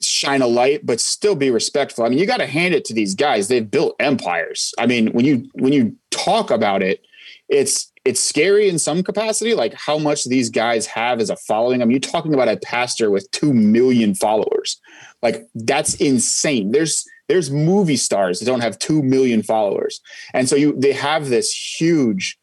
shine 0.00 0.42
a 0.42 0.46
light, 0.46 0.86
but 0.86 1.00
still 1.00 1.34
be 1.34 1.50
respectful. 1.50 2.04
I 2.04 2.08
mean, 2.08 2.18
you 2.18 2.26
got 2.26 2.36
to 2.36 2.46
hand 2.46 2.72
it 2.72 2.84
to 2.84 2.94
these 2.94 3.16
guys; 3.16 3.48
they've 3.48 3.68
built 3.68 3.96
empires. 3.98 4.72
I 4.78 4.86
mean, 4.86 5.08
when 5.08 5.24
you 5.24 5.50
when 5.54 5.72
you 5.72 5.96
talk 6.12 6.52
about 6.52 6.82
it, 6.82 7.04
it's 7.48 7.92
it's 8.04 8.20
scary 8.20 8.68
in 8.68 8.78
some 8.78 9.02
capacity, 9.02 9.54
like 9.54 9.74
how 9.74 9.98
much 9.98 10.24
these 10.24 10.48
guys 10.48 10.86
have 10.86 11.18
as 11.18 11.28
a 11.28 11.36
following. 11.36 11.82
I 11.82 11.84
mean, 11.84 11.92
you're 11.92 12.12
talking 12.12 12.32
about 12.32 12.48
a 12.48 12.56
pastor 12.58 13.10
with 13.10 13.28
two 13.32 13.52
million 13.52 14.14
followers, 14.14 14.80
like 15.20 15.48
that's 15.56 15.96
insane. 15.96 16.70
There's 16.70 17.04
there's 17.28 17.50
movie 17.50 17.96
stars 17.96 18.38
that 18.38 18.46
don't 18.46 18.60
have 18.62 18.78
two 18.78 19.02
million 19.02 19.42
followers, 19.42 20.00
and 20.34 20.48
so 20.48 20.56
you 20.56 20.74
they 20.78 20.92
have 20.92 21.28
this 21.28 21.52
huge 21.80 22.38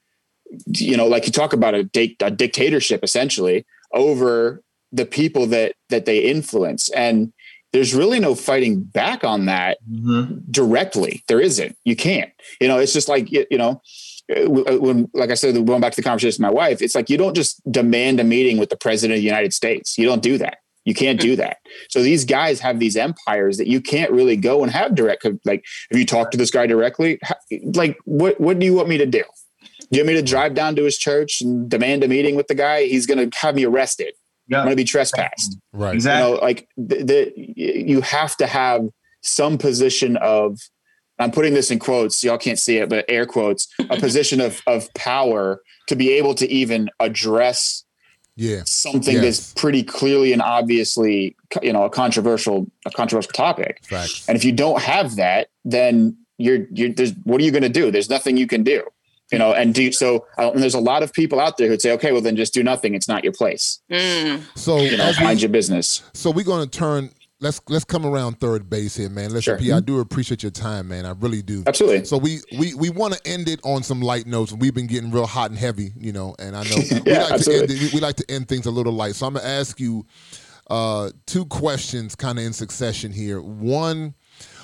you 0.68 0.96
know, 0.96 1.08
like 1.08 1.26
you 1.26 1.32
talk 1.32 1.52
about 1.52 1.74
a, 1.74 1.84
dic- 1.84 2.22
a 2.22 2.30
dictatorship 2.30 3.04
essentially 3.04 3.66
over 3.92 4.62
the 4.92 5.06
people 5.06 5.48
that 5.48 5.74
that 5.90 6.06
they 6.06 6.20
influence, 6.20 6.90
and 6.90 7.34
there's 7.72 7.96
really 7.96 8.20
no 8.20 8.36
fighting 8.36 8.82
back 8.84 9.24
on 9.24 9.46
that 9.46 9.80
Mhm. 9.92 10.44
directly. 10.52 11.24
There 11.28 11.40
isn't. 11.42 11.76
You 11.86 11.96
can't. 11.96 12.30
You 12.62 12.68
know, 12.68 12.78
it's 12.78 12.94
just 12.94 13.08
like 13.10 13.32
you 13.32 13.46
you 13.50 13.58
know, 13.58 13.82
uh, 14.36 14.78
when, 14.80 15.10
like 15.16 15.32
I 15.32 15.34
said, 15.34 15.54
going 15.66 15.82
back 15.82 15.94
to 15.94 16.02
the 16.02 16.04
conversation 16.08 16.44
with 16.44 16.52
my 16.52 16.56
wife, 16.56 16.82
it's 16.84 16.94
like 16.94 17.10
you 17.10 17.18
don't 17.18 17.36
just 17.36 17.60
demand 17.72 18.20
a 18.20 18.24
meeting 18.24 18.58
with 18.60 18.70
the 18.70 18.78
president 18.78 19.18
of 19.18 19.22
the 19.22 19.26
United 19.26 19.54
States. 19.54 19.98
You 19.98 20.06
don't 20.06 20.22
do 20.22 20.38
that. 20.38 20.58
You 20.86 20.94
can't 20.94 21.20
do 21.20 21.36
that. 21.38 21.58
So 21.90 22.02
these 22.02 22.26
guys 22.26 22.60
have 22.60 22.80
these 22.80 22.98
empires 22.98 23.58
that 23.58 23.68
you 23.68 23.80
can't 23.80 24.12
really 24.12 24.36
go 24.36 24.64
and 24.64 24.72
have 24.72 24.96
direct. 24.96 25.26
Like, 25.46 25.64
if 25.90 25.98
you 25.98 26.06
talk 26.06 26.32
to 26.32 26.38
this 26.38 26.52
guy 26.52 26.68
directly, 26.68 27.20
like, 27.74 27.98
what 28.06 28.40
what 28.40 28.60
do 28.60 28.66
you 28.66 28.74
want 28.74 28.90
me 28.90 28.98
to 28.98 29.06
do? 29.06 29.24
Do 29.92 29.98
you 29.98 30.04
want 30.04 30.08
me 30.08 30.14
to 30.16 30.22
drive 30.22 30.56
down 30.56 30.76
to 30.76 30.84
his 30.84 30.98
church 30.98 31.42
and 31.42 31.70
demand 31.70 32.04
a 32.04 32.08
meeting 32.08 32.36
with 32.36 32.48
the 32.48 32.56
guy? 32.56 32.86
He's 32.86 33.06
going 33.06 33.30
to 33.30 33.38
have 33.40 33.56
me 33.56 33.66
arrested. 33.66 34.14
Yep. 34.50 34.60
I'm 34.60 34.66
going 34.66 34.74
to 34.74 34.76
be 34.76 34.84
trespassed. 34.84 35.58
Right. 35.72 35.94
Exactly. 35.94 36.30
You 36.30 36.36
know, 36.36 36.42
like 36.42 36.68
the, 36.76 37.04
the, 37.04 37.34
you 37.36 38.02
have 38.02 38.36
to 38.38 38.48
have 38.48 38.88
some 39.22 39.58
position 39.58 40.18
of. 40.18 40.60
I'm 41.20 41.32
putting 41.32 41.54
this 41.54 41.70
in 41.70 41.78
quotes. 41.78 42.24
Y'all 42.24 42.40
can't 42.40 42.58
see 42.58 42.78
it, 42.78 42.90
but 42.90 43.06
air 43.08 43.28
quotes. 43.28 43.68
A 43.90 43.98
position 43.98 44.42
of 44.42 44.62
of 44.66 44.92
power 44.96 45.62
to 45.88 45.96
be 45.96 46.12
able 46.14 46.34
to 46.36 46.50
even 46.50 46.90
address 47.00 47.86
yeah 48.36 48.62
something 48.66 49.16
yes. 49.16 49.24
that's 49.24 49.54
pretty 49.54 49.84
clearly 49.84 50.34
and 50.34 50.42
obviously 50.42 51.36
you 51.62 51.72
know 51.72 51.84
a 51.84 51.90
controversial 51.90 52.70
a 52.86 52.92
controversial 52.92 53.32
topic 53.32 53.80
Facts. 53.84 54.28
and 54.28 54.36
if 54.36 54.44
you 54.44 54.52
don't 54.52 54.82
have 54.82 55.16
that 55.18 55.50
then 55.66 56.18
you're 56.38 56.66
you're 56.72 56.90
there's 56.90 57.14
what 57.24 57.40
are 57.40 57.44
you 57.44 57.52
going 57.52 57.64
to 57.64 57.70
do 57.70 57.92
there's 57.92 58.10
nothing 58.10 58.38
you 58.38 58.48
can 58.48 58.64
do 58.64 58.84
you 59.32 59.38
know 59.38 59.54
and 59.54 59.74
do 59.74 59.92
so 59.92 60.26
uh, 60.38 60.52
and 60.52 60.62
there's 60.62 60.74
a 60.74 60.80
lot 60.80 61.04
of 61.04 61.14
people 61.14 61.40
out 61.40 61.58
there 61.58 61.68
who'd 61.68 61.82
say 61.82 61.92
okay 61.92 62.12
well 62.12 62.22
then 62.22 62.36
just 62.36 62.54
do 62.54 62.64
nothing 62.64 62.96
it's 62.96 63.08
not 63.08 63.24
your 63.24 63.34
place 63.34 63.80
mm. 63.92 64.42
so 64.56 64.78
you 64.78 64.98
know 64.98 65.12
mind 65.22 65.42
your 65.42 65.50
business 65.50 66.04
so 66.14 66.32
we're 66.32 66.44
going 66.44 66.68
to 66.68 66.78
turn 66.78 67.10
let's 67.44 67.62
let's 67.68 67.84
come 67.84 68.06
around 68.06 68.40
third 68.40 68.70
base 68.70 68.96
here, 68.96 69.10
man. 69.10 69.32
Listen, 69.32 69.42
sure. 69.42 69.58
P, 69.58 69.72
I 69.72 69.82
do 69.82 70.00
appreciate 70.00 70.42
your 70.42 70.52
time, 70.52 70.88
man. 70.88 71.06
I 71.06 71.12
really 71.12 71.42
do. 71.42 71.64
Absolutely. 71.68 72.06
So 72.06 72.18
we 72.18 72.40
we 72.58 72.74
we 72.74 72.90
want 72.90 73.14
to 73.14 73.22
end 73.28 73.50
it 73.50 73.60
on 73.64 73.84
some 73.84 74.02
light 74.02 74.26
notes, 74.26 74.52
and 74.52 74.62
we've 74.62 74.74
been 74.74 74.88
getting 74.88 75.12
real 75.12 75.28
hot 75.28 75.52
and 75.52 75.60
heavy, 75.60 75.92
you 75.98 76.14
know. 76.14 76.36
And 76.40 76.56
I 76.56 76.64
know 76.64 76.78
yeah, 76.78 77.02
we 77.06 77.12
like 77.12 77.32
absolutely. 77.34 77.68
to 77.68 77.74
end 77.74 77.84
it, 77.84 77.94
we 77.94 78.00
like 78.00 78.16
to 78.16 78.32
end 78.32 78.48
things 78.48 78.66
a 78.66 78.72
little 78.72 78.94
light. 78.94 79.16
So 79.16 79.28
I'm 79.28 79.34
gonna 79.34 79.46
ask 79.46 79.80
you 79.80 80.06
uh, 80.70 81.12
two 81.26 81.46
questions, 81.46 82.16
kind 82.16 82.40
of 82.40 82.46
in 82.46 82.54
succession 82.54 83.12
here. 83.12 83.42
One, 83.42 84.16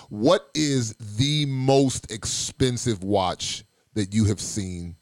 what 0.10 0.50
is 0.56 0.94
the 0.94 1.46
most 1.46 2.12
expensive 2.12 3.04
watch 3.04 3.66
that 3.94 4.14
you 4.14 4.26
have 4.26 4.40
seen 4.40 4.96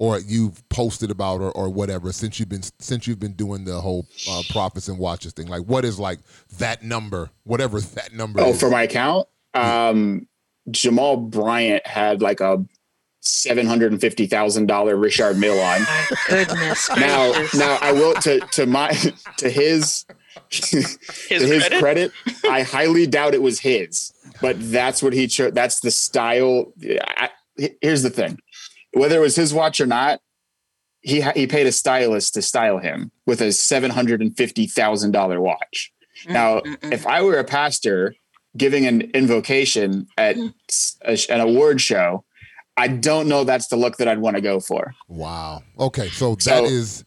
or 0.00 0.18
you've 0.18 0.66
posted 0.70 1.10
about 1.10 1.40
or, 1.40 1.52
or 1.52 1.68
whatever 1.68 2.10
since 2.10 2.40
you've 2.40 2.48
been 2.48 2.62
since 2.80 3.06
you've 3.06 3.20
been 3.20 3.34
doing 3.34 3.64
the 3.64 3.80
whole 3.80 4.06
uh, 4.28 4.42
prophets 4.50 4.88
and 4.88 4.98
watches 4.98 5.32
thing 5.32 5.46
like 5.46 5.62
what 5.62 5.84
is 5.84 6.00
like 6.00 6.18
that 6.58 6.82
number 6.82 7.30
whatever 7.44 7.80
that 7.80 8.12
number 8.12 8.40
oh 8.40 8.50
is. 8.50 8.58
for 8.58 8.70
my 8.70 8.82
account 8.82 9.28
um 9.54 10.26
jamal 10.70 11.16
bryant 11.16 11.86
had 11.86 12.22
like 12.22 12.40
a 12.40 12.64
seven 13.20 13.66
hundred 13.66 13.92
and 13.92 14.00
fifty 14.00 14.26
thousand 14.26 14.66
dollar 14.66 14.96
Richard 14.96 15.38
Mille 15.38 15.60
on. 15.60 15.80
Goodness. 16.28 16.88
now, 16.96 17.32
now 17.54 17.78
I 17.80 17.92
will 17.92 18.14
to 18.14 18.40
to 18.40 18.66
my 18.66 18.92
to 19.36 19.50
his 19.50 20.06
his, 20.48 20.98
to 21.28 21.34
his 21.34 21.68
credit? 21.68 21.80
credit, 21.80 22.12
I 22.48 22.62
highly 22.62 23.06
doubt 23.06 23.34
it 23.34 23.42
was 23.42 23.60
his, 23.60 24.12
but 24.40 24.56
that's 24.58 25.02
what 25.02 25.12
he 25.12 25.26
chose. 25.26 25.52
That's 25.52 25.80
the 25.80 25.90
style. 25.90 26.72
I, 27.16 27.30
here's 27.80 28.02
the 28.02 28.10
thing: 28.10 28.38
whether 28.92 29.16
it 29.16 29.20
was 29.20 29.36
his 29.36 29.52
watch 29.54 29.80
or 29.80 29.86
not, 29.86 30.20
he 31.00 31.22
he 31.34 31.46
paid 31.46 31.66
a 31.66 31.72
stylist 31.72 32.34
to 32.34 32.42
style 32.42 32.78
him 32.78 33.10
with 33.26 33.40
a 33.40 33.52
seven 33.52 33.90
hundred 33.90 34.20
and 34.20 34.36
fifty 34.36 34.66
thousand 34.66 35.12
dollar 35.12 35.40
watch. 35.40 35.92
Mm, 36.26 36.32
Now, 36.32 36.60
mm-mm. 36.60 36.92
if 36.92 37.06
I 37.06 37.22
were 37.22 37.38
a 37.38 37.44
pastor 37.44 38.14
giving 38.56 38.86
an 38.86 39.02
invocation 39.14 40.06
at 40.18 40.36
mm. 40.36 40.52
a, 41.02 41.32
an 41.32 41.40
award 41.40 41.80
show, 41.80 42.24
I 42.76 42.88
don't 42.88 43.28
know 43.28 43.44
that's 43.44 43.68
the 43.68 43.76
look 43.76 43.96
that 43.98 44.08
I'd 44.08 44.18
want 44.18 44.36
to 44.36 44.40
go 44.42 44.58
for. 44.60 44.92
wow 45.08 45.62
okay 45.78 46.08
so, 46.08 46.36
So- 46.38 46.50
that 46.50 46.64
is 46.64 47.04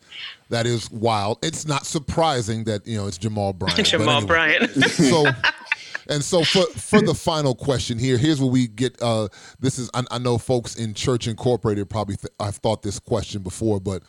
that 0.49 0.65
is 0.67 0.89
wild 0.91 1.39
it's 1.41 1.65
not 1.65 1.85
surprising 1.85 2.65
that 2.65 2.85
you 2.85 2.95
know 2.97 3.07
it's 3.07 3.17
jamal 3.17 3.53
bryant 3.61 3.85
Jamal 3.87 4.17
anyway. 4.17 4.27
Bryant. 4.27 4.71
so 4.83 5.25
and 6.09 6.23
so 6.23 6.43
for 6.43 6.63
for 6.77 7.01
the 7.01 7.13
final 7.13 7.53
question 7.55 7.97
here 7.99 8.17
here's 8.17 8.39
where 8.41 8.49
we 8.49 8.67
get 8.67 8.99
uh 9.01 9.27
this 9.59 9.77
is 9.79 9.89
i, 9.93 10.03
I 10.11 10.17
know 10.19 10.37
folks 10.37 10.75
in 10.75 10.93
church 10.93 11.27
incorporated 11.27 11.89
probably 11.89 12.15
th- 12.15 12.33
i've 12.39 12.55
thought 12.57 12.81
this 12.83 12.99
question 12.99 13.41
before 13.41 13.79
but 13.79 14.03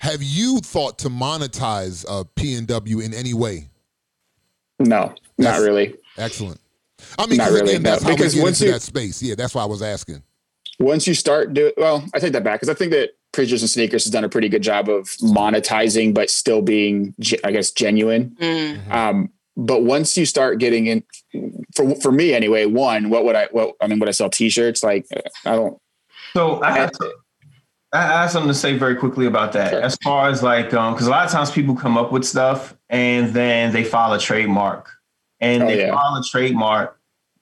have 0.00 0.22
you 0.22 0.60
thought 0.60 0.98
to 1.00 1.08
monetize 1.08 2.04
uh 2.08 2.24
p&w 2.36 3.00
in 3.00 3.14
any 3.14 3.34
way 3.34 3.68
No, 4.78 5.14
That's- 5.38 5.60
not 5.60 5.66
really. 5.66 5.94
excellent 6.18 6.60
i 7.18 7.26
mean 7.26 7.38
Not 7.38 7.48
'cause 7.48 7.54
really, 7.60 7.70
again, 7.70 7.82
that's 7.82 8.02
no. 8.02 8.08
how 8.08 8.12
we 8.14 8.16
Because 8.16 8.34
get 8.34 8.42
once 8.42 8.60
into 8.60 8.66
you- 8.66 8.72
that 8.72 8.82
space 8.82 9.22
yeah 9.22 9.34
that's 9.34 9.54
why 9.54 9.62
i 9.62 9.66
was 9.66 9.82
asking 9.82 10.22
Once 10.78 11.06
you 11.06 11.14
start 11.14 11.54
do 11.54 11.72
well, 11.78 12.04
I 12.14 12.18
take 12.18 12.32
that 12.34 12.44
back 12.44 12.60
because 12.60 12.68
I 12.68 12.74
think 12.74 12.92
that 12.92 13.10
Preachers 13.32 13.62
and 13.62 13.68
Sneakers 13.70 14.04
has 14.04 14.10
done 14.12 14.24
a 14.24 14.28
pretty 14.28 14.48
good 14.50 14.62
job 14.62 14.88
of 14.88 15.04
monetizing, 15.22 16.12
but 16.14 16.30
still 16.30 16.62
being, 16.62 17.14
I 17.44 17.50
guess, 17.50 17.70
genuine. 17.70 18.34
Mm. 18.40 18.90
Um, 18.90 19.30
but 19.56 19.82
once 19.82 20.16
you 20.16 20.26
start 20.26 20.58
getting 20.58 20.86
in, 20.86 21.02
for 21.74 21.94
for 21.96 22.12
me 22.12 22.34
anyway, 22.34 22.66
one, 22.66 23.08
what 23.08 23.24
would 23.24 23.36
I? 23.36 23.48
What 23.50 23.74
I 23.80 23.86
mean, 23.86 23.98
would 24.00 24.08
I 24.08 24.12
sell 24.12 24.28
T-shirts? 24.28 24.82
Like, 24.82 25.06
I 25.44 25.56
don't. 25.56 25.78
So 26.34 26.62
I 26.62 26.72
have, 26.72 26.92
to, 26.92 27.14
I 27.92 28.02
have 28.02 28.30
something 28.30 28.48
to 28.48 28.54
say 28.54 28.76
very 28.76 28.96
quickly 28.96 29.26
about 29.26 29.52
that. 29.52 29.70
Sure. 29.70 29.80
As 29.80 29.96
far 30.04 30.28
as 30.28 30.42
like, 30.42 30.74
um, 30.74 30.92
because 30.92 31.06
a 31.06 31.10
lot 31.10 31.24
of 31.24 31.32
times 31.32 31.50
people 31.50 31.74
come 31.74 31.96
up 31.96 32.12
with 32.12 32.24
stuff 32.24 32.76
and 32.90 33.32
then 33.32 33.72
they 33.72 33.84
file 33.84 34.12
a 34.12 34.18
trademark, 34.18 34.90
and 35.40 35.62
Oh, 35.62 35.66
they 35.66 35.80
yeah. 35.86 35.94
file 35.94 36.16
a 36.16 36.22
trademark 36.22 37.00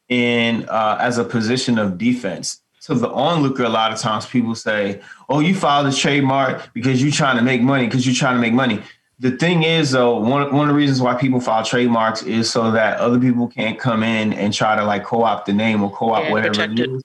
in 0.09 0.69
uh, 0.69 0.99
as 1.01 1.19
a 1.19 1.25
position 1.25 1.79
of 1.79 1.99
defense. 1.99 2.61
So 2.79 2.95
the 2.95 3.09
onlooker, 3.11 3.65
a 3.65 3.69
lot 3.71 3.93
of 3.93 3.99
times 3.99 4.27
people 4.27 4.55
say, 4.55 5.01
"Oh, 5.29 5.41
you 5.41 5.55
filed 5.55 5.87
a 5.87 5.93
trademark 5.93 6.73
because 6.75 7.03
you're 7.03 7.11
trying 7.11 7.39
to 7.39 7.43
make 7.43 7.63
money. 7.63 7.87
Because 7.87 8.07
you're 8.07 8.15
trying 8.15 8.37
to 8.37 8.41
make 8.41 8.53
money." 8.53 8.83
The 9.21 9.31
thing 9.33 9.63
is, 9.63 9.93
though, 9.93 10.19
one 10.19 10.53
one 10.53 10.63
of 10.63 10.69
the 10.69 10.75
reasons 10.75 11.01
why 11.01 11.15
people 11.15 11.41
file 11.41 11.65
trademarks 11.65 12.23
is 12.25 12.51
so 12.51 12.71
that 12.73 12.99
other 12.99 13.19
people 13.19 13.47
can't 13.47 13.79
come 13.79 14.03
in 14.03 14.33
and 14.33 14.53
try 14.53 14.75
to 14.75 14.85
like 14.85 15.05
co-opt 15.05 15.47
the 15.47 15.53
name 15.53 15.83
or 15.83 15.91
co-opt 15.93 16.27
Yeah, 16.27 16.33
whatever 16.33 16.63
it 16.63 16.79
it. 16.81 16.91
is 16.91 17.03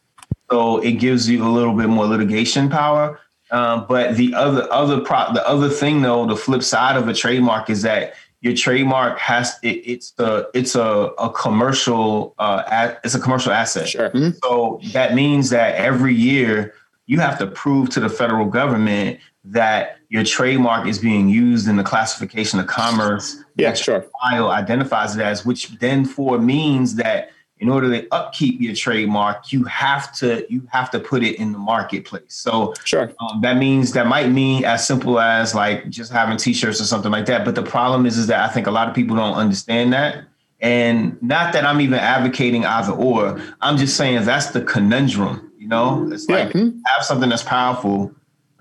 so 0.50 0.80
it 0.80 0.94
gives 0.94 1.30
you 1.30 1.46
a 1.46 1.48
little 1.48 1.74
bit 1.76 1.88
more 1.88 2.06
litigation 2.08 2.70
power. 2.70 3.20
Um, 3.52 3.86
but 3.88 4.16
the 4.16 4.34
other 4.34 4.72
other 4.72 5.02
pro- 5.02 5.34
the 5.34 5.48
other 5.48 5.70
thing 5.70 6.02
though, 6.02 6.26
the 6.26 6.36
flip 6.36 6.64
side 6.64 6.96
of 6.98 7.08
a 7.08 7.14
trademark 7.14 7.70
is 7.70 7.84
that 7.84 8.14
your 8.42 8.56
trademark 8.56 9.20
has 9.20 9.60
it, 9.64 9.82
it's 9.86 10.14
a 10.18 10.48
it's 10.56 10.74
a, 10.76 10.82
a 11.20 11.30
commercial 11.32 12.34
uh, 12.40 12.64
a, 12.68 12.98
it's 13.04 13.14
a 13.16 13.20
commercial 13.20 13.52
asset. 13.52 13.88
Sure. 13.88 14.10
Mhm. 14.10 14.36
So 14.44 14.80
that 14.94 15.14
means 15.14 15.52
that 15.52 15.76
every 15.76 16.16
year 16.16 16.74
you 17.06 17.20
have 17.20 17.38
to 17.40 17.48
prove 17.48 17.90
to 17.92 18.00
the 18.00 18.10
federal 18.10 18.46
government 18.46 19.20
that 19.44 19.99
your 20.10 20.24
trademark 20.24 20.88
is 20.88 20.98
being 21.00 21.30
used 21.30 21.68
in 21.68 21.76
the 21.78 21.84
classification 21.84 22.60
of 22.60 22.68
commerce 22.68 23.38
Yeah, 23.56 23.74
sure. 23.76 24.06
file 24.22 24.50
identifies 24.50 25.16
it 25.16 25.22
as, 25.22 25.46
which 25.46 25.70
then 25.80 26.04
for 26.04 26.38
means 26.40 26.96
that 26.96 27.30
in 27.60 27.70
order 27.70 27.90
to 27.90 28.08
upkeep 28.14 28.60
your 28.62 28.74
trademark, 28.74 29.52
you 29.52 29.66
have 29.66 30.14
to 30.16 30.46
you 30.50 30.66
have 30.72 30.90
to 30.92 31.00
put 31.00 31.24
it 31.24 31.36
in 31.36 31.52
the 31.52 31.58
marketplace. 31.58 32.24
So 32.30 32.74
Sure. 32.86 33.12
um, 33.20 33.42
that 33.42 33.58
means 33.58 33.92
that 33.92 34.08
might 34.08 34.30
mean 34.30 34.64
as 34.64 34.88
simple 34.88 35.20
as 35.20 35.54
like 35.54 35.90
just 35.90 36.12
having 36.12 36.38
T-shirts 36.38 36.80
or 36.80 36.86
something 36.86 37.12
like 37.12 37.26
that. 37.26 37.44
But 37.46 37.56
the 37.56 37.62
problem 37.64 38.06
is, 38.06 38.18
is 38.18 38.28
that 38.28 38.50
I 38.50 38.52
think 38.54 38.66
a 38.68 38.72
lot 38.72 38.88
of 38.88 38.96
people 38.96 39.16
don't 39.18 39.36
understand 39.36 39.92
that. 39.94 40.24
And 40.62 41.22
not 41.22 41.52
that 41.54 41.66
I'm 41.66 41.82
even 41.82 42.00
advocating 42.00 42.66
either 42.66 42.94
or. 42.94 43.40
I'm 43.62 43.78
just 43.78 43.96
saying 43.98 44.24
that's 44.26 44.48
the 44.48 44.62
conundrum. 44.62 45.52
You 45.58 45.68
know, 45.68 46.08
it's 46.12 46.30
like 46.30 46.54
Mhm. 46.54 46.80
have 46.88 47.04
something 47.04 47.30
that's 47.30 47.44
powerful, 47.44 48.12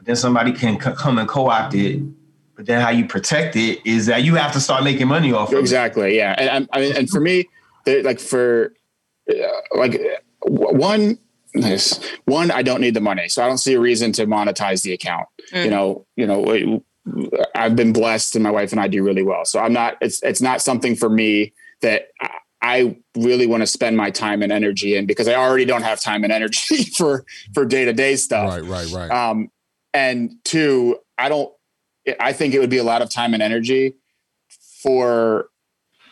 then 0.08 0.16
somebody 0.16 0.52
can 0.52 0.80
c- 0.80 0.90
come 0.96 1.18
and 1.18 1.28
co-opt 1.28 1.74
it. 1.74 2.00
But 2.56 2.66
then 2.66 2.80
how 2.80 2.90
you 2.90 3.06
protect 3.06 3.54
it 3.54 3.78
is 3.86 4.06
that 4.06 4.24
you 4.24 4.34
have 4.34 4.50
to 4.52 4.60
start 4.60 4.82
making 4.82 5.06
money 5.06 5.32
off 5.32 5.50
of 5.50 5.58
it. 5.58 5.60
Exactly. 5.60 6.16
Yeah. 6.16 6.34
And 6.36 6.68
I 6.72 6.80
mean, 6.80 6.96
and 6.96 7.08
for 7.08 7.20
me, 7.20 7.48
like 7.86 8.18
for 8.18 8.72
uh, 9.30 9.34
like 9.76 10.00
one, 10.42 11.18
yes, 11.54 12.00
one, 12.24 12.50
I 12.50 12.62
don't 12.62 12.80
need 12.80 12.94
the 12.94 13.00
money, 13.00 13.28
so 13.28 13.44
I 13.44 13.46
don't 13.46 13.58
see 13.58 13.74
a 13.74 13.80
reason 13.80 14.10
to 14.12 14.26
monetize 14.26 14.82
the 14.82 14.92
account. 14.92 15.26
You 15.52 15.58
Mm. 15.64 15.70
know, 15.70 16.06
you 16.16 16.26
know, 16.26 16.82
I've 17.54 17.76
been 17.76 17.92
blessed, 17.92 18.34
and 18.34 18.42
my 18.42 18.50
wife 18.50 18.72
and 18.72 18.80
I 18.80 18.88
do 18.88 19.02
really 19.04 19.22
well. 19.22 19.44
So 19.44 19.60
I'm 19.60 19.72
not. 19.72 19.96
It's 20.00 20.20
it's 20.22 20.40
not 20.42 20.60
something 20.62 20.96
for 20.96 21.08
me 21.10 21.52
that 21.82 22.08
I- 22.20 22.30
I 22.60 22.96
really 23.16 23.46
want 23.46 23.60
to 23.62 23.68
spend 23.68 23.96
my 23.96 24.10
time 24.10 24.42
and 24.42 24.50
energy 24.50 24.96
in 24.96 25.06
because 25.06 25.28
I 25.28 25.34
already 25.36 25.64
don't 25.64 25.82
have 25.84 26.00
time 26.00 26.24
and 26.24 26.32
energy 26.32 26.82
for 26.98 27.24
for 27.54 27.64
day 27.64 27.84
to 27.84 27.92
day 27.92 28.16
stuff. 28.16 28.50
right 28.50 28.64
right 28.64 28.88
right 28.90 29.10
Um, 29.12 29.48
and 29.94 30.32
two, 30.44 30.98
I 31.16 31.28
don't. 31.28 31.52
I 32.20 32.32
think 32.32 32.54
it 32.54 32.58
would 32.58 32.70
be 32.70 32.78
a 32.78 32.84
lot 32.84 33.02
of 33.02 33.10
time 33.10 33.34
and 33.34 33.42
energy 33.42 33.94
for 34.82 35.50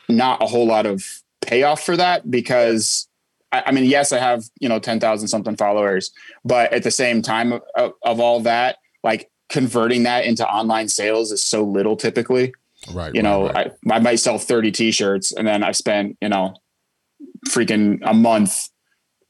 not 0.09 0.43
a 0.43 0.47
whole 0.47 0.67
lot 0.67 0.87
of 0.87 1.23
payoff 1.41 1.83
for 1.83 1.97
that 1.97 2.31
because 2.31 3.09
I, 3.53 3.65
I 3.67 3.73
mean, 3.73 3.85
yes, 3.85 4.13
I 4.13 4.19
have 4.19 4.45
you 4.61 4.69
know 4.69 4.79
ten 4.79 5.01
thousand 5.01 5.29
something 5.29 5.57
followers, 5.57 6.11
but 6.45 6.73
at 6.73 6.83
the 6.83 6.91
same 6.91 7.23
time 7.23 7.53
of, 7.75 7.93
of, 8.03 8.21
all 8.21 8.41
that, 8.41 8.79
like 9.03 9.31
converting 9.49 10.03
that 10.05 10.25
into 10.25 10.47
online 10.47 10.89
sales 10.89 11.33
is 11.33 11.45
so 11.45 11.63
little 11.63 11.97
typically. 11.97 12.53
right 12.93 13.15
You 13.15 13.23
know, 13.23 13.49
right. 13.49 13.73
I, 13.91 13.95
I 13.95 13.99
might 14.01 14.17
sell 14.17 14.39
thirty 14.39 14.73
t-shirts 14.73 15.33
and 15.33 15.47
then 15.47 15.63
I 15.63 15.73
spent 15.73 16.17
you 16.21 16.29
know 16.29 16.55
freaking 17.49 18.01
a 18.03 18.13
month 18.13 18.69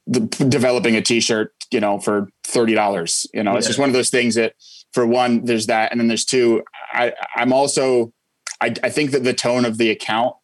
de- 0.09 0.21
developing 0.49 0.95
a 0.95 1.01
t-shirt 1.01 1.53
you 1.71 1.79
know, 1.79 1.99
for 1.99 2.29
thirty 2.47 2.73
dollars. 2.73 3.27
You 3.33 3.43
know, 3.43 3.51
yeah. 3.51 3.57
it's 3.57 3.67
just 3.67 3.79
one 3.79 3.89
of 3.89 3.93
those 3.93 4.09
things 4.09 4.35
that, 4.35 4.53
for 4.93 5.05
one, 5.05 5.45
there's 5.45 5.67
that, 5.67 5.91
and 5.91 5.99
then 5.99 6.07
there's 6.07 6.25
two. 6.25 6.63
I 6.93 7.13
I'm 7.35 7.53
also, 7.53 8.13
I 8.61 8.73
I 8.83 8.89
think 8.89 9.11
that 9.11 9.23
the 9.23 9.33
tone 9.33 9.65
of 9.65 9.77
the 9.77 9.89
account, 9.89 10.35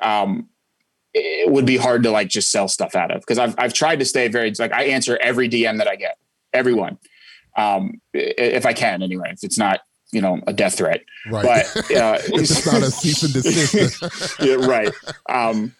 um, 0.00 0.48
it 1.12 1.50
would 1.50 1.66
be 1.66 1.76
hard 1.76 2.02
to 2.04 2.10
like 2.10 2.28
just 2.28 2.50
sell 2.50 2.68
stuff 2.68 2.94
out 2.94 3.10
of 3.10 3.20
because 3.20 3.38
I've 3.38 3.54
I've 3.58 3.72
tried 3.72 3.98
to 3.98 4.04
stay 4.04 4.28
very 4.28 4.52
like 4.58 4.72
I 4.72 4.84
answer 4.84 5.18
every 5.20 5.48
DM 5.48 5.78
that 5.78 5.88
I 5.88 5.96
get, 5.96 6.16
everyone, 6.52 6.98
um, 7.56 8.00
if 8.14 8.64
I 8.64 8.72
can 8.72 9.02
anyway. 9.02 9.30
If 9.32 9.42
it's 9.42 9.58
not 9.58 9.80
you 10.12 10.20
know 10.20 10.40
a 10.46 10.52
death 10.52 10.76
threat, 10.76 11.02
right? 11.30 11.44
But 11.74 11.78
uh, 11.96 12.18
it's 12.26 12.66
not 12.66 12.82
a 12.82 12.90
cease 12.90 13.22
and 13.22 13.32
desist. 13.32 14.40
yeah, 14.40 14.54
right. 14.54 14.92
Um, 15.28 15.74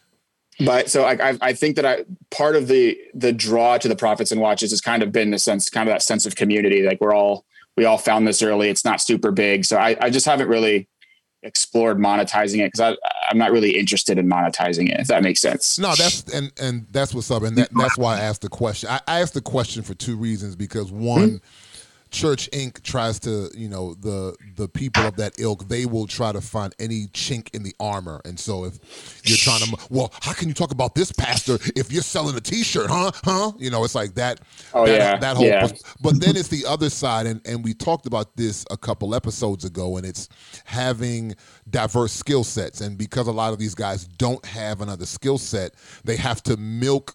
but 0.64 0.90
so 0.90 1.04
I, 1.04 1.30
I, 1.30 1.38
I 1.40 1.52
think 1.52 1.76
that 1.76 1.86
I 1.86 2.04
part 2.30 2.56
of 2.56 2.68
the 2.68 2.98
the 3.14 3.32
draw 3.32 3.78
to 3.78 3.88
the 3.88 3.96
prophets 3.96 4.32
and 4.32 4.40
watches 4.40 4.70
has 4.70 4.80
kind 4.80 5.02
of 5.02 5.12
been 5.12 5.30
the 5.30 5.38
sense, 5.38 5.70
kind 5.70 5.88
of 5.88 5.94
that 5.94 6.02
sense 6.02 6.26
of 6.26 6.36
community. 6.36 6.82
Like 6.82 7.00
we're 7.00 7.14
all 7.14 7.44
we 7.76 7.84
all 7.84 7.98
found 7.98 8.26
this 8.26 8.42
early. 8.42 8.68
It's 8.68 8.84
not 8.84 9.00
super 9.00 9.30
big, 9.30 9.64
so 9.64 9.76
I, 9.76 9.96
I 10.00 10.11
just 10.11 10.26
haven't 10.26 10.48
really 10.48 10.88
explored 11.44 11.98
monetizing 11.98 12.59
it 12.59 12.72
because 12.72 12.96
I'm 13.30 13.38
not 13.38 13.52
really 13.52 13.78
interested 13.78 14.18
in 14.18 14.28
monetizing 14.28 14.90
it. 14.90 14.98
If 15.00 15.06
that 15.06 15.22
makes 15.22 15.40
sense. 15.40 15.78
No, 15.78 15.94
that's 15.94 16.22
and 16.34 16.52
and 16.61 16.86
that's 16.90 17.14
what's 17.14 17.30
up, 17.30 17.44
and 17.44 17.56
that, 17.56 17.68
that's 17.72 17.96
why 17.96 18.16
I 18.16 18.20
asked 18.20 18.42
the 18.42 18.48
question. 18.48 18.90
I, 18.90 19.00
I 19.06 19.20
asked 19.20 19.34
the 19.34 19.40
question 19.40 19.82
for 19.82 19.94
two 19.94 20.16
reasons 20.16 20.56
because 20.56 20.90
one. 20.90 21.28
Mm-hmm 21.28 21.36
Church 22.11 22.48
Inc. 22.52 22.82
tries 22.82 23.18
to, 23.20 23.50
you 23.54 23.68
know, 23.68 23.94
the 23.94 24.36
the 24.56 24.68
people 24.68 25.04
of 25.04 25.16
that 25.16 25.38
ilk, 25.38 25.68
they 25.68 25.86
will 25.86 26.06
try 26.06 26.32
to 26.32 26.40
find 26.40 26.74
any 26.78 27.06
chink 27.09 27.54
in 27.54 27.62
the 27.62 27.74
armor. 27.78 28.20
And 28.24 28.38
so 28.38 28.64
if 28.64 28.78
you're 29.24 29.36
trying 29.36 29.61
to, 29.61 29.76
well, 29.90 30.12
how 30.22 30.32
can 30.32 30.48
you 30.48 30.54
talk 30.54 30.72
about 30.72 30.94
this 30.94 31.12
pastor 31.12 31.59
if 31.76 31.92
you're 31.92 32.02
selling 32.02 32.36
a 32.36 32.40
T-shirt, 32.40 32.88
huh? 32.88 33.11
Huh? 33.24 33.52
You 33.59 33.70
know, 33.70 33.84
it's 33.84 33.94
like 33.94 34.14
that. 34.14 34.40
Oh 34.74 34.86
that, 34.86 34.98
yeah. 34.98 35.16
That 35.18 35.36
whole. 35.36 35.46
Yeah. 35.46 35.68
But 36.00 36.20
then 36.20 36.36
it's 36.36 36.48
the 36.48 36.64
other 36.66 36.90
side, 36.90 37.26
and 37.26 37.40
and 37.46 37.64
we 37.64 37.74
talked 37.74 38.06
about 38.06 38.36
this 38.36 38.64
a 38.70 38.76
couple 38.76 39.14
episodes 39.14 39.64
ago, 39.64 39.96
and 39.96 40.06
it's 40.06 40.28
having 40.64 41.34
diverse 41.70 42.12
skill 42.12 42.44
sets, 42.44 42.80
and 42.80 42.96
because 42.96 43.26
a 43.26 43.32
lot 43.32 43.52
of 43.52 43.59
these 43.59 43.74
guys 43.74 44.06
don't 44.06 44.44
have 44.46 44.80
another 44.80 45.06
skill 45.06 45.38
set, 45.38 45.74
they 46.04 46.16
have 46.16 46.42
to 46.44 46.56
milk 46.56 47.14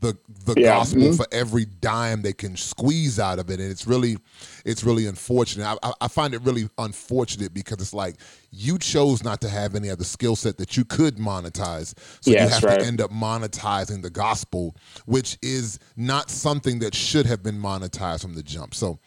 the 0.00 0.16
the 0.46 0.60
yeah. 0.60 0.76
gospel 0.76 1.02
mm-hmm. 1.02 1.16
for 1.16 1.26
every 1.30 1.66
dime 1.66 2.22
they 2.22 2.32
can 2.32 2.56
squeeze 2.56 3.18
out 3.18 3.38
of 3.38 3.50
it, 3.50 3.60
and 3.60 3.70
it's 3.70 3.86
really 3.86 4.16
it's 4.64 4.82
really 4.82 5.06
unfortunate. 5.06 5.78
I, 5.82 5.92
I, 6.00 6.08
find 6.08 6.34
it 6.34 6.40
really 6.42 6.68
unfortunate 6.78 7.52
because 7.52 7.78
it's 7.80 7.94
like 7.94 8.16
you 8.50 8.78
chose 8.78 9.22
not 9.22 9.40
to 9.42 9.48
have 9.48 9.74
any 9.74 9.90
other 9.90 10.04
skill 10.04 10.36
set 10.36 10.56
that 10.58 10.76
you 10.76 10.84
could 10.84 11.16
monetize, 11.16 11.94
so 12.20 12.30
yes, 12.30 12.48
you 12.48 12.54
have 12.54 12.64
right. 12.64 12.80
to 12.80 12.86
end 12.86 13.00
up 13.00 13.10
monetizing 13.10 14.02
the 14.02 14.10
gospel, 14.10 14.74
which 15.04 15.38
is 15.42 15.78
not 15.96 16.30
something 16.30 16.78
that 16.80 16.94
should 16.94 17.26
have 17.26 17.42
been 17.42 17.60
monetized 17.60 18.22
from 18.22 18.34
the 18.34 18.42
jump. 18.42 18.74
So. 18.74 18.98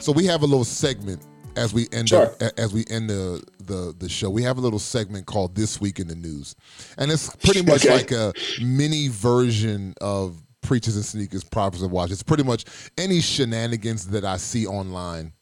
So 0.00 0.12
we 0.12 0.24
have 0.26 0.42
a 0.42 0.46
little 0.46 0.64
segment 0.64 1.24
as 1.56 1.72
we 1.72 1.88
end 1.92 2.08
sure. 2.08 2.26
up, 2.26 2.42
as 2.58 2.72
we 2.72 2.84
end 2.90 3.10
the, 3.10 3.42
the 3.58 3.94
the 3.98 4.08
show, 4.08 4.30
we 4.30 4.42
have 4.42 4.58
a 4.58 4.60
little 4.60 4.78
segment 4.78 5.26
called 5.26 5.54
"This 5.54 5.80
Week 5.80 5.98
in 5.98 6.08
the 6.08 6.14
News," 6.14 6.54
and 6.98 7.10
it's 7.10 7.34
pretty 7.36 7.62
much 7.62 7.84
okay. 7.84 7.94
like 7.94 8.10
a 8.12 8.32
mini 8.60 9.08
version 9.08 9.94
of 10.00 10.42
Preachers 10.62 10.96
and 10.96 11.04
Sneakers, 11.04 11.44
Prophets 11.44 11.82
and 11.82 11.90
Watch. 11.90 12.10
It's 12.10 12.22
pretty 12.22 12.44
much 12.44 12.64
any 12.98 13.20
shenanigans 13.20 14.08
that 14.08 14.24
I 14.24 14.36
see 14.36 14.66
online. 14.66 15.32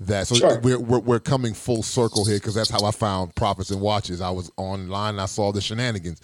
That 0.00 0.28
so 0.28 0.36
sure. 0.36 0.60
we're, 0.60 0.78
we're, 0.78 1.00
we're 1.00 1.20
coming 1.20 1.54
full 1.54 1.82
circle 1.82 2.24
here 2.24 2.36
because 2.36 2.54
that's 2.54 2.70
how 2.70 2.84
I 2.84 2.92
found 2.92 3.34
Prophets 3.34 3.72
and 3.72 3.80
Watches. 3.80 4.20
I 4.20 4.30
was 4.30 4.48
online 4.56 5.14
and 5.14 5.20
I 5.20 5.26
saw 5.26 5.50
the 5.50 5.60
shenanigans. 5.60 6.20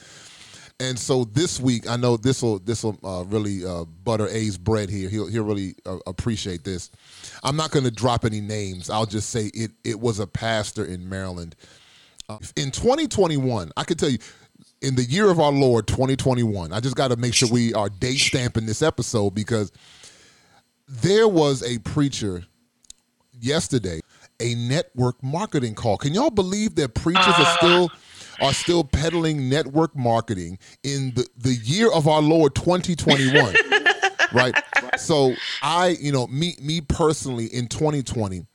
And 0.84 0.98
so 0.98 1.24
this 1.24 1.58
week, 1.58 1.88
I 1.88 1.96
know 1.96 2.18
this 2.18 2.42
will 2.42 2.58
this 2.58 2.84
will 2.84 2.98
uh, 3.02 3.24
really 3.24 3.64
uh, 3.64 3.84
butter 3.84 4.28
A's 4.28 4.58
bread 4.58 4.90
here. 4.90 5.08
He'll 5.08 5.26
he'll 5.26 5.44
really 5.44 5.76
uh, 5.86 5.96
appreciate 6.06 6.62
this. 6.62 6.90
I'm 7.42 7.56
not 7.56 7.70
going 7.70 7.84
to 7.84 7.90
drop 7.90 8.26
any 8.26 8.42
names. 8.42 8.90
I'll 8.90 9.06
just 9.06 9.30
say 9.30 9.50
it 9.54 9.70
it 9.82 9.98
was 9.98 10.18
a 10.18 10.26
pastor 10.26 10.84
in 10.84 11.08
Maryland. 11.08 11.56
Uh, 12.28 12.38
in 12.56 12.70
2021, 12.70 13.72
I 13.76 13.84
can 13.84 13.96
tell 13.96 14.10
you, 14.10 14.18
in 14.82 14.94
the 14.94 15.04
year 15.04 15.30
of 15.30 15.40
our 15.40 15.52
Lord 15.52 15.86
2021, 15.86 16.72
I 16.72 16.80
just 16.80 16.96
got 16.96 17.08
to 17.08 17.16
make 17.16 17.32
sure 17.32 17.48
we 17.50 17.72
are 17.72 17.88
date 17.88 18.18
stamping 18.18 18.66
this 18.66 18.82
episode 18.82 19.30
because 19.30 19.72
there 20.86 21.28
was 21.28 21.62
a 21.62 21.78
preacher 21.78 22.44
yesterday, 23.40 24.00
a 24.38 24.54
network 24.54 25.22
marketing 25.22 25.74
call. 25.74 25.96
Can 25.96 26.12
y'all 26.12 26.30
believe 26.30 26.74
that 26.74 26.94
preachers 26.94 27.24
are 27.24 27.40
uh. 27.40 27.56
still 27.56 27.90
are 28.40 28.52
still 28.52 28.84
peddling 28.84 29.48
network 29.48 29.96
marketing 29.96 30.58
in 30.82 31.12
the, 31.14 31.26
the 31.36 31.54
year 31.54 31.90
of 31.92 32.08
our 32.08 32.22
Lord 32.22 32.54
2021. 32.54 33.54
right? 34.32 34.54
So 34.96 35.34
I, 35.62 35.96
you 36.00 36.12
know, 36.12 36.26
me 36.26 36.56
me 36.60 36.80
personally 36.80 37.46
in 37.46 37.68
2020, 37.68 38.46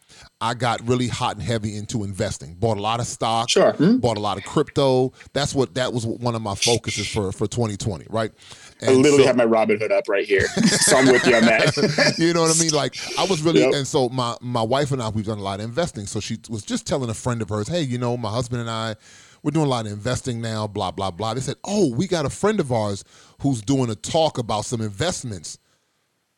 I 0.42 0.54
got 0.54 0.86
really 0.88 1.08
hot 1.08 1.36
and 1.36 1.44
heavy 1.44 1.76
into 1.76 2.04
investing. 2.04 2.56
Bought 2.56 2.78
a 2.78 2.82
lot 2.82 3.00
of 3.00 3.08
stock. 3.08 3.50
Sure. 3.50 3.74
Mm-hmm. 3.74 3.98
Bought 3.98 4.18
a 4.18 4.22
lot 4.22 4.38
of 4.38 4.44
crypto. 4.44 5.14
That's 5.34 5.54
what 5.54 5.76
that 5.76 5.94
was 5.94 6.06
one 6.06 6.36
of 6.36 6.42
my 6.42 6.56
focuses 6.56 7.08
for 7.08 7.32
for 7.32 7.48
2020, 7.48 8.06
right? 8.10 8.32
And 8.82 8.92
I 8.92 8.94
literally 8.94 9.24
so, 9.24 9.28
have 9.28 9.36
my 9.36 9.46
Robinhood 9.46 9.92
up 9.92 10.08
right 10.08 10.26
here, 10.26 10.48
so 10.48 10.98
I'm 10.98 11.08
with 11.08 11.26
you 11.26 11.36
on 11.36 11.44
that. 11.44 12.16
you 12.18 12.34
know 12.34 12.42
what 12.42 12.56
I 12.56 12.60
mean? 12.60 12.72
Like 12.72 12.96
I 13.18 13.26
was 13.26 13.42
really, 13.42 13.62
yep. 13.62 13.74
and 13.74 13.86
so 13.86 14.10
my 14.10 14.36
my 14.42 14.62
wife 14.62 14.92
and 14.92 15.02
I 15.02 15.10
we've 15.10 15.26
done 15.26 15.40
a 15.40 15.44
lot 15.44 15.60
of 15.60 15.66
investing. 15.66 16.06
So 16.06 16.20
she 16.20 16.38
was 16.50 16.64
just 16.64 16.88
telling 16.88 17.10
a 17.10 17.14
friend 17.14 17.42
of 17.42 17.50
hers, 17.50 17.68
"Hey, 17.68 17.82
you 17.82 17.98
know, 17.98 18.18
my 18.18 18.32
husband 18.32 18.62
and 18.62 18.70
I." 18.70 18.96
we're 19.44 19.52
doing 19.52 19.66
a 19.66 19.70
lot 19.70 19.86
of 19.86 19.92
investing 19.92 20.42
now, 20.42 20.68
blah, 20.68 20.92
blah, 20.92 21.12
blah. 21.12 21.34
They 21.34 21.42
said, 21.42 21.56
oh, 21.64 21.94
we 21.94 22.08
got 22.08 22.26
a 22.26 22.30
friend 22.30 22.60
of 22.60 22.72
ours 22.72 23.04
who's 23.42 23.62
doing 23.62 23.90
a 23.90 23.96
talk 23.96 24.38
about 24.38 24.66
some 24.66 24.82
investments. 24.82 25.60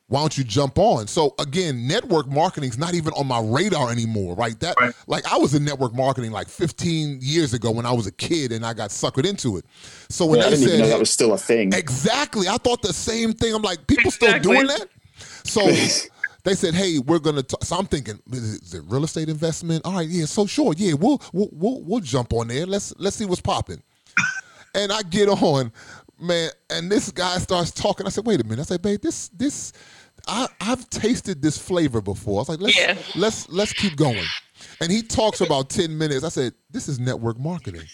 Why 0.08 0.20
don't 0.20 0.38
you 0.38 0.44
jump 0.44 0.78
on? 0.78 1.08
So 1.08 1.34
again, 1.40 1.88
network 1.88 2.28
marketing 2.28 2.70
is 2.70 2.78
not 2.78 2.96
even 2.96 3.14
on 3.14 3.28
my 3.28 3.40
radar 3.40 3.90
anymore, 3.92 4.36
right? 4.36 4.60
That 4.60 4.76
right. 4.78 4.94
like 5.08 5.26
I 5.32 5.38
was 5.38 5.56
in 5.56 5.64
network 5.64 5.96
marketing 5.96 6.32
like 6.32 6.50
15 6.50 7.20
years 7.22 7.54
ago 7.54 7.72
when 7.72 7.86
I 7.86 7.94
was 7.94 8.08
a 8.08 8.12
kid 8.12 8.52
and 8.52 8.66
I 8.66 8.74
got 8.74 8.90
suckered 8.90 9.26
into 9.26 9.56
it. 9.56 9.64
So 10.10 10.26
when 10.26 10.40
yeah, 10.40 10.48
I 10.48 10.50
didn't 10.50 10.66
said 10.66 10.74
even 10.74 10.82
know 10.82 10.88
that 10.90 11.00
was 11.00 11.12
still 11.12 11.32
a 11.32 11.38
thing. 11.38 11.72
Exactly. 11.72 12.50
I 12.50 12.58
thought 12.58 12.82
the 12.82 12.92
same 12.92 13.32
thing. 13.32 13.56
I'm 13.56 13.62
like, 13.62 13.88
people 13.88 14.08
exactly. 14.08 14.40
still 14.40 14.54
doing 14.54 14.68
that? 14.68 14.90
So 15.46 15.62
they 16.44 16.56
said, 16.56 16.74
"Hey, 16.74 17.00
we're 17.00 17.20
gonna." 17.20 17.44
T-. 17.44 17.56
So 17.62 17.78
I'm 17.78 17.86
thinking, 17.86 18.20
is 18.32 18.74
it 18.74 18.84
real 18.88 19.04
estate 19.04 19.30
investment? 19.30 19.86
All 19.86 19.94
right, 19.94 20.08
yeah. 20.08 20.26
So 20.26 20.46
sure, 20.46 20.74
yeah, 20.76 20.94
we'll 20.94 21.22
we'll 21.34 21.50
we'll, 21.52 21.82
we'll 21.84 22.00
jump 22.00 22.34
on 22.34 22.48
there. 22.48 22.66
Let's 22.66 22.94
let's 22.98 23.16
see 23.16 23.26
what's 23.26 23.42
popping. 23.42 23.82
and 24.76 24.92
I 24.92 25.02
get 25.04 25.30
on, 25.30 25.72
man, 26.20 26.50
and 26.70 26.92
this 26.92 27.12
guy 27.12 27.38
starts 27.38 27.72
talking. 27.72 28.06
I 28.06 28.10
said, 28.10 28.26
"Wait 28.26 28.42
a 28.42 28.44
minute." 28.44 28.62
I 28.62 28.64
said, 28.64 28.82
"Babe, 28.82 29.02
this 29.02 29.30
this." 29.30 29.74
I, 30.28 30.48
I've 30.60 30.88
tasted 30.92 31.42
this 31.42 31.58
flavor 31.58 32.00
before. 32.00 32.36
I 32.36 32.42
was 32.42 32.50
like, 32.50 32.62
let's 32.62 32.78
yeah. 32.78 32.96
let's 33.16 33.50
let's 33.50 33.74
keep 33.74 33.96
going. 33.96 34.24
And 34.80 34.92
he 34.92 35.02
talks 35.02 35.42
about 35.42 35.70
10 35.70 35.98
minutes. 35.98 36.24
I 36.24 36.30
said, 36.30 36.54
this 36.70 36.88
is 36.88 37.00
network 37.00 37.40
marketing. 37.40 37.88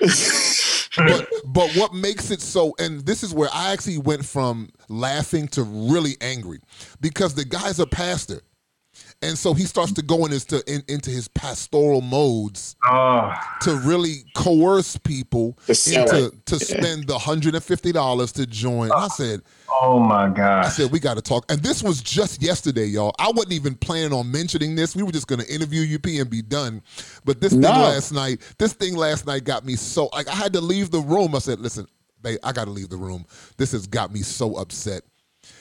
but 0.96 1.28
but 1.46 1.70
what 1.72 1.94
makes 1.94 2.30
it 2.30 2.40
so 2.40 2.74
and 2.78 3.00
this 3.00 3.22
is 3.22 3.34
where 3.34 3.48
I 3.52 3.72
actually 3.72 3.98
went 3.98 4.24
from 4.24 4.70
laughing 4.88 5.48
to 5.48 5.62
really 5.62 6.16
angry 6.20 6.60
because 7.00 7.34
the 7.34 7.44
guy's 7.44 7.78
a 7.78 7.86
pastor. 7.86 8.40
And 9.22 9.38
so 9.38 9.54
he 9.54 9.64
starts 9.64 9.92
to 9.92 10.02
go 10.02 10.26
in 10.26 10.32
into, 10.32 10.62
in, 10.72 10.82
into 10.88 11.10
his 11.10 11.28
pastoral 11.28 12.02
modes 12.02 12.76
oh. 12.86 13.32
to 13.62 13.76
really 13.76 14.24
coerce 14.34 14.96
people 14.98 15.58
into 15.68 16.32
to 16.44 16.58
spend 16.58 17.06
the 17.06 17.18
hundred 17.18 17.54
and 17.54 17.64
fifty 17.64 17.92
dollars 17.92 18.32
to 18.32 18.46
join. 18.46 18.92
I 18.92 19.08
said, 19.08 19.42
Oh 19.68 19.98
my 19.98 20.28
God. 20.28 20.64
I 20.64 20.68
said, 20.68 20.90
we 20.90 21.00
got 21.00 21.14
to 21.14 21.22
talk. 21.22 21.50
And 21.50 21.60
this 21.60 21.82
was 21.82 22.00
just 22.02 22.42
yesterday, 22.42 22.86
y'all. 22.86 23.14
I 23.18 23.30
wasn't 23.30 23.54
even 23.54 23.74
planning 23.74 24.12
on 24.12 24.30
mentioning 24.30 24.74
this. 24.74 24.94
We 24.94 25.02
were 25.02 25.12
just 25.12 25.26
going 25.26 25.40
to 25.40 25.52
interview 25.52 25.96
UP 25.96 26.06
and 26.06 26.30
be 26.30 26.42
done. 26.42 26.82
But 27.24 27.40
this 27.40 27.52
no. 27.52 27.68
thing 27.68 27.80
last 27.80 28.12
night, 28.12 28.40
this 28.58 28.72
thing 28.72 28.96
last 28.96 29.26
night 29.26 29.44
got 29.44 29.64
me 29.64 29.76
so, 29.76 30.08
like, 30.12 30.28
I 30.28 30.34
had 30.34 30.52
to 30.54 30.60
leave 30.60 30.90
the 30.90 31.00
room. 31.00 31.34
I 31.34 31.40
said, 31.40 31.60
listen, 31.60 31.86
babe, 32.22 32.38
I 32.42 32.52
got 32.52 32.66
to 32.66 32.70
leave 32.70 32.88
the 32.88 32.96
room. 32.96 33.24
This 33.56 33.72
has 33.72 33.86
got 33.86 34.12
me 34.12 34.20
so 34.20 34.56
upset. 34.56 35.02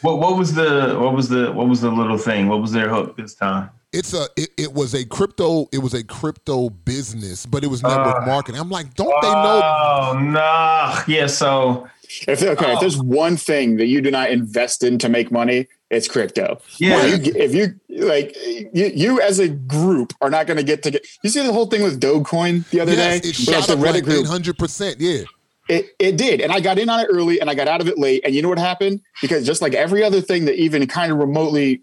What, 0.01 0.19
what 0.19 0.38
was 0.38 0.53
the, 0.53 0.97
what 0.99 1.13
was 1.13 1.29
the, 1.29 1.51
what 1.51 1.67
was 1.67 1.81
the 1.81 1.91
little 1.91 2.17
thing? 2.17 2.47
What 2.47 2.61
was 2.61 2.71
their 2.71 2.89
hook 2.89 3.17
this 3.17 3.36
time? 3.36 3.69
It's 3.93 4.13
a 4.13 4.27
it, 4.36 4.49
it 4.57 4.73
was 4.73 4.93
a 4.93 5.05
crypto 5.05 5.69
it 5.71 5.77
was 5.77 5.93
a 5.93 6.03
crypto 6.03 6.69
business, 6.69 7.45
but 7.45 7.63
it 7.63 7.67
was 7.67 7.81
network 7.81 8.23
uh, 8.23 8.25
marketing. 8.25 8.59
I'm 8.59 8.69
like, 8.69 8.93
don't 8.93 9.21
they 9.21 9.31
know? 9.31 9.61
Oh 9.63 10.19
no, 10.21 11.01
yeah. 11.07 11.27
So 11.27 11.88
if 12.27 12.43
okay, 12.43 12.65
oh. 12.65 12.73
if 12.73 12.81
there's 12.81 12.97
one 13.01 13.38
thing 13.38 13.77
that 13.77 13.86
you 13.86 14.01
do 14.01 14.11
not 14.11 14.31
invest 14.31 14.83
in 14.83 14.99
to 14.99 15.07
make 15.07 15.31
money, 15.31 15.67
it's 15.89 16.09
crypto. 16.09 16.59
Yeah. 16.77 17.05
You, 17.05 17.33
if 17.38 17.55
you 17.55 17.79
like, 18.05 18.36
you, 18.45 18.91
you 18.93 19.21
as 19.21 19.39
a 19.39 19.47
group 19.47 20.11
are 20.19 20.29
not 20.29 20.45
going 20.45 20.57
to 20.57 20.63
get 20.63 20.83
to 20.83 20.91
get. 20.91 21.07
You 21.23 21.29
see 21.29 21.45
the 21.45 21.53
whole 21.53 21.67
thing 21.67 21.81
with 21.81 22.01
Dogecoin 22.01 22.69
the 22.71 22.81
other 22.81 22.91
yes, 22.91 23.21
day. 23.21 23.29
It 23.29 23.36
shot 23.36 23.69
up 23.69 23.79
like 23.79 24.05
eight 24.05 24.27
hundred 24.27 24.57
percent. 24.57 24.99
Yeah. 24.99 25.23
It, 25.68 25.95
it 25.99 26.16
did. 26.18 26.41
And 26.41 26.51
I 26.51 26.59
got 26.59 26.78
in 26.78 26.89
on 26.89 26.99
it 26.99 27.07
early 27.11 27.41
and 27.41 27.49
I 27.49 27.55
got 27.55 27.68
out 27.68 27.82
of 27.82 27.88
it 27.88 27.97
late. 27.97 28.22
And 28.24 28.36
you 28.36 28.41
know 28.41 28.49
what 28.49 28.59
happened? 28.59 29.01
Because 29.22 29.45
just 29.45 29.61
like 29.61 29.74
every 29.74 30.03
other 30.03 30.22
thing 30.22 30.45
that 30.45 30.55
even 30.61 30.86
kind 30.88 31.11
of 31.11 31.18
remotely 31.18 31.82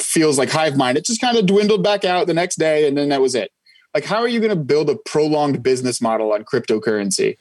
feels 0.00 0.38
like 0.38 0.50
hive 0.50 0.76
mind, 0.76 0.96
it 0.98 1.04
just 1.04 1.20
kind 1.20 1.36
of 1.36 1.46
dwindled 1.46 1.82
back 1.82 2.04
out 2.04 2.26
the 2.26 2.34
next 2.34 2.56
day. 2.56 2.86
And 2.86 2.96
then 2.96 3.08
that 3.08 3.20
was 3.20 3.34
it. 3.34 3.50
like 3.94 4.04
how 4.04 4.18
are 4.20 4.28
you 4.28 4.38
going 4.38 4.50
to 4.50 4.56
build 4.56 4.88
a 4.88 4.96
prolonged 5.04 5.62
business 5.62 6.00
model 6.00 6.32
on 6.32 6.44
cryptocurrency 6.44 7.36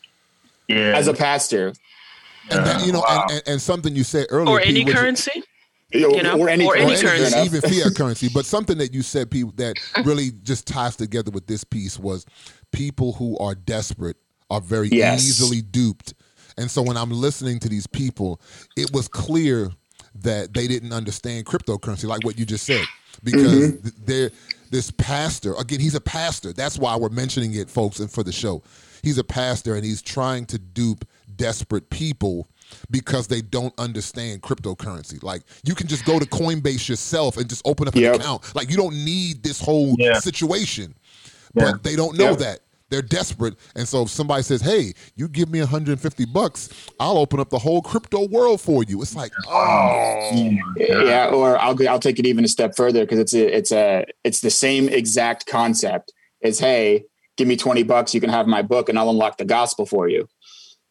Yeah. 0.68 0.94
as 0.98 1.08
a 1.08 1.14
pastor 1.14 1.74
And 2.50 2.66
that, 2.66 2.86
you 2.86 2.92
know, 2.92 3.02
Wow. 3.02 3.24
and, 3.30 3.32
and, 3.32 3.44
and 3.48 3.62
something 3.62 3.96
you 3.96 4.04
said 4.04 4.28
earlier, 4.30 4.56
Or 4.56 4.60
Pete, 4.60 4.70
any 4.70 4.84
which- 4.86 4.96
currency? 4.96 5.44
you 5.94 6.02
know, 6.02 6.10
know, 6.22 6.38
or 6.40 6.50
any, 6.50 6.66
or 6.66 6.74
or 6.74 6.76
any 6.78 6.92
any 6.94 7.02
currency. 7.02 7.32
currency, 7.34 7.58
even 7.58 7.62
fiat 7.84 7.96
currency. 7.98 8.30
But 8.34 8.46
something 8.46 8.78
that 8.80 8.94
you 8.94 9.02
said, 9.02 9.32
people, 9.32 9.54
that 9.56 9.76
really 10.04 10.32
just 10.44 10.68
ties 10.68 10.98
together 10.98 11.32
with 11.32 11.48
this 11.48 11.64
piece 11.64 11.98
was 11.98 12.26
people 12.74 13.14
who 13.14 13.38
are 13.38 13.56
desperate 13.56 14.18
are 14.50 14.62
very 14.62 14.89
Yes. 14.89 15.24
easily 15.24 15.62
duped. 15.62 16.14
And 16.58 16.70
so 16.72 16.82
when 16.82 16.98
I'm 16.98 17.12
listening 17.12 17.60
to 17.60 17.70
these 17.70 17.88
people, 17.88 18.41
it 18.76 18.91
was 18.91 19.08
clear 19.08 19.72
that 20.22 20.54
they 20.54 20.68
didn't 20.68 20.93
understand 20.93 21.45
cryptocurrency, 21.45 22.06
like 22.06 22.24
what 22.26 22.39
you 22.39 22.45
just 22.45 22.66
said, 22.66 22.86
because 23.24 23.43
mm-hmm. 23.43 23.82
th- 23.84 23.95
they're 24.06 24.32
this 24.72 24.91
pastor 24.91 25.54
again. 25.56 25.80
He's 25.80 25.95
a 25.95 26.02
pastor. 26.02 26.52
That's 26.54 26.78
why 26.78 26.95
we're 26.98 27.10
mentioning 27.10 27.54
it, 27.54 27.70
folks, 27.70 28.00
and 28.00 28.12
for 28.12 28.24
the 28.24 28.32
show, 28.32 28.64
he's 29.04 29.18
a 29.18 29.24
pastor, 29.24 29.76
and 29.76 29.86
he's 29.86 30.02
trying 30.02 30.45
to 30.48 30.58
dupe 30.60 31.06
desperate 31.36 31.89
people 31.89 32.48
because 32.91 33.28
they 33.28 33.41
don't 33.41 33.74
understand 33.80 34.41
cryptocurrency. 34.41 35.22
Like 35.24 35.43
you 35.64 35.76
can 35.76 35.88
just 35.88 36.04
go 36.04 36.20
to 36.20 36.26
Coinbase 36.26 36.89
yourself 36.89 37.38
and 37.38 37.48
just 37.48 37.62
open 37.66 37.88
up 37.88 37.95
an 37.95 38.02
Yep. 38.02 38.16
account. 38.16 38.56
Like 38.56 38.70
you 38.70 38.76
don't 38.78 39.06
need 39.06 39.43
this 39.43 39.62
whole 39.62 39.95
Yeah. 39.98 40.20
situation. 40.20 40.95
Yeah. 41.54 41.72
But 41.72 41.84
they 41.84 41.95
don't 41.95 42.18
know 42.18 42.32
Yep. 42.32 42.39
that. 42.39 42.60
They're 42.90 43.02
desperate. 43.02 43.56
And 43.76 43.88
so 43.88 44.04
if 44.04 44.10
somebody 44.10 44.44
says, 44.44 44.62
Hey, 44.62 44.94
you 45.16 45.28
give 45.28 45.50
me 45.50 45.60
150 45.60 46.26
bucks, 46.26 46.70
I'll 47.00 47.18
open 47.18 47.40
up 47.40 47.50
the 47.50 47.60
whole 47.60 47.82
crypto 47.82 48.28
world 48.28 48.62
for 48.62 48.84
you. 48.84 49.02
It's 49.02 49.16
like, 49.16 49.32
oh, 49.48 50.30
oh 50.32 50.58
yeah 50.78 51.30
or 51.30 51.58
i'll 51.60 51.76
i'll 51.90 52.00
take 52.00 52.20
it 52.20 52.26
even 52.26 52.44
a 52.44 52.48
step 52.48 52.76
further 52.76 53.02
because 53.04 53.20
it's 53.20 53.34
a 53.34 53.58
it's 53.58 53.72
a 53.72 54.06
it's 54.24 54.42
the 54.42 54.50
same 54.50 54.90
exact 54.90 55.46
concept 55.46 56.12
as 56.44 56.60
hey 56.60 57.04
give 57.38 57.48
me 57.48 57.56
20 57.56 57.84
bucks 57.84 58.14
you 58.14 58.22
can 58.22 58.30
have 58.30 58.48
my 58.48 58.62
book 58.62 58.90
and 58.90 58.98
i'll 58.98 59.10
unlock 59.10 59.38
the 59.38 59.46
gospel 59.46 59.86
for 59.86 60.08
you 60.08 60.28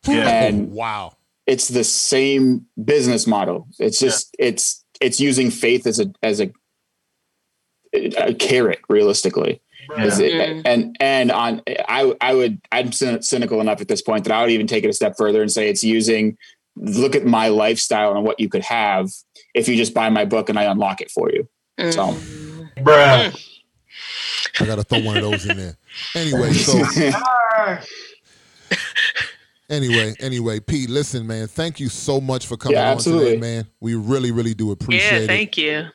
Yeah. 0.06 0.44
and 0.44 0.70
oh, 0.72 0.74
wow. 0.74 1.12
it's 1.46 1.68
the 1.68 1.84
same 1.84 2.66
business 2.82 3.26
model 3.26 3.68
it's 3.78 3.98
just 3.98 4.34
it's 4.38 4.84
it's 5.00 5.20
using 5.20 5.50
faith 5.50 5.86
as 5.86 6.00
a 6.00 6.06
as 6.22 6.40
a 6.40 6.50
a 8.18 8.34
carrot 8.34 8.80
realistically 8.88 9.60
Is 9.98 10.18
it- 10.18 10.32
Mm. 10.32 10.62
and 10.64 10.96
and 11.00 11.30
on 11.32 11.62
i 11.88 12.12
i 12.20 12.34
would 12.34 12.60
i'm 12.72 12.92
cynical 12.92 13.60
enough 13.60 13.80
at 13.80 13.88
this 13.88 14.02
point 14.02 14.24
that 14.24 14.32
i 14.32 14.40
would 14.42 14.50
even 14.50 14.66
take 14.66 14.84
it 14.84 14.88
a 14.88 14.92
step 14.92 15.16
further 15.16 15.42
and 15.42 15.50
say 15.52 15.68
it's 15.68 15.84
using 15.84 16.36
look 16.76 17.14
at 17.16 17.24
my 17.24 17.48
lifestyle 17.48 18.14
and 18.16 18.24
what 18.24 18.38
you 18.40 18.48
could 18.48 18.62
have 18.62 19.10
if 19.54 19.68
you 19.68 19.76
just 19.76 19.94
buy 19.94 20.08
my 20.10 20.24
book 20.24 20.48
and 20.48 20.58
i 20.58 20.64
unlock 20.64 21.00
it 21.00 21.10
for 21.10 21.30
you 21.30 21.48
so 21.90 22.12
Bruh. 22.78 23.34
I 24.60 24.64
gotta 24.66 24.84
throw 24.84 25.00
one 25.00 25.16
of 25.18 25.22
those 25.22 25.44
in 25.46 25.56
there. 25.56 25.76
Anyway, 26.14 26.52
so 26.52 26.72
anyway, 29.70 30.14
anyway, 30.20 30.60
Pete, 30.60 30.88
listen, 30.90 31.26
man, 31.26 31.46
thank 31.46 31.80
you 31.80 31.88
so 31.88 32.20
much 32.20 32.46
for 32.46 32.56
coming 32.56 32.78
Yeah, 32.78 32.92
on 32.92 32.98
today, 32.98 33.36
man. 33.36 33.66
We 33.80 33.94
really, 33.94 34.30
really 34.32 34.54
do 34.54 34.70
appreciate 34.70 35.10
Yeah, 35.12 35.18
it. 35.20 35.26
thank 35.26 35.56
you. 35.56 35.86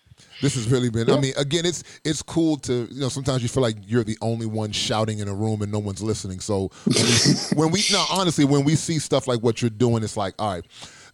This 0.41 0.55
has 0.55 0.67
really 0.69 0.89
been. 0.89 1.09
I 1.09 1.19
mean, 1.19 1.33
again, 1.37 1.65
it's 1.65 1.83
it's 2.03 2.21
cool 2.21 2.57
to 2.57 2.87
you 2.91 2.99
know. 3.01 3.09
Sometimes 3.09 3.43
you 3.43 3.49
feel 3.49 3.63
like 3.63 3.75
you're 3.85 4.03
the 4.03 4.17
only 4.21 4.45
one 4.45 4.71
shouting 4.71 5.19
in 5.19 5.27
a 5.27 5.33
room 5.33 5.61
and 5.61 5.71
no 5.71 5.79
one's 5.79 6.01
listening. 6.01 6.39
So 6.39 6.71
when 6.85 6.95
we, 7.05 7.57
when 7.61 7.71
we 7.71 7.83
no, 7.91 8.03
honestly, 8.11 8.45
when 8.45 8.63
we 8.63 8.75
see 8.75 8.99
stuff 8.99 9.27
like 9.27 9.41
what 9.41 9.61
you're 9.61 9.69
doing, 9.69 10.03
it's 10.03 10.17
like, 10.17 10.33
all 10.39 10.53
right, 10.53 10.65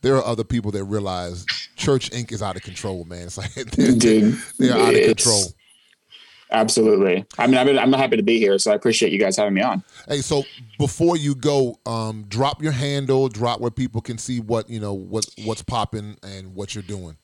there 0.02 0.16
are 0.16 0.24
other 0.24 0.44
people 0.44 0.72
that 0.72 0.84
realize 0.86 1.46
Church 1.76 2.10
Inc. 2.12 2.32
is 2.32 2.42
out 2.42 2.56
of 2.56 2.62
control, 2.62 3.04
man. 3.06 3.24
It's 3.24 3.38
like 3.38 3.54
they're, 3.72 3.92
Dude, 3.94 4.38
they're 4.58 4.78
out 4.78 4.96
of 4.96 5.04
control. 5.04 5.44
absolutely 6.52 7.26
i 7.38 7.46
mean 7.46 7.58
I'm, 7.58 7.78
I'm 7.78 7.92
happy 7.94 8.16
to 8.16 8.24
be 8.24 8.40
here 8.40 8.58
so 8.58 8.72
i 8.72 8.76
appreciate 8.76 9.12
you 9.12 9.20
guys 9.20 9.36
having 9.36 9.54
me 9.54 9.62
on 9.62 9.84
Hey, 10.08 10.22
so 10.22 10.44
before 10.80 11.18
you 11.18 11.36
go, 11.36 11.78
um, 11.86 12.24
drop 12.30 12.64
your 12.64 12.72
handle, 12.72 13.28
drop 13.28 13.60
where 13.60 13.72
people 13.72 14.00
can 14.00 14.18
see 14.18 14.40
what 14.40 14.70
you 14.70 14.80
know 14.80 14.94
what 14.94 15.26
what's 15.44 15.62
popping 15.62 16.16
and 16.24 16.56
what 16.56 16.74
you're 16.74 16.84
doing. 16.84 17.18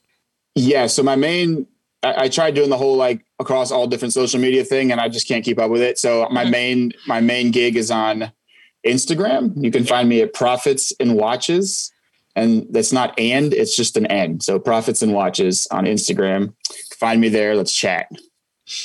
yeah 0.55 0.87
so 0.87 1.01
my 1.03 1.15
main 1.15 1.65
I, 2.03 2.23
I 2.23 2.29
tried 2.29 2.55
doing 2.55 2.69
the 2.69 2.77
whole 2.77 2.95
like 2.95 3.25
across 3.39 3.71
all 3.71 3.87
different 3.87 4.13
social 4.13 4.39
media 4.39 4.63
thing 4.63 4.91
and 4.91 4.99
i 4.99 5.09
just 5.09 5.27
can't 5.27 5.43
keep 5.43 5.59
up 5.59 5.71
with 5.71 5.81
it 5.81 5.97
so 5.97 6.27
my 6.29 6.43
mm-hmm. 6.43 6.51
main 6.51 6.91
my 7.07 7.21
main 7.21 7.51
gig 7.51 7.75
is 7.75 7.91
on 7.91 8.31
instagram 8.85 9.53
you 9.55 9.71
can 9.71 9.83
find 9.83 10.09
me 10.09 10.21
at 10.21 10.33
prophets 10.33 10.93
and 10.99 11.15
watches 11.15 11.91
and 12.35 12.65
that's 12.71 12.91
not 12.91 13.17
and 13.19 13.53
it's 13.53 13.75
just 13.75 13.95
an 13.95 14.07
end. 14.07 14.43
so 14.43 14.59
prophets 14.59 15.01
and 15.01 15.13
watches 15.13 15.67
on 15.71 15.85
instagram 15.85 16.53
find 16.97 17.21
me 17.21 17.29
there 17.29 17.55
let's 17.55 17.73
chat 17.73 18.09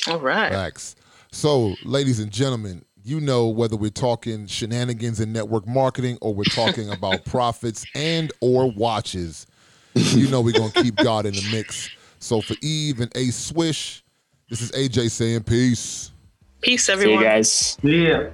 All 0.06 0.20
right. 0.20 0.50
Facts. 0.52 0.96
So, 1.32 1.74
ladies 1.84 2.20
and 2.20 2.30
gentlemen, 2.30 2.84
you 3.04 3.20
know 3.20 3.48
whether 3.48 3.76
we're 3.76 3.90
talking 3.90 4.46
shenanigans 4.46 5.20
in 5.20 5.32
network 5.32 5.66
marketing 5.66 6.18
or 6.20 6.34
we're 6.34 6.44
talking 6.44 6.90
about 6.90 7.24
profits 7.26 7.86
and 7.94 8.32
or 8.40 8.70
watches, 8.72 9.46
you 9.94 10.28
know 10.28 10.40
we're 10.40 10.58
gonna 10.58 10.72
keep 10.72 10.96
God 10.96 11.26
in 11.26 11.34
the 11.34 11.48
mix. 11.52 11.90
So 12.18 12.40
for 12.40 12.54
Eve 12.62 13.00
and 13.00 13.12
A 13.16 13.30
Swish, 13.30 14.04
this 14.48 14.60
is 14.60 14.70
AJ 14.72 15.10
saying 15.10 15.44
peace. 15.44 16.10
Peace, 16.60 16.84
see 16.86 16.92
you 16.92 16.98
everyone. 16.98 17.22
guys 17.22 17.78
Yeah. 17.82 18.30